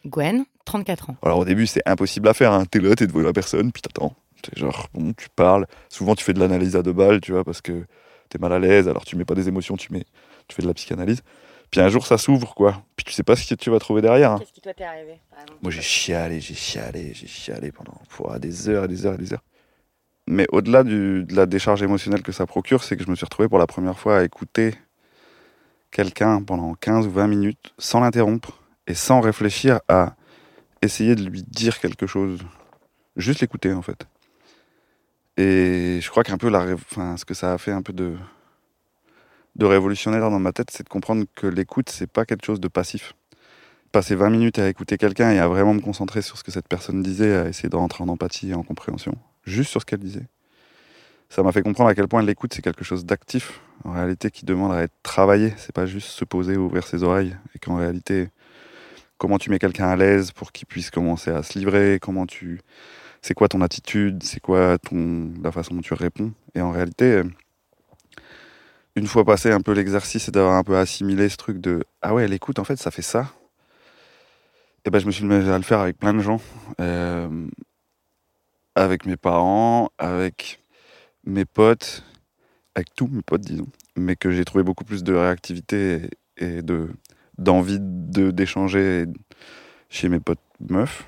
Gwen, 0.05 0.45
34 0.67 1.11
ans. 1.11 1.17
Alors 1.23 1.39
au 1.39 1.45
début, 1.45 1.67
c'est 1.67 1.83
impossible 1.87 2.29
à 2.29 2.35
faire. 2.35 2.53
Hein. 2.53 2.65
T'es 2.71 2.79
là, 2.79 2.95
t'es 2.95 3.07
devant 3.07 3.21
la 3.21 3.33
personne, 3.33 3.73
puis 3.73 3.81
t'attends. 3.83 4.15
C'est 4.45 4.59
genre, 4.59 4.87
bon, 4.93 5.13
tu 5.15 5.29
parles. 5.35 5.67
Souvent, 5.89 6.15
tu 6.15 6.23
fais 6.25 6.35
de 6.35 6.39
l'analyse 6.41 6.77
à 6.77 6.83
deux 6.83 6.93
balles, 6.93 7.21
tu 7.21 7.33
vois, 7.33 7.43
parce 7.43 7.63
que 7.63 7.85
t'es 8.29 8.39
mal 8.39 8.53
à 8.53 8.59
l'aise. 8.59 8.89
Alors 8.89 9.05
tu 9.05 9.17
mets 9.17 9.25
pas 9.25 9.35
des 9.35 9.49
émotions, 9.49 9.77
tu 9.77 9.93
mets, 9.93 10.05
tu 10.47 10.55
fais 10.55 10.63
de 10.63 10.69
la 10.69 10.75
psychanalyse. 10.75 11.23
Puis 11.71 11.81
un 11.81 11.89
jour, 11.89 12.07
ça 12.07 12.19
s'ouvre, 12.19 12.55
quoi. 12.55 12.83
Puis 12.95 13.05
tu 13.05 13.13
sais 13.13 13.25
pas 13.25 13.35
ce 13.35 13.49
que 13.49 13.55
tu 13.57 13.71
vas 13.71 13.79
trouver 13.81 14.03
derrière. 14.03 14.33
hein. 14.33 14.39
Qu'est-ce 14.39 14.53
qui 14.53 14.61
toi 14.61 14.75
t'est 14.75 14.85
arrivé 14.85 15.19
Moi, 15.63 15.73
j'ai 15.73 15.83
chialé, 15.83 16.41
j'ai 16.41 16.55
chialé, 16.55 17.13
j'ai 17.15 17.27
chialé 17.27 17.73
pendant 17.73 18.39
des 18.39 18.69
heures 18.69 18.85
et 18.85 18.89
des 18.89 19.07
heures 19.07 19.15
et 19.15 19.19
des 19.19 19.33
heures. 19.33 19.43
Mais 20.29 20.47
au-delà 20.51 20.83
de 20.83 21.25
la 21.31 21.47
décharge 21.47 21.83
émotionnelle 21.83 22.23
que 22.23 22.33
ça 22.33 22.47
procure, 22.47 22.83
c'est 22.83 22.97
que 22.97 23.05
je 23.05 23.11
me 23.11 23.15
suis 23.15 23.25
retrouvé 23.25 23.49
pour 23.49 23.59
la 23.59 23.67
première 23.67 23.99
fois 23.99 24.19
à 24.19 24.25
écouter 24.25 24.75
quelqu'un 25.91 26.43
pendant 26.43 26.75
15 26.75 27.07
ou 27.07 27.11
20 27.11 27.29
minutes 27.29 27.75
sans 27.79 28.01
l'interrompre 28.01 28.61
et 28.87 28.95
sans 28.95 29.21
réfléchir 29.21 29.81
à 29.89 30.17
essayer 30.83 31.15
de 31.15 31.25
lui 31.25 31.43
dire 31.43 31.79
quelque 31.79 32.07
chose. 32.07 32.41
Juste 33.17 33.41
l'écouter, 33.41 33.73
en 33.73 33.83
fait. 33.83 34.07
Et 35.37 36.01
je 36.01 36.11
crois 36.11 36.25
qu'un 36.25 36.39
peu 36.39 36.49
la, 36.49 36.67
enfin, 36.75 37.17
ce 37.17 37.25
que 37.25 37.35
ça 37.35 37.53
a 37.53 37.59
fait 37.59 37.73
un 37.73 37.83
peu 37.83 37.93
de, 37.93 38.17
de 39.55 39.65
révolutionnaire 39.67 40.31
dans 40.31 40.39
ma 40.41 40.53
tête, 40.53 40.71
c'est 40.71 40.83
de 40.83 40.89
comprendre 40.89 41.25
que 41.35 41.47
l'écoute, 41.47 41.91
c'est 41.91 42.11
pas 42.11 42.25
quelque 42.25 42.45
chose 42.45 42.61
de 42.61 42.69
passif 42.69 43.15
passer 43.97 44.15
20 44.15 44.29
minutes 44.29 44.59
à 44.59 44.69
écouter 44.69 44.99
quelqu'un 44.99 45.31
et 45.31 45.39
à 45.39 45.49
vraiment 45.49 45.73
me 45.73 45.81
concentrer 45.81 46.21
sur 46.21 46.37
ce 46.37 46.45
que 46.45 46.51
cette 46.51 46.69
personne 46.69 47.03
disait, 47.03 47.35
à 47.35 47.49
essayer 47.49 47.71
de 47.71 47.77
rentrer 47.77 48.05
en 48.05 48.09
empathie 48.09 48.51
et 48.51 48.55
en 48.55 48.63
compréhension, 48.63 49.17
juste 49.47 49.71
sur 49.71 49.81
ce 49.81 49.87
qu'elle 49.87 50.01
disait. 50.01 50.27
Ça 51.29 51.43
m'a 51.43 51.53
fait 51.53 51.63
comprendre 51.63 51.91
à 51.91 51.95
quel 51.95 52.07
point 52.07 52.23
l'écoute 52.23 52.55
c'est 52.55 52.63
quelque 52.63 52.85
chose 52.85 53.05
d'actif, 53.05 53.61
en 53.85 53.93
réalité 53.93 54.31
qui 54.31 54.45
demande 54.45 54.73
à 54.73 54.83
être 54.83 54.95
travaillé, 55.03 55.55
c'est 55.57 55.75
pas 55.75 55.87
juste 55.87 56.09
se 56.09 56.25
poser, 56.25 56.57
ouvrir 56.57 56.87
ses 56.87 57.03
oreilles, 57.03 57.37
et 57.55 57.59
qu'en 57.59 57.77
réalité, 57.77 58.29
comment 59.19 59.39
tu 59.39 59.51
mets 59.51 59.59
quelqu'un 59.59 59.89
à 59.89 59.97
l'aise 59.97 60.31
pour 60.31 60.53
qu'il 60.53 60.67
puisse 60.67 60.91
commencer 60.91 61.31
à 61.31 61.43
se 61.43 61.59
livrer, 61.59 61.99
comment 62.01 62.27
tu, 62.27 62.61
c'est 63.23 63.35
quoi 63.35 63.49
ton 63.49 63.61
attitude, 63.61 64.23
c'est 64.23 64.41
quoi 64.41 64.79
ton, 64.79 65.33
la 65.43 65.51
façon 65.51 65.75
dont 65.75 65.81
tu 65.81 65.95
réponds, 65.95 66.33
et 66.55 66.61
en 66.61 66.71
réalité, 66.71 67.23
une 68.95 69.07
fois 69.07 69.25
passé 69.25 69.51
un 69.51 69.61
peu 69.61 69.73
l'exercice 69.73 70.29
et 70.29 70.31
d'avoir 70.31 70.55
un 70.55 70.63
peu 70.63 70.77
assimilé 70.77 71.29
ce 71.29 71.37
truc 71.37 71.59
de 71.59 71.85
ah 72.03 72.15
ouais 72.15 72.27
l'écoute 72.27 72.59
en 72.59 72.65
fait 72.65 72.77
ça 72.77 72.91
fait 72.91 73.03
ça 73.03 73.31
et 74.87 74.91
ben 74.91 75.01
je 75.01 75.07
me 75.07 75.11
suis 75.11 75.25
mis 75.25 75.35
à 75.35 75.59
le 75.59 75.65
faire 75.65 75.81
avec 75.81 75.99
plein 75.99 76.15
de 76.15 76.21
gens. 76.21 76.41
Euh, 76.81 77.29
avec 78.77 79.07
mes 79.07 79.17
parents 79.17 79.91
avec 79.99 80.63
mes 81.25 81.45
potes 81.45 82.05
avec 82.77 82.95
tous 82.95 83.09
mes 83.09 83.23
potes 83.23 83.41
disons 83.41 83.67
mais 83.97 84.15
que 84.15 84.31
j'ai 84.31 84.45
trouvé 84.45 84.63
beaucoup 84.63 84.85
plus 84.85 85.03
de 85.03 85.15
réactivité 85.15 86.11
et, 86.37 86.63
de 86.63 86.89
d'envie 87.39 87.79
de 87.81 88.31
d'échanger 88.31 89.07
chez 89.89 90.09
mes 90.09 90.21
potes 90.21 90.39
meufs 90.61 91.05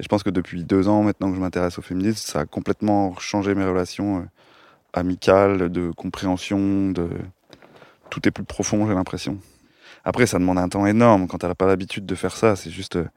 et 0.00 0.02
je 0.02 0.08
pense 0.08 0.22
que 0.22 0.30
depuis 0.30 0.64
deux 0.64 0.88
ans 0.88 1.02
maintenant 1.02 1.28
que 1.28 1.36
je 1.36 1.40
m'intéresse 1.40 1.78
au 1.78 1.82
féminisme 1.82 2.26
ça 2.26 2.40
a 2.40 2.46
complètement 2.46 3.14
changé 3.18 3.54
mes 3.54 3.66
relations 3.66 4.20
euh, 4.20 4.24
amicales 4.94 5.70
de 5.70 5.90
compréhension 5.90 6.90
de 6.92 7.10
tout 8.08 8.26
est 8.26 8.30
plus 8.30 8.44
profond 8.44 8.86
j'ai 8.86 8.94
l'impression 8.94 9.38
après, 10.08 10.26
ça 10.26 10.38
demande 10.38 10.58
un 10.58 10.70
temps 10.70 10.86
énorme 10.86 11.26
quand 11.26 11.42
n'a 11.42 11.54
pas 11.54 11.66
l'habitude 11.66 12.06
de 12.06 12.14
faire 12.14 12.34
ça. 12.34 12.56
C'est 12.56 12.70
juste, 12.70 12.96
euh, 12.96 13.08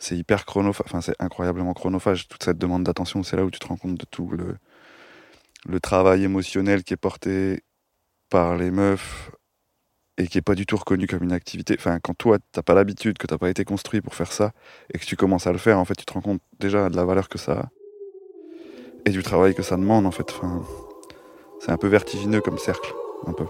c'est 0.00 0.16
hyper 0.16 0.46
chronophage. 0.46 0.86
Enfin, 0.86 1.00
c'est 1.00 1.14
incroyablement 1.20 1.74
chronophage. 1.74 2.26
Toute 2.26 2.42
cette 2.42 2.58
demande 2.58 2.82
d'attention, 2.84 3.22
c'est 3.22 3.36
là 3.36 3.44
où 3.44 3.50
tu 3.50 3.60
te 3.60 3.66
rends 3.68 3.76
compte 3.76 3.96
de 3.96 4.06
tout 4.10 4.30
le, 4.30 4.56
le 5.66 5.80
travail 5.80 6.24
émotionnel 6.24 6.82
qui 6.82 6.94
est 6.94 6.96
porté 6.96 7.62
par 8.30 8.56
les 8.56 8.70
meufs 8.70 9.30
et 10.16 10.26
qui 10.26 10.38
est 10.38 10.42
pas 10.42 10.54
du 10.54 10.66
tout 10.66 10.76
reconnu 10.76 11.06
comme 11.06 11.22
une 11.22 11.32
activité. 11.32 11.76
Enfin, 11.78 12.00
quand 12.00 12.14
toi, 12.14 12.38
t'as 12.52 12.62
pas 12.62 12.74
l'habitude, 12.74 13.18
que 13.18 13.26
t'as 13.26 13.38
pas 13.38 13.50
été 13.50 13.64
construit 13.64 14.00
pour 14.00 14.14
faire 14.14 14.32
ça 14.32 14.52
et 14.92 14.98
que 14.98 15.04
tu 15.04 15.16
commences 15.16 15.46
à 15.46 15.52
le 15.52 15.58
faire, 15.58 15.78
en 15.78 15.84
fait, 15.84 15.94
tu 15.94 16.06
te 16.06 16.12
rends 16.12 16.22
compte 16.22 16.40
déjà 16.58 16.88
de 16.88 16.96
la 16.96 17.04
valeur 17.04 17.28
que 17.28 17.38
ça 17.38 17.52
a 17.52 17.68
et 19.06 19.10
du 19.10 19.22
travail 19.22 19.54
que 19.54 19.62
ça 19.62 19.76
demande, 19.76 20.06
en 20.06 20.10
fait. 20.10 20.30
Enfin, 20.30 20.62
c'est 21.60 21.70
un 21.70 21.78
peu 21.78 21.88
vertigineux 21.88 22.40
comme 22.40 22.58
cercle, 22.58 22.92
un 23.26 23.32
peu. 23.32 23.46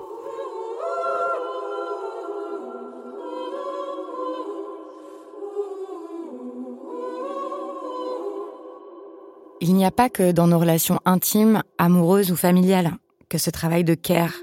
Il 9.62 9.74
n'y 9.74 9.84
a 9.84 9.90
pas 9.90 10.08
que 10.08 10.32
dans 10.32 10.46
nos 10.46 10.58
relations 10.58 11.00
intimes, 11.04 11.62
amoureuses 11.76 12.32
ou 12.32 12.36
familiales 12.36 12.96
que 13.28 13.36
ce 13.36 13.50
travail 13.50 13.84
de 13.84 13.94
care 13.94 14.34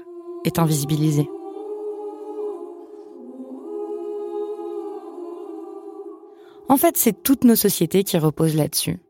est 0.44 0.60
invisibilisé. 0.60 1.28
En 6.68 6.76
fait, 6.76 6.96
c'est 6.96 7.22
toutes 7.22 7.44
nos 7.44 7.56
sociétés 7.56 8.04
qui 8.04 8.16
reposent 8.18 8.54
là-dessus. 8.54 9.00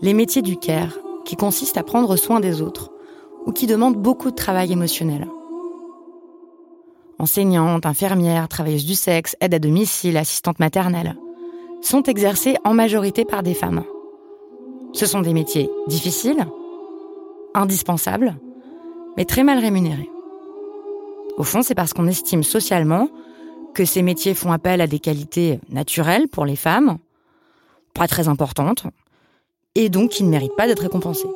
Les 0.00 0.14
métiers 0.14 0.42
du 0.42 0.56
care, 0.56 0.98
qui 1.24 1.36
consistent 1.36 1.78
à 1.78 1.82
prendre 1.82 2.16
soin 2.16 2.38
des 2.38 2.62
autres, 2.62 2.92
ou 3.46 3.52
qui 3.52 3.66
demandent 3.66 3.96
beaucoup 3.96 4.30
de 4.30 4.36
travail 4.36 4.72
émotionnel. 4.72 5.26
enseignante, 7.18 7.86
infirmière, 7.86 8.48
travailleuse 8.48 8.84
du 8.84 8.94
sexe, 8.94 9.36
aide 9.40 9.54
à 9.54 9.58
domicile, 9.58 10.16
assistante 10.16 10.58
maternelle, 10.58 11.16
sont 11.80 12.02
exercées 12.02 12.56
en 12.64 12.74
majorité 12.74 13.24
par 13.24 13.42
des 13.42 13.54
femmes. 13.54 13.84
Ce 14.94 15.06
sont 15.06 15.20
des 15.20 15.34
métiers 15.34 15.68
difficiles, 15.88 16.46
indispensables, 17.52 18.36
mais 19.16 19.24
très 19.24 19.42
mal 19.42 19.58
rémunérés. 19.58 20.08
Au 21.36 21.42
fond, 21.42 21.62
c'est 21.62 21.74
parce 21.74 21.92
qu'on 21.92 22.06
estime 22.06 22.44
socialement 22.44 23.08
que 23.74 23.84
ces 23.84 24.02
métiers 24.02 24.34
font 24.34 24.52
appel 24.52 24.80
à 24.80 24.86
des 24.86 25.00
qualités 25.00 25.58
naturelles 25.68 26.28
pour 26.28 26.46
les 26.46 26.54
femmes, 26.54 26.98
pas 27.92 28.06
très 28.06 28.28
importantes, 28.28 28.84
et 29.74 29.88
donc 29.88 30.10
qui 30.10 30.22
ne 30.22 30.30
méritent 30.30 30.56
pas 30.56 30.68
d'être 30.68 30.82
récompensés. 30.82 31.28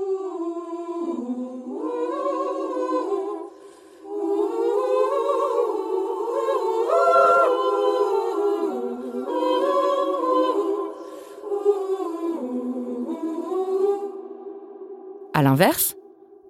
À 15.39 15.43
l'inverse, 15.43 15.95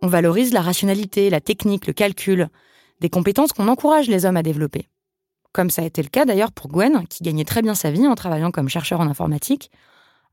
on 0.01 0.07
valorise 0.07 0.55
la 0.55 0.62
rationalité, 0.62 1.28
la 1.28 1.43
technique, 1.43 1.86
le 1.86 1.93
calcul, 1.93 2.49
des 3.01 3.11
compétences 3.11 3.53
qu'on 3.53 3.68
encourage 3.68 4.09
les 4.09 4.24
hommes 4.24 4.39
à 4.39 4.43
développer. 4.43 4.89
Comme 5.53 5.68
ça 5.68 5.82
a 5.82 5.84
été 5.84 6.03
le 6.03 6.09
cas 6.09 6.24
d'ailleurs 6.24 6.53
pour 6.53 6.68
Gwen, 6.68 7.07
qui 7.07 7.22
gagnait 7.22 7.45
très 7.45 7.61
bien 7.61 7.74
sa 7.74 7.91
vie 7.91 8.07
en 8.07 8.14
travaillant 8.14 8.51
comme 8.51 8.70
chercheur 8.70 9.01
en 9.01 9.07
informatique, 9.07 9.70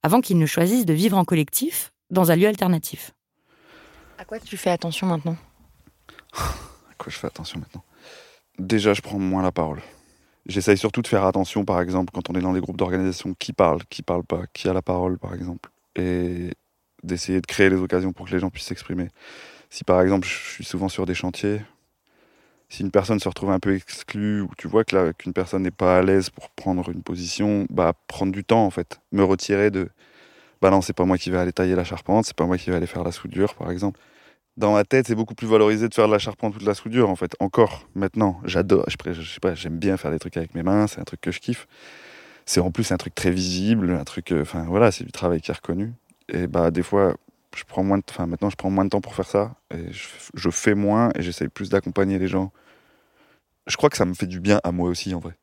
avant 0.03 0.21
qu'il 0.21 0.37
ne 0.37 0.45
choisisse 0.45 0.85
de 0.85 0.93
vivre 0.93 1.17
en 1.17 1.25
collectif 1.25 1.91
dans 2.11 2.31
un 2.31 2.37
lieu 2.37 2.47
alternatif. 2.47 3.11
À 4.17 4.23
quoi 4.23 4.39
tu 4.39 4.55
fais 4.55 4.69
attention 4.69 5.07
maintenant? 5.07 5.35
À 6.31 6.93
quoi 6.97 7.11
je 7.11 7.17
fais 7.17 7.27
attention 7.27 7.59
maintenant? 7.59 7.83
Déjà, 8.57 8.93
je 8.93 9.01
prends 9.01 9.19
moins 9.19 9.43
la 9.43 9.51
parole. 9.51 9.81
J'essaye 10.45 10.77
surtout 10.77 11.01
de 11.01 11.07
faire 11.07 11.25
attention, 11.25 11.65
par 11.65 11.81
exemple, 11.81 12.13
quand 12.13 12.29
on 12.29 12.35
est 12.35 12.41
dans 12.41 12.53
des 12.53 12.61
groupes 12.61 12.77
d'organisation, 12.77 13.35
qui 13.37 13.51
parle, 13.51 13.83
qui 13.89 14.01
parle 14.01 14.23
pas, 14.23 14.43
qui 14.53 14.69
a 14.69 14.73
la 14.73 14.81
parole, 14.81 15.17
par 15.17 15.33
exemple. 15.33 15.71
Et 15.97 16.51
d'essayer 17.05 17.41
de 17.41 17.45
créer 17.45 17.69
les 17.69 17.77
occasions 17.77 18.13
pour 18.13 18.27
que 18.27 18.31
les 18.31 18.39
gens 18.39 18.49
puissent 18.49 18.65
s'exprimer. 18.65 19.09
Si 19.69 19.83
par 19.83 20.01
exemple, 20.01 20.27
je 20.27 20.33
suis 20.33 20.65
souvent 20.65 20.89
sur 20.89 21.05
des 21.05 21.15
chantiers, 21.15 21.61
si 22.69 22.81
une 22.81 22.91
personne 22.91 23.19
se 23.19 23.27
retrouve 23.29 23.51
un 23.51 23.59
peu 23.59 23.75
exclue 23.75 24.41
ou 24.41 24.49
tu 24.57 24.67
vois 24.67 24.83
que 24.83 25.11
qu'une 25.13 25.33
personne 25.33 25.63
n'est 25.63 25.71
pas 25.71 25.99
à 25.99 26.01
l'aise 26.01 26.29
pour 26.29 26.49
prendre 26.49 26.89
une 26.89 27.03
position, 27.03 27.67
bah 27.69 27.93
prendre 28.07 28.31
du 28.31 28.43
temps 28.43 28.65
en 28.65 28.69
fait, 28.71 28.99
me 29.11 29.23
retirer 29.23 29.71
de 29.71 29.89
bah 30.61 30.71
non, 30.71 30.81
c'est 30.81 30.93
pas 30.93 31.05
moi 31.05 31.17
qui 31.17 31.29
vais 31.29 31.37
aller 31.37 31.53
tailler 31.53 31.75
la 31.75 31.83
charpente, 31.83 32.25
c'est 32.25 32.35
pas 32.35 32.45
moi 32.45 32.57
qui 32.57 32.69
vais 32.69 32.75
aller 32.75 32.87
faire 32.87 33.03
la 33.03 33.11
soudure 33.11 33.55
par 33.55 33.71
exemple. 33.71 33.99
Dans 34.57 34.73
ma 34.73 34.85
tête, 34.85 35.07
c'est 35.07 35.15
beaucoup 35.15 35.35
plus 35.35 35.47
valorisé 35.47 35.89
de 35.89 35.93
faire 35.93 36.07
de 36.07 36.13
la 36.13 36.19
charpente 36.19 36.55
ou 36.55 36.59
de 36.59 36.65
la 36.65 36.73
soudure 36.73 37.09
en 37.09 37.15
fait. 37.15 37.35
Encore 37.39 37.87
maintenant, 37.93 38.39
j'adore, 38.45 38.85
je, 38.87 38.95
je 39.13 39.29
sais 39.29 39.39
pas, 39.41 39.53
j'aime 39.53 39.77
bien 39.77 39.97
faire 39.97 40.11
des 40.11 40.19
trucs 40.19 40.37
avec 40.37 40.55
mes 40.55 40.63
mains, 40.63 40.87
c'est 40.87 41.01
un 41.01 41.03
truc 41.03 41.21
que 41.21 41.31
je 41.31 41.39
kiffe. 41.39 41.67
C'est 42.45 42.61
en 42.61 42.71
plus 42.71 42.91
un 42.91 42.97
truc 42.97 43.15
très 43.15 43.31
visible, 43.31 43.91
un 43.91 44.03
truc 44.05 44.31
euh, 44.31 44.41
enfin 44.41 44.65
voilà, 44.67 44.91
c'est 44.91 45.03
du 45.03 45.11
travail 45.11 45.41
qui 45.41 45.51
est 45.51 45.53
reconnu. 45.53 45.93
Et 46.29 46.47
bah 46.47 46.71
des 46.71 46.83
fois, 46.83 47.15
je 47.55 47.63
prends 47.63 47.83
moins 47.83 47.97
de, 47.97 48.03
enfin 48.09 48.25
maintenant 48.25 48.49
je 48.49 48.55
prends 48.55 48.69
moins 48.69 48.85
de 48.85 48.89
temps 48.89 49.01
pour 49.01 49.15
faire 49.15 49.27
ça 49.27 49.55
et 49.71 49.91
je, 49.91 50.07
je 50.33 50.49
fais 50.49 50.75
moins 50.75 51.11
et 51.15 51.21
j'essaye 51.21 51.47
plus 51.47 51.69
d'accompagner 51.69 52.19
les 52.19 52.27
gens. 52.27 52.51
Je 53.67 53.77
crois 53.77 53.89
que 53.89 53.97
ça 53.97 54.05
me 54.05 54.13
fait 54.13 54.27
du 54.27 54.39
bien 54.39 54.59
à 54.63 54.71
moi 54.71 54.89
aussi 54.89 55.13
en 55.13 55.19
vrai. 55.19 55.37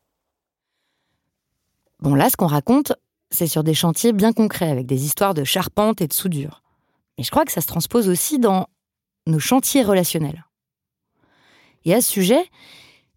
Bon 2.00 2.14
là, 2.14 2.28
ce 2.30 2.36
qu'on 2.36 2.46
raconte, 2.46 2.92
c'est 3.30 3.46
sur 3.46 3.64
des 3.64 3.74
chantiers 3.74 4.12
bien 4.12 4.32
concrets 4.32 4.70
avec 4.70 4.86
des 4.86 5.04
histoires 5.04 5.34
de 5.34 5.44
charpente 5.44 6.00
et 6.00 6.08
de 6.08 6.12
soudure. 6.12 6.62
Mais 7.16 7.24
je 7.24 7.30
crois 7.30 7.44
que 7.44 7.52
ça 7.52 7.60
se 7.60 7.66
transpose 7.66 8.08
aussi 8.08 8.38
dans 8.38 8.68
nos 9.26 9.38
chantiers 9.38 9.82
relationnels. 9.82 10.44
Et 11.84 11.94
à 11.94 12.00
ce 12.00 12.10
sujet, 12.10 12.44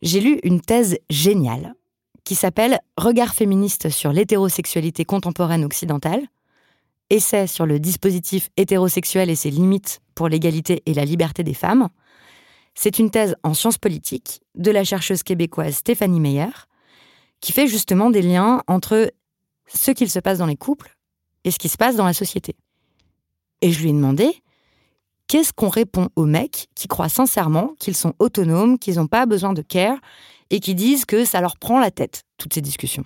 j'ai 0.01 0.19
lu 0.19 0.39
une 0.43 0.61
thèse 0.61 0.97
géniale 1.09 1.73
qui 2.23 2.35
s'appelle 2.35 2.79
Regard 2.97 3.33
féministe 3.33 3.89
sur 3.89 4.11
l'hétérosexualité 4.11 5.05
contemporaine 5.05 5.63
occidentale 5.63 6.21
Essai 7.09 7.47
sur 7.47 7.65
le 7.65 7.79
dispositif 7.79 8.49
hétérosexuel 8.57 9.29
et 9.29 9.35
ses 9.35 9.51
limites 9.51 10.01
pour 10.15 10.27
l'égalité 10.27 10.81
et 10.85 10.93
la 10.93 11.05
liberté 11.05 11.43
des 11.43 11.53
femmes. 11.53 11.89
C'est 12.73 12.99
une 12.99 13.11
thèse 13.11 13.35
en 13.43 13.53
sciences 13.53 13.77
politiques 13.77 14.41
de 14.55 14.71
la 14.71 14.83
chercheuse 14.83 15.23
québécoise 15.23 15.75
Stéphanie 15.75 16.19
Meyer, 16.19 16.49
qui 17.41 17.51
fait 17.51 17.67
justement 17.67 18.09
des 18.09 18.21
liens 18.21 18.63
entre 18.67 19.11
ce 19.67 19.91
qu'il 19.91 20.09
se 20.09 20.19
passe 20.19 20.39
dans 20.39 20.45
les 20.45 20.57
couples 20.57 20.95
et 21.43 21.51
ce 21.51 21.59
qui 21.59 21.69
se 21.69 21.77
passe 21.77 21.95
dans 21.95 22.05
la 22.05 22.13
société. 22.13 22.55
Et 23.61 23.71
je 23.71 23.81
lui 23.81 23.89
ai 23.89 23.93
demandé 23.93 24.41
qu'est-ce 25.27 25.53
qu'on 25.53 25.69
répond 25.69 26.09
aux 26.15 26.25
mecs 26.25 26.67
qui 26.75 26.87
croient 26.87 27.09
sincèrement 27.09 27.75
qu'ils 27.79 27.95
sont 27.95 28.13
autonomes, 28.19 28.79
qu'ils 28.79 28.95
n'ont 28.95 29.07
pas 29.07 29.25
besoin 29.25 29.53
de 29.53 29.61
care 29.61 29.97
et 30.49 30.59
qui 30.59 30.75
disent 30.75 31.05
que 31.05 31.23
ça 31.23 31.41
leur 31.41 31.57
prend 31.57 31.79
la 31.79 31.91
tête, 31.91 32.23
toutes 32.37 32.53
ces 32.53 32.61
discussions? 32.61 33.05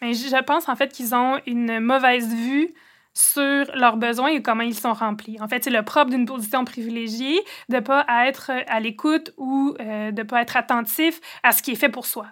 Mais 0.00 0.14
je 0.14 0.42
pense 0.42 0.68
en 0.68 0.76
fait 0.76 0.92
qu'ils 0.92 1.14
ont 1.14 1.40
une 1.46 1.80
mauvaise 1.80 2.34
vue 2.34 2.74
sur 3.14 3.64
leurs 3.74 3.96
besoins 3.96 4.28
et 4.28 4.42
comment 4.42 4.62
ils 4.62 4.74
sont 4.78 4.92
remplis. 4.92 5.40
En 5.40 5.48
fait, 5.48 5.64
c'est 5.64 5.70
le 5.70 5.82
propre 5.82 6.10
d'une 6.10 6.26
position 6.26 6.64
privilégiée 6.64 7.40
de 7.68 7.76
ne 7.76 7.80
pas 7.80 8.06
être 8.26 8.50
à 8.68 8.80
l'écoute 8.80 9.32
ou 9.36 9.74
euh, 9.80 10.12
de 10.12 10.22
ne 10.22 10.26
pas 10.26 10.42
être 10.42 10.56
attentif 10.56 11.20
à 11.42 11.52
ce 11.52 11.62
qui 11.62 11.72
est 11.72 11.76
fait 11.76 11.88
pour 11.88 12.06
soi. 12.06 12.26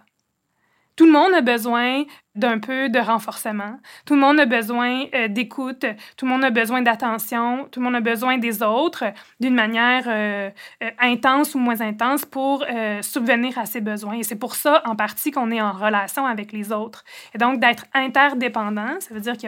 Tout 0.98 1.06
le 1.06 1.12
monde 1.12 1.32
a 1.32 1.42
besoin 1.42 2.02
d'un 2.34 2.58
peu 2.58 2.88
de 2.88 2.98
renforcement. 2.98 3.78
Tout 4.04 4.16
le 4.16 4.20
monde 4.20 4.40
a 4.40 4.46
besoin 4.46 5.04
euh, 5.14 5.28
d'écoute. 5.28 5.86
Tout 6.16 6.26
le 6.26 6.32
monde 6.32 6.42
a 6.42 6.50
besoin 6.50 6.82
d'attention. 6.82 7.68
Tout 7.70 7.78
le 7.78 7.84
monde 7.84 7.94
a 7.94 8.00
besoin 8.00 8.36
des 8.36 8.64
autres 8.64 9.04
d'une 9.38 9.54
manière 9.54 10.02
euh, 10.08 10.50
euh, 10.82 10.90
intense 10.98 11.54
ou 11.54 11.60
moins 11.60 11.80
intense 11.82 12.24
pour 12.24 12.64
subvenir 13.00 13.56
à 13.58 13.66
ses 13.66 13.80
besoins. 13.80 14.14
Et 14.14 14.24
c'est 14.24 14.34
pour 14.34 14.56
ça, 14.56 14.82
en 14.86 14.96
partie, 14.96 15.30
qu'on 15.30 15.52
est 15.52 15.60
en 15.60 15.70
relation 15.70 16.26
avec 16.26 16.50
les 16.50 16.72
autres. 16.72 17.04
Et 17.32 17.38
donc, 17.38 17.60
d'être 17.60 17.84
interdépendant, 17.94 18.98
ça 18.98 19.14
veut 19.14 19.20
dire 19.20 19.38
que 19.38 19.46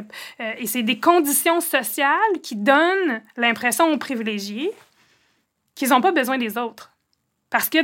et 0.57 0.67
c'est 0.69 0.85
des 0.85 1.01
conditions 1.01 1.61
sociales 1.61 2.39
qui 2.45 2.55
donnent 2.55 3.23
l'impression 3.37 3.91
aux 3.93 3.99
privilégiés 3.99 4.71
qu'ils 5.75 5.89
n'ont 5.89 6.01
pas 6.01 6.13
besoin 6.13 6.39
des 6.39 6.57
autres 6.57 6.93
parce 7.51 7.69
que 7.69 7.79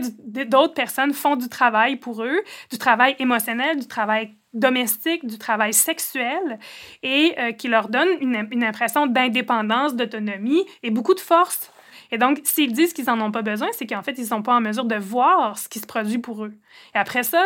d'autres 0.45 0.75
personnes 0.75 1.13
font 1.13 1.37
du 1.37 1.49
travail 1.49 1.97
pour 1.97 2.23
eux, 2.23 2.41
du 2.71 2.79
travail 2.79 3.17
émotionnel, 3.19 3.79
du 3.79 3.87
travail 3.87 4.37
domestique, 4.55 5.27
du 5.27 5.39
travail 5.39 5.75
sexuel, 5.75 6.59
et 7.03 7.35
euh, 7.39 7.53
qui 7.53 7.69
leur 7.69 7.89
donne 7.89 8.09
une, 8.21 8.49
une 8.53 8.65
impression 8.65 9.07
d'indépendance, 9.07 9.95
d'autonomie 9.95 10.65
et 10.83 10.91
beaucoup 10.91 11.15
de 11.15 11.21
force. 11.21 11.71
Et 12.11 12.19
donc, 12.19 12.41
s'ils 12.45 12.73
disent 12.73 12.93
qu'ils 12.93 13.07
n'en 13.07 13.21
ont 13.21 13.33
pas 13.33 13.43
besoin, 13.43 13.69
c'est 13.73 13.87
qu'en 13.87 14.03
fait, 14.03 14.13
ils 14.17 14.23
ne 14.23 14.29
sont 14.29 14.43
pas 14.43 14.55
en 14.55 14.61
mesure 14.61 14.85
de 14.85 14.95
voir 14.97 15.59
ce 15.59 15.69
qui 15.69 15.81
se 15.81 15.87
produit 15.87 16.19
pour 16.19 16.45
eux. 16.45 16.55
Et 16.95 16.99
après 16.99 17.25
ça, 17.25 17.45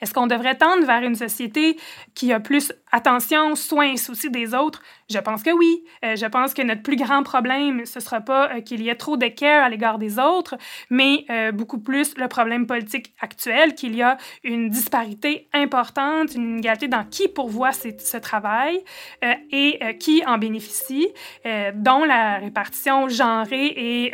est-ce 0.00 0.14
qu'on 0.14 0.26
devrait 0.26 0.56
tendre 0.56 0.86
vers 0.86 1.02
une 1.02 1.16
société 1.16 1.76
qui 2.14 2.32
a 2.32 2.40
plus 2.40 2.72
attention, 2.92 3.54
soin 3.56 3.92
et 3.92 3.96
souci 3.96 4.30
des 4.30 4.54
autres? 4.54 4.82
Je 5.10 5.18
pense 5.18 5.42
que 5.42 5.50
oui. 5.50 5.84
Euh, 6.04 6.16
je 6.16 6.26
pense 6.26 6.54
que 6.54 6.62
notre 6.62 6.82
plus 6.82 6.96
grand 6.96 7.22
problème, 7.22 7.84
ce 7.84 7.98
ne 7.98 8.04
sera 8.04 8.20
pas 8.20 8.50
euh, 8.50 8.60
qu'il 8.60 8.82
y 8.82 8.88
ait 8.88 8.94
trop 8.94 9.16
de 9.16 9.26
care 9.26 9.64
à 9.64 9.68
l'égard 9.68 9.98
des 9.98 10.18
autres, 10.18 10.56
mais 10.90 11.24
euh, 11.30 11.50
beaucoup 11.50 11.78
plus 11.78 12.16
le 12.16 12.28
problème 12.28 12.66
politique 12.66 13.14
actuel, 13.20 13.74
qu'il 13.74 13.96
y 13.96 14.02
a 14.02 14.18
une 14.44 14.68
disparité 14.68 15.48
importante, 15.52 16.34
une 16.34 16.58
inégalité 16.58 16.88
dans 16.88 17.04
qui 17.04 17.28
pourvoit 17.28 17.72
ce 17.72 18.16
travail 18.18 18.82
et 19.50 19.78
qui 19.98 20.22
en 20.26 20.38
bénéficie, 20.38 21.08
dont 21.74 22.04
la 22.04 22.38
répartition 22.38 23.08
genrée 23.08 23.66
et 23.66 24.12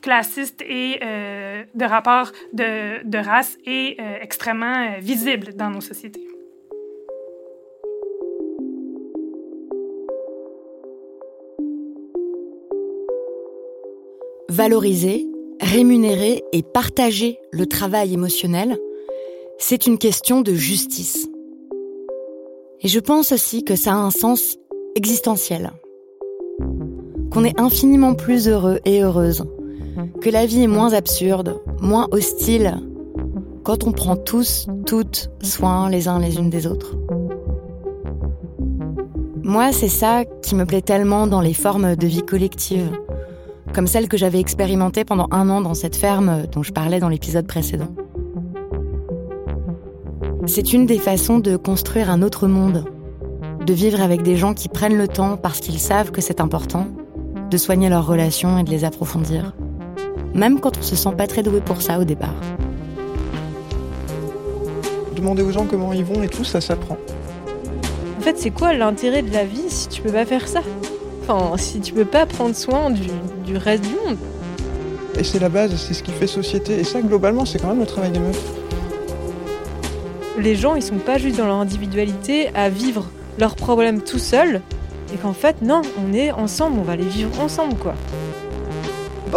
classiste 0.00 0.62
et 0.62 0.98
euh, 1.02 1.64
de 1.74 1.84
rapport 1.84 2.32
de, 2.52 3.06
de 3.06 3.18
race 3.18 3.58
est 3.66 4.00
euh, 4.00 4.18
extrêmement 4.20 4.66
euh, 4.66 5.00
visible 5.00 5.54
dans 5.54 5.70
nos 5.70 5.80
sociétés. 5.80 6.20
Valoriser, 14.48 15.26
rémunérer 15.60 16.42
et 16.52 16.62
partager 16.62 17.38
le 17.50 17.66
travail 17.66 18.14
émotionnel, 18.14 18.78
c'est 19.58 19.86
une 19.86 19.98
question 19.98 20.40
de 20.40 20.54
justice. 20.54 21.28
Et 22.80 22.88
je 22.88 23.00
pense 23.00 23.32
aussi 23.32 23.64
que 23.64 23.76
ça 23.76 23.92
a 23.92 23.96
un 23.96 24.10
sens 24.10 24.56
existentiel. 24.94 25.72
Qu'on 27.30 27.44
est 27.44 27.58
infiniment 27.60 28.14
plus 28.14 28.48
heureux 28.48 28.80
et 28.84 29.02
heureuse 29.02 29.44
que 30.20 30.30
la 30.30 30.46
vie 30.46 30.62
est 30.62 30.68
moins 30.68 30.92
absurde, 30.92 31.60
moins 31.80 32.08
hostile, 32.10 32.76
quand 33.64 33.84
on 33.84 33.92
prend 33.92 34.16
tous, 34.16 34.68
toutes 34.86 35.30
soin 35.42 35.90
les 35.90 36.08
uns 36.08 36.18
les 36.18 36.36
unes 36.36 36.50
des 36.50 36.66
autres. 36.66 36.96
Moi, 39.42 39.72
c'est 39.72 39.88
ça 39.88 40.24
qui 40.42 40.54
me 40.54 40.64
plaît 40.64 40.82
tellement 40.82 41.26
dans 41.26 41.40
les 41.40 41.54
formes 41.54 41.96
de 41.96 42.06
vie 42.06 42.22
collective, 42.22 42.90
comme 43.72 43.86
celle 43.86 44.08
que 44.08 44.16
j'avais 44.16 44.40
expérimentée 44.40 45.04
pendant 45.04 45.28
un 45.30 45.48
an 45.50 45.60
dans 45.60 45.74
cette 45.74 45.96
ferme 45.96 46.46
dont 46.50 46.62
je 46.62 46.72
parlais 46.72 47.00
dans 47.00 47.08
l'épisode 47.08 47.46
précédent. 47.46 47.94
C'est 50.46 50.72
une 50.72 50.86
des 50.86 50.98
façons 50.98 51.38
de 51.38 51.56
construire 51.56 52.10
un 52.10 52.22
autre 52.22 52.46
monde, 52.46 52.84
de 53.66 53.72
vivre 53.72 54.00
avec 54.00 54.22
des 54.22 54.36
gens 54.36 54.54
qui 54.54 54.68
prennent 54.68 54.96
le 54.96 55.08
temps 55.08 55.36
parce 55.36 55.58
qu'ils 55.58 55.80
savent 55.80 56.12
que 56.12 56.20
c'est 56.20 56.40
important, 56.40 56.86
de 57.50 57.56
soigner 57.56 57.88
leurs 57.88 58.06
relations 58.06 58.58
et 58.58 58.64
de 58.64 58.70
les 58.70 58.84
approfondir 58.84 59.54
même 60.36 60.60
quand 60.60 60.76
on 60.78 60.82
se 60.82 60.94
sent 60.94 61.12
pas 61.16 61.26
très 61.26 61.42
doué 61.42 61.60
pour 61.60 61.82
ça 61.82 61.98
au 61.98 62.04
départ. 62.04 62.34
Demander 65.14 65.42
aux 65.42 65.50
gens 65.50 65.64
comment 65.64 65.92
ils 65.92 66.04
vont 66.04 66.22
et 66.22 66.28
tout, 66.28 66.44
ça 66.44 66.60
s'apprend. 66.60 66.98
En 68.18 68.20
fait, 68.20 68.38
c'est 68.38 68.50
quoi 68.50 68.74
l'intérêt 68.74 69.22
de 69.22 69.32
la 69.32 69.44
vie 69.44 69.68
si 69.68 69.88
tu 69.88 70.02
peux 70.02 70.12
pas 70.12 70.26
faire 70.26 70.46
ça? 70.46 70.60
Enfin, 71.22 71.56
si 71.56 71.80
tu 71.80 71.94
peux 71.94 72.04
pas 72.04 72.26
prendre 72.26 72.54
soin 72.54 72.90
du, 72.90 73.08
du 73.44 73.56
reste 73.56 73.84
du 73.84 73.94
monde. 74.04 74.18
Et 75.18 75.24
c'est 75.24 75.38
la 75.38 75.48
base, 75.48 75.74
c'est 75.76 75.94
ce 75.94 76.02
qui 76.02 76.12
fait 76.12 76.26
société. 76.26 76.78
Et 76.78 76.84
ça, 76.84 77.00
globalement, 77.00 77.46
c'est 77.46 77.58
quand 77.58 77.68
même 77.68 77.80
le 77.80 77.86
travail 77.86 78.10
des 78.10 78.18
meufs. 78.18 78.42
Les 80.38 80.54
gens, 80.54 80.74
ils 80.74 80.82
sont 80.82 80.98
pas 80.98 81.16
juste 81.16 81.38
dans 81.38 81.46
leur 81.46 81.56
individualité 81.56 82.50
à 82.54 82.68
vivre 82.68 83.06
leurs 83.38 83.56
problèmes 83.56 84.02
tout 84.02 84.18
seuls. 84.18 84.60
Et 85.14 85.16
qu'en 85.16 85.32
fait, 85.32 85.62
non, 85.62 85.80
on 86.04 86.12
est 86.12 86.30
ensemble, 86.30 86.78
on 86.78 86.82
va 86.82 86.96
les 86.96 87.04
vivre 87.04 87.40
ensemble, 87.40 87.76
quoi. 87.76 87.94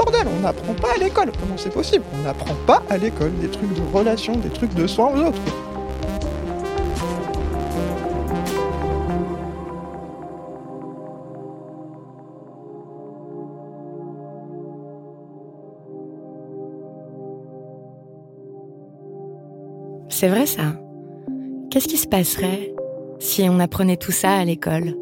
On 0.08 0.40
n'apprend 0.42 0.74
pas 0.74 0.94
à 0.96 0.98
l'école. 0.98 1.32
Comment 1.40 1.58
c'est 1.58 1.74
possible? 1.74 2.04
On 2.14 2.24
n'apprend 2.24 2.56
pas 2.66 2.82
à 2.90 2.98
l'école 2.98 3.36
des 3.40 3.50
trucs 3.50 3.74
de 3.74 3.82
relations, 3.94 4.36
des 4.38 4.50
trucs 4.50 4.74
de 4.74 4.88
soins 4.88 5.12
aux 5.14 5.28
autres. 5.28 5.40
C'est 20.10 20.28
vrai 20.28 20.46
ça. 20.46 20.74
Qu'est-ce 21.70 21.88
qui 21.88 21.98
se 21.98 22.08
passerait 22.08 22.74
si 23.20 23.48
on 23.50 23.60
apprenait 23.60 23.98
tout 23.98 24.12
ça 24.12 24.32
à 24.32 24.46
l'école? 24.46 24.96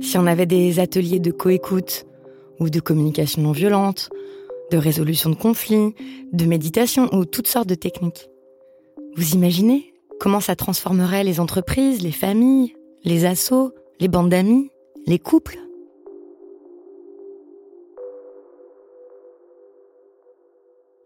Si 0.00 0.18
on 0.18 0.26
avait 0.26 0.46
des 0.46 0.80
ateliers 0.80 1.20
de 1.20 1.30
coécoute 1.30 2.06
ou 2.60 2.70
de 2.70 2.80
communication 2.80 3.42
non 3.42 3.52
violente, 3.52 4.10
de 4.70 4.76
résolution 4.76 5.30
de 5.30 5.34
conflits, 5.34 5.94
de 6.32 6.44
méditation 6.46 7.08
ou 7.14 7.24
toutes 7.24 7.46
sortes 7.46 7.68
de 7.68 7.74
techniques. 7.74 8.28
Vous 9.16 9.34
imaginez 9.34 9.92
comment 10.18 10.40
ça 10.40 10.56
transformerait 10.56 11.24
les 11.24 11.40
entreprises, 11.40 12.02
les 12.02 12.12
familles, 12.12 12.74
les 13.04 13.24
assos, 13.24 13.72
les 14.00 14.08
bandes 14.08 14.30
d'amis, 14.30 14.70
les 15.06 15.18
couples? 15.18 15.58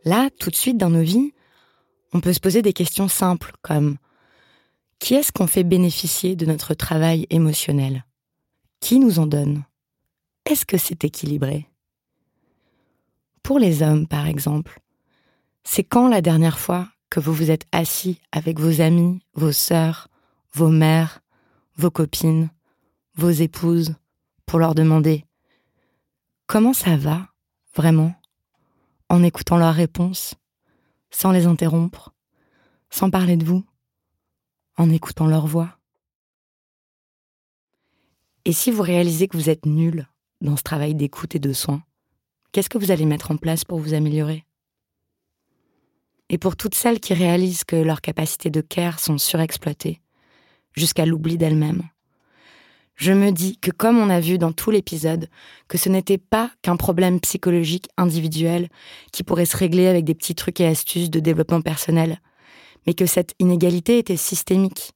Là, 0.05 0.30
tout 0.38 0.51
de 0.51 0.57
suite 0.57 0.78
dans 0.78 0.90
nos 0.90 1.03
vies, 1.03 1.32
on 2.12 2.20
peut 2.20 2.32
se 2.32 2.40
poser 2.40 2.62
des 2.62 2.72
questions 2.72 3.09
simples 3.09 3.53
comme 3.62 3.97
qui 4.99 5.14
est-ce 5.14 5.32
qu'on 5.32 5.49
fait 5.49 5.64
bénéficier 5.64 6.36
de 6.36 6.47
notre 6.47 6.74
travail 6.74 7.26
émotionnel? 7.30 8.05
Qui 8.80 8.99
nous 9.01 9.18
en 9.18 9.26
donne? 9.26 9.64
Est-ce 10.47 10.64
que 10.64 10.78
c'est 10.78 11.03
équilibré? 11.03 11.68
Pour 13.42 13.59
les 13.59 13.82
hommes, 13.82 14.07
par 14.07 14.28
exemple, 14.28 14.80
c'est 15.64 15.82
quand 15.82 16.07
la 16.07 16.22
dernière 16.22 16.61
fois 16.61 16.88
que 17.11 17.18
vous 17.18 17.32
vous 17.32 17.51
êtes 17.51 17.66
assis 17.72 18.20
avec 18.30 18.61
vos 18.61 18.80
amis, 18.80 19.20
vos 19.34 19.51
sœurs, 19.51 20.07
vos 20.55 20.68
mères, 20.68 21.20
vos 21.74 21.90
copines, 21.90 22.49
vos 23.16 23.30
épouses, 23.30 23.97
pour 24.47 24.61
leur 24.61 24.76
demander 24.76 25.24
comment 26.47 26.72
ça 26.72 26.97
va, 26.97 27.26
vraiment, 27.74 28.14
en 29.09 29.24
écoutant 29.24 29.57
leurs 29.57 29.74
réponses, 29.74 30.36
sans 31.11 31.32
les 31.32 31.47
interrompre, 31.47 32.14
sans 32.88 33.11
parler 33.11 33.36
de 33.36 33.44
vous, 33.44 33.64
en 34.76 34.90
écoutant 34.90 35.26
leur 35.26 35.49
voix. 35.49 35.76
Et 38.44 38.53
si 38.53 38.70
vous 38.70 38.82
réalisez 38.82 39.26
que 39.26 39.36
vous 39.36 39.51
êtes 39.51 39.66
nul 39.66 40.07
dans 40.41 40.57
ce 40.57 40.62
travail 40.62 40.95
d'écoute 40.95 41.34
et 41.34 41.39
de 41.39 41.53
soin, 41.53 41.82
qu'est-ce 42.53 42.68
que 42.68 42.78
vous 42.78 42.91
allez 42.91 43.07
mettre 43.07 43.30
en 43.30 43.37
place 43.37 43.64
pour 43.64 43.78
vous 43.78 43.95
améliorer? 43.95 44.45
Et 46.28 46.39
pour 46.39 46.57
toutes 46.57 46.74
celles 46.74 47.01
qui 47.01 47.14
réalisent 47.14 47.64
que 47.64 47.76
leurs 47.76 48.01
capacités 48.01 48.51
de 48.51 48.61
care 48.61 48.99
sont 48.99 49.18
surexploitées, 49.18 50.01
jusqu'à 50.74 51.07
l'oubli 51.07 51.39
d'elles-mêmes, 51.39 51.82
je 52.97 53.12
me 53.12 53.30
dis 53.30 53.59
que 53.59 53.70
comme 53.70 53.99
on 53.99 54.09
a 54.09 54.20
vu 54.20 54.39
dans 54.39 54.53
tout 54.53 54.70
l'épisode, 54.70 55.28
que 55.68 55.76
ce 55.76 55.91
n'était 55.91 56.18
pas 56.18 56.51
qu'un 56.62 56.76
problème 56.76 57.20
psychologique 57.20 57.89
individuel 57.99 58.70
qui 59.12 59.22
pourrait 59.22 59.45
se 59.45 59.57
régler 59.57 59.87
avec 59.87 60.05
des 60.05 60.14
petits 60.14 60.34
trucs 60.34 60.61
et 60.61 60.66
astuces 60.66 61.11
de 61.11 61.20
développement 61.20 61.61
personnel, 61.61 62.20
mais 62.87 62.95
que 62.95 63.05
cette 63.05 63.34
inégalité 63.39 63.99
était 63.99 64.16
systémique. 64.16 64.93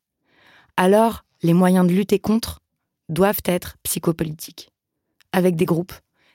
Alors, 0.78 1.24
les 1.42 1.52
moyens 1.52 1.86
de 1.86 1.92
lutter 1.92 2.18
contre 2.18 2.60
doivent 3.10 3.42
être 3.44 3.76
psychopolitiques, 3.82 4.70
avec 5.32 5.56
des 5.56 5.64
groupes, 5.64 5.92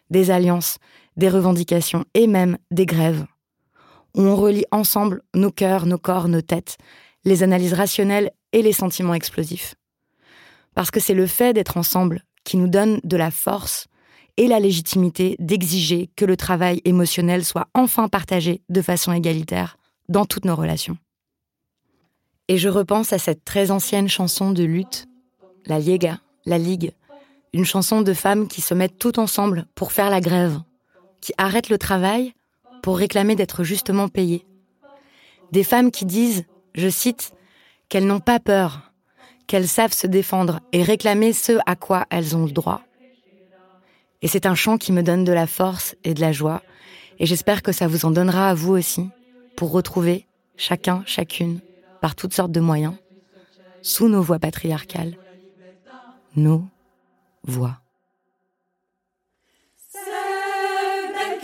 des 0.10 0.32
alliances, 0.32 0.78
des 1.18 1.30
revendications 1.30 2.06
et 2.14 2.28
même 2.28 2.58
des 2.72 2.86
grèves, 2.86 3.26
on 4.14 4.36
relie 4.36 4.66
ensemble 4.72 5.24
nos 5.34 5.52
cœurs, 5.52 5.86
nos 5.86 5.98
corps, 5.98 6.28
nos 6.28 6.42
têtes, 6.42 6.78
les 7.26 7.44
analyses 7.44 7.74
rationnelles 7.74 8.32
et 8.54 8.62
les 8.62 8.72
sentiments 8.72 9.14
explosifs 9.14 9.76
parce 10.76 10.92
que 10.92 11.00
c'est 11.00 11.16
le 11.16 11.26
fait 11.26 11.54
d'être 11.54 11.78
ensemble 11.78 12.22
qui 12.44 12.58
nous 12.58 12.68
donne 12.68 13.00
de 13.04 13.18
la 13.18 13.32
force 13.32 13.88
et 14.38 14.48
la 14.48 14.60
légitimité 14.60 15.36
d'exiger 15.40 16.12
que 16.16 16.26
le 16.26 16.38
travail 16.38 16.82
émotionnel 16.86 17.44
soit 17.44 17.68
enfin 17.74 18.10
partagé 18.10 18.62
de 18.70 18.82
façon 18.82 19.14
égalitaire 19.14 19.78
dans 20.10 20.26
toutes 20.26 20.46
nos 20.46 20.56
relations. 20.56 20.98
Et 22.48 22.58
je 22.58 22.70
repense 22.70 23.14
à 23.14 23.18
cette 23.18 23.44
très 23.44 23.72
ancienne 23.72 24.10
chanson 24.10 24.52
de 24.52 24.64
lutte, 24.64 25.08
la 25.66 25.80
Liga, 25.80 26.20
la 26.46 26.60
Ligue, 26.60 26.92
une 27.56 27.64
chanson 27.64 28.02
de 28.02 28.14
femmes 28.14 28.50
qui 28.50 28.60
se 28.60 28.74
mettent 28.74 29.00
toutes 29.00 29.18
ensemble 29.18 29.66
pour 29.76 29.94
faire 29.94 30.10
la 30.10 30.20
grève, 30.20 30.60
qui 31.22 31.32
arrêtent 31.38 31.70
le 31.70 31.78
travail 31.78 32.34
pour 32.84 32.98
réclamer 32.98 33.38
d'être 33.38 33.64
justement 33.64 34.10
payées. 34.10 34.46
Des 35.54 35.64
femmes 35.64 35.90
qui 35.90 36.04
disent, 36.04 36.44
je 36.74 36.90
cite, 36.90 37.32
qu'elles 37.88 38.08
n'ont 38.08 38.20
pas 38.20 38.42
peur, 38.42 38.92
qu'elles 39.48 39.70
savent 39.70 39.94
se 39.94 40.06
défendre 40.06 40.60
et 40.74 40.84
réclamer 40.84 41.32
ce 41.32 41.54
à 41.66 41.78
quoi 41.78 42.06
elles 42.10 42.36
ont 42.36 42.44
le 42.44 42.52
droit. 42.52 42.82
Et 44.22 44.28
c'est 44.28 44.46
un 44.46 44.56
chant 44.56 44.78
qui 44.78 44.92
me 44.92 45.02
donne 45.02 45.24
de 45.24 45.32
la 45.32 45.48
force 45.48 45.96
et 46.04 46.14
de 46.14 46.20
la 46.20 46.34
joie, 46.34 46.62
et 47.20 47.26
j'espère 47.26 47.64
que 47.64 47.72
ça 47.72 47.88
vous 47.88 48.04
en 48.04 48.12
donnera 48.12 48.50
à 48.50 48.54
vous 48.54 48.74
aussi, 48.74 49.08
pour 49.56 49.72
retrouver, 49.72 50.28
chacun, 50.58 51.04
chacune, 51.06 51.62
par 52.02 52.16
toutes 52.16 52.34
sortes 52.34 52.52
de 52.52 52.60
moyens, 52.60 52.96
sous 53.82 54.10
nos 54.10 54.22
voix 54.22 54.40
patriarcales, 54.40 55.18
nos 56.36 56.66
voix. 57.46 57.86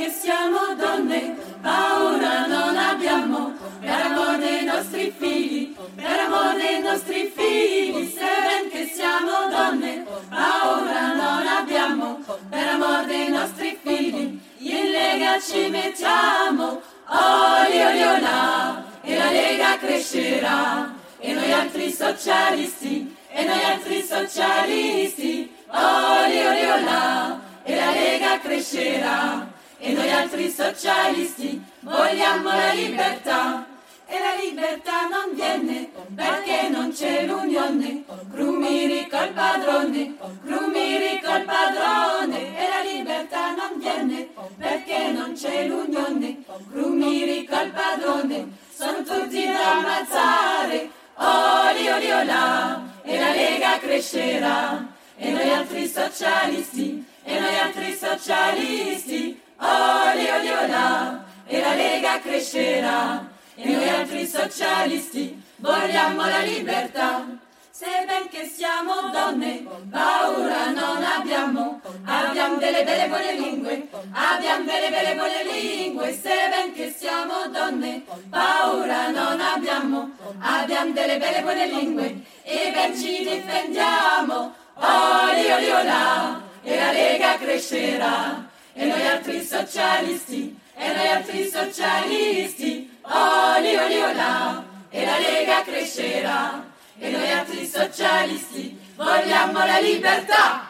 che 0.02 0.10
siamo 0.10 0.74
donne, 0.76 1.36
paura 1.62 2.48
non 2.48 2.76
abbiamo, 2.76 3.54
per 3.80 4.02
amor 4.02 4.38
dei 4.40 4.64
nostri 4.64 5.14
figli, 5.16 5.76
per 5.96 6.20
amor 6.26 6.56
dei 6.56 6.82
nostri 6.82 7.32
figli, 7.36 8.10
se 8.10 8.20
ben 8.20 8.70
che 8.72 8.92
siamo 8.92 9.48
donne, 9.50 10.04
paura 10.28 11.14
non 11.14 11.46
abbiamo, 11.46 12.20
per 12.50 12.68
amor 12.68 13.06
dei 13.06 13.30
nostri 13.30 13.78
figli, 13.80 14.40
in 14.58 15.40
ci 15.40 15.70
mettiamo, 15.70 16.82
oli 17.08 17.82
oli 17.84 18.04
olà, 18.04 18.84
e 19.02 19.18
la 19.18 19.32
lega 19.32 19.78
crescerà, 19.78 20.94
e 21.20 21.34
noi 21.34 21.52
altri 21.52 21.92
socialisti, 21.92 23.16
e 23.30 23.44
noi 23.46 23.64
altri 23.64 24.02
socialisti, 24.02 25.60
oli 25.72 26.66
olà, 26.66 27.40
e 27.64 27.76
la 27.76 27.92
lega 27.92 28.40
crescerà 28.40 29.52
e 29.84 29.94
noi 29.94 30.12
altri 30.12 30.48
socialisti 30.48 31.60
vogliamo 31.80 32.50
la 32.50 32.72
libertà. 32.74 33.66
E 34.06 34.20
la 34.20 34.36
libertà 34.44 35.08
non 35.08 35.34
viene 35.34 35.90
perché 36.14 36.70
non 36.70 36.92
c'è 36.92 37.26
l'unione. 37.26 38.04
Crumiri 38.32 39.08
col 39.10 39.30
padrone, 39.30 40.16
crumiri 40.46 41.20
col 41.24 41.44
padrone. 41.46 42.58
E 42.60 42.70
la 42.70 42.92
libertà 42.92 43.56
non 43.56 43.80
viene 43.80 44.30
perché 44.58 45.12
non 45.12 45.34
c'è 45.34 45.66
l'unione. 45.66 46.44
Crumiri 46.70 47.46
col 47.46 47.72
padrone, 47.72 48.50
sono 48.76 49.02
tutti 49.02 49.46
da 49.46 49.78
ammazzare. 49.78 50.90
Oli, 51.16 51.88
oli, 51.90 52.12
olà, 52.12 52.82
e 53.02 53.18
la 53.18 53.32
Lega 53.32 53.80
crescerà. 53.80 54.91
E 55.24 55.30
noi 55.30 55.52
altri 55.52 55.88
socialisti, 55.88 57.06
e 57.24 57.40
noi 57.40 57.56
altri 57.56 57.96
socialisti. 57.96 59.40
Oli 59.58 60.28
oli 60.28 60.50
olà, 60.50 61.24
e 61.46 61.60
la 61.62 61.76
Lega 61.76 62.20
crescerà, 62.20 63.30
e 63.54 63.70
noi 63.70 63.88
altri 63.88 64.26
socialisti 64.26 65.40
vogliamo 65.58 66.26
la 66.26 66.40
libertà. 66.40 67.24
Se 67.70 67.86
ben 68.08 68.30
che 68.30 68.46
siamo 68.48 69.12
donne, 69.12 69.64
paura 69.92 70.72
non 70.72 71.04
abbiamo, 71.04 71.82
abbiamo 72.06 72.58
delle 72.58 72.84
belle 72.84 73.08
buone 73.08 73.34
lingue, 73.34 73.88
abbiamo 74.12 74.66
delle 74.66 74.90
belle 74.90 75.16
buone 75.16 75.44
lingue, 75.44 76.14
se 76.14 76.50
ben 76.50 76.74
che 76.74 76.94
siamo 76.98 77.48
donne, 77.52 78.04
paura 78.30 79.10
non 79.10 79.40
abbiamo, 79.40 80.10
abbiamo 80.40 80.92
delle 80.94 81.18
belle 81.18 81.42
buone 81.42 81.68
lingue, 81.68 82.22
e 82.44 82.72
ben 82.74 82.96
ci 82.96 83.24
difendiamo, 83.24 84.54
oli 84.76 85.52
oli 85.52 85.70
olà, 85.70 86.42
e 86.64 86.76
la 86.76 86.92
Lega 86.92 87.38
crescerà. 87.38 88.50
E 88.74 88.86
noi 88.86 89.06
altri 89.06 89.44
socialisti, 89.44 90.58
e 90.76 90.94
noi 90.94 91.08
altri 91.08 91.50
socialisti, 91.50 93.00
oli 93.02 93.76
oli 93.76 94.02
olà, 94.02 94.64
e 94.90 95.06
la 95.06 95.18
Lega 95.18 95.64
crescerà, 95.64 96.64
e 96.98 97.10
noi 97.10 97.32
altri 97.32 97.66
socialisti 97.66 98.80
vogliamo 98.96 99.66
la 99.66 99.80
libertà. 99.80 100.70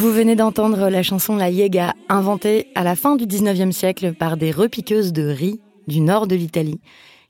Vous 0.00 0.12
venez 0.12 0.34
d'entendre 0.34 0.88
la 0.88 1.02
chanson 1.02 1.36
La 1.36 1.50
Yega, 1.50 1.92
inventée 2.08 2.68
à 2.74 2.84
la 2.84 2.96
fin 2.96 3.16
du 3.16 3.26
19e 3.26 3.70
siècle 3.70 4.14
par 4.14 4.38
des 4.38 4.50
repiqueuses 4.50 5.12
de 5.12 5.24
riz 5.24 5.60
du 5.88 6.00
nord 6.00 6.26
de 6.26 6.34
l'Italie, 6.34 6.80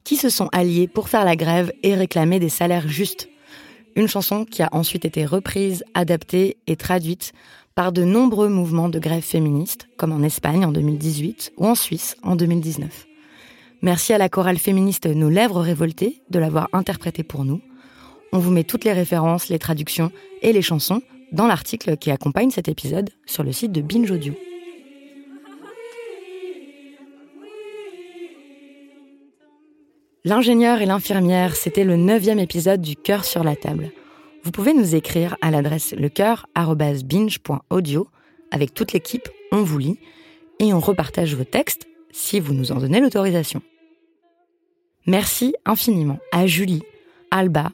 qui 0.04 0.14
se 0.14 0.30
sont 0.30 0.48
alliées 0.52 0.86
pour 0.86 1.08
faire 1.08 1.24
la 1.24 1.34
grève 1.34 1.72
et 1.82 1.96
réclamer 1.96 2.38
des 2.38 2.48
salaires 2.48 2.86
justes. 2.86 3.28
Une 3.96 4.06
chanson 4.06 4.44
qui 4.44 4.62
a 4.62 4.68
ensuite 4.70 5.04
été 5.04 5.26
reprise, 5.26 5.82
adaptée 5.94 6.58
et 6.68 6.76
traduite 6.76 7.32
par 7.74 7.90
de 7.90 8.04
nombreux 8.04 8.48
mouvements 8.48 8.88
de 8.88 9.00
grève 9.00 9.24
féministes, 9.24 9.88
comme 9.96 10.12
en 10.12 10.22
Espagne 10.22 10.64
en 10.64 10.70
2018 10.70 11.54
ou 11.56 11.66
en 11.66 11.74
Suisse 11.74 12.16
en 12.22 12.36
2019. 12.36 13.08
Merci 13.82 14.12
à 14.12 14.18
la 14.18 14.28
chorale 14.28 14.58
féministe 14.58 15.06
Nos 15.06 15.28
Lèvres 15.28 15.60
Révoltées 15.60 16.22
de 16.30 16.38
l'avoir 16.38 16.68
interprétée 16.72 17.24
pour 17.24 17.44
nous. 17.44 17.62
On 18.32 18.38
vous 18.38 18.52
met 18.52 18.62
toutes 18.62 18.84
les 18.84 18.92
références, 18.92 19.48
les 19.48 19.58
traductions 19.58 20.12
et 20.42 20.52
les 20.52 20.62
chansons 20.62 21.02
dans 21.32 21.46
l'article 21.46 21.96
qui 21.96 22.10
accompagne 22.10 22.50
cet 22.50 22.68
épisode 22.68 23.08
sur 23.26 23.42
le 23.42 23.52
site 23.52 23.72
de 23.72 23.80
Binge 23.80 24.10
Audio. 24.10 24.34
L'ingénieur 30.24 30.82
et 30.82 30.86
l'infirmière, 30.86 31.56
c'était 31.56 31.84
le 31.84 31.96
neuvième 31.96 32.38
épisode 32.38 32.82
du 32.82 32.94
Cœur 32.94 33.24
sur 33.24 33.42
la 33.42 33.56
table. 33.56 33.90
Vous 34.42 34.50
pouvez 34.50 34.74
nous 34.74 34.94
écrire 34.94 35.38
à 35.40 35.50
l'adresse 35.50 35.92
lecoeur.binge.audio. 35.92 38.06
Avec 38.50 38.74
toute 38.74 38.92
l'équipe, 38.92 39.30
on 39.50 39.62
vous 39.62 39.78
lit 39.78 39.98
et 40.58 40.74
on 40.74 40.80
repartage 40.80 41.34
vos 41.34 41.44
textes 41.44 41.86
si 42.10 42.38
vous 42.40 42.52
nous 42.52 42.72
en 42.72 42.76
donnez 42.76 43.00
l'autorisation. 43.00 43.62
Merci 45.06 45.54
infiniment 45.64 46.18
à 46.32 46.46
Julie, 46.46 46.82
Alba, 47.30 47.72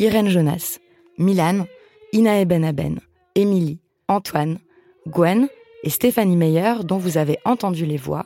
Irène 0.00 0.28
Jonas, 0.28 0.80
Milan, 1.18 1.66
Inae 2.14 2.44
Benaben, 2.44 3.00
Émilie, 3.34 3.80
Antoine, 4.06 4.60
Gwen 5.08 5.48
et 5.82 5.90
Stéphanie 5.90 6.36
Meyer 6.36 6.74
dont 6.84 6.96
vous 6.96 7.18
avez 7.18 7.38
entendu 7.44 7.86
les 7.86 7.96
voix 7.96 8.24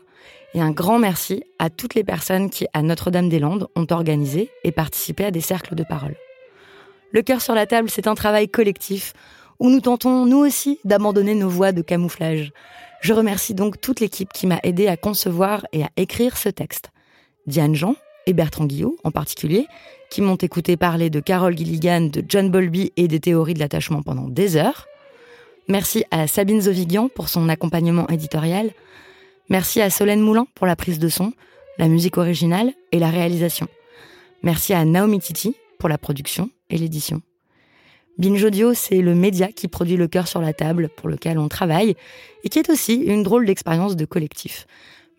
et 0.53 0.61
un 0.61 0.73
grand 0.73 0.99
merci 0.99 1.43
à 1.59 1.71
toutes 1.71 1.95
les 1.95 2.05
personnes 2.05 2.51
qui, 2.51 2.67
à 2.75 2.83
Notre-Dame-des-Landes, 2.83 3.69
ont 3.77 3.87
organisé 3.89 4.51
et 4.63 4.73
participé 4.73 5.25
à 5.25 5.31
des 5.31 5.41
cercles 5.41 5.75
de 5.75 5.85
parole. 5.85 6.17
Le 7.13 7.23
cœur 7.23 7.41
sur 7.41 7.55
la 7.55 7.65
table, 7.65 7.89
c'est 7.89 8.07
un 8.07 8.15
travail 8.15 8.51
collectif 8.51 9.15
où 9.59 9.71
nous 9.71 9.81
tentons, 9.81 10.27
nous 10.27 10.45
aussi, 10.45 10.79
d'abandonner 10.85 11.35
nos 11.35 11.49
voix 11.49 11.73
de 11.73 11.81
camouflage. 11.81 12.53
Je 13.01 13.15
remercie 13.15 13.55
donc 13.55 13.81
toute 13.81 14.01
l'équipe 14.01 14.35
qui 14.35 14.47
m'a 14.47 14.61
aidé 14.65 14.89
à 14.89 14.99
concevoir 14.99 15.67
et 15.73 15.83
à 15.83 15.89
écrire 15.97 16.37
ce 16.37 16.51
texte. 16.51 16.91
Diane 17.47 17.75
Jean 17.75 17.95
et 18.27 18.35
Bertrand 18.35 18.67
Guillot, 18.67 18.99
en 19.03 19.11
particulier, 19.11 19.67
qui 20.11 20.23
m'ont 20.23 20.37
écouté 20.37 20.77
parler 20.77 21.11
de 21.11 21.21
Carole 21.21 21.57
Gilligan, 21.57 22.03
de 22.03 22.25
John 22.27 22.51
Bowlby 22.51 22.93
et 22.97 23.09
des 23.09 23.21
théories 23.21 23.55
de 23.55 23.59
l'attachement 23.59 24.03
pendant 24.03 24.29
des 24.29 24.57
heures. 24.57 24.87
Merci 25.69 26.05
à 26.11 26.27
Sabine 26.27 26.63
Zovigian 26.63 27.09
pour 27.09 27.29
son 27.29 27.49
accompagnement 27.49 28.09
éditorial. 28.09 28.71
Merci 29.51 29.81
à 29.81 29.91
Solène 29.91 30.21
Moulin 30.21 30.47
pour 30.55 30.67
la 30.67 30.77
prise 30.77 30.99
de 30.99 31.09
son, 31.09 31.33
la 31.79 31.89
musique 31.89 32.17
originale 32.17 32.73
et 32.93 32.99
la 32.99 33.11
réalisation. 33.11 33.69
Merci 34.43 34.73
à 34.73 34.85
Naomi 34.85 35.21
Titi 35.21 35.57
pour 35.79 35.89
la 35.89 35.99
production 35.99 36.51
et 36.71 36.79
l'édition. 36.79 37.23
Binge 38.19 38.43
Audio, 38.43 38.75
c'est 38.75 39.01
le 39.01 39.15
média 39.15 39.49
qui 39.49 39.69
produit 39.69 39.97
le 39.97 40.09
cœur 40.09 40.27
sur 40.27 40.41
la 40.41 40.53
table 40.53 40.89
pour 40.97 41.09
lequel 41.09 41.39
on 41.39 41.49
travaille 41.49 41.95
et 42.43 42.49
qui 42.49 42.59
est 42.59 42.69
aussi 42.69 42.95
une 42.95 43.23
drôle 43.23 43.47
d'expérience 43.47 43.95
de 43.95 44.05
collectif. 44.05 44.67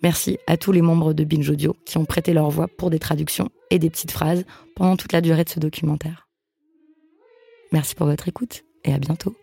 Merci 0.01 0.37
à 0.47 0.55
tous 0.57 0.71
les 0.71 0.81
membres 0.81 1.13
de 1.13 1.23
Binge 1.23 1.49
Audio 1.49 1.75
qui 1.85 1.97
ont 1.97 2.05
prêté 2.05 2.33
leur 2.33 2.49
voix 2.49 2.67
pour 2.67 2.89
des 2.89 2.99
traductions 2.99 3.49
et 3.69 3.79
des 3.79 3.89
petites 3.89 4.11
phrases 4.11 4.45
pendant 4.75 4.95
toute 4.95 5.11
la 5.11 5.21
durée 5.21 5.43
de 5.43 5.49
ce 5.49 5.59
documentaire. 5.59 6.27
Merci 7.71 7.95
pour 7.95 8.07
votre 8.07 8.27
écoute 8.27 8.63
et 8.85 8.93
à 8.93 8.97
bientôt. 8.97 9.35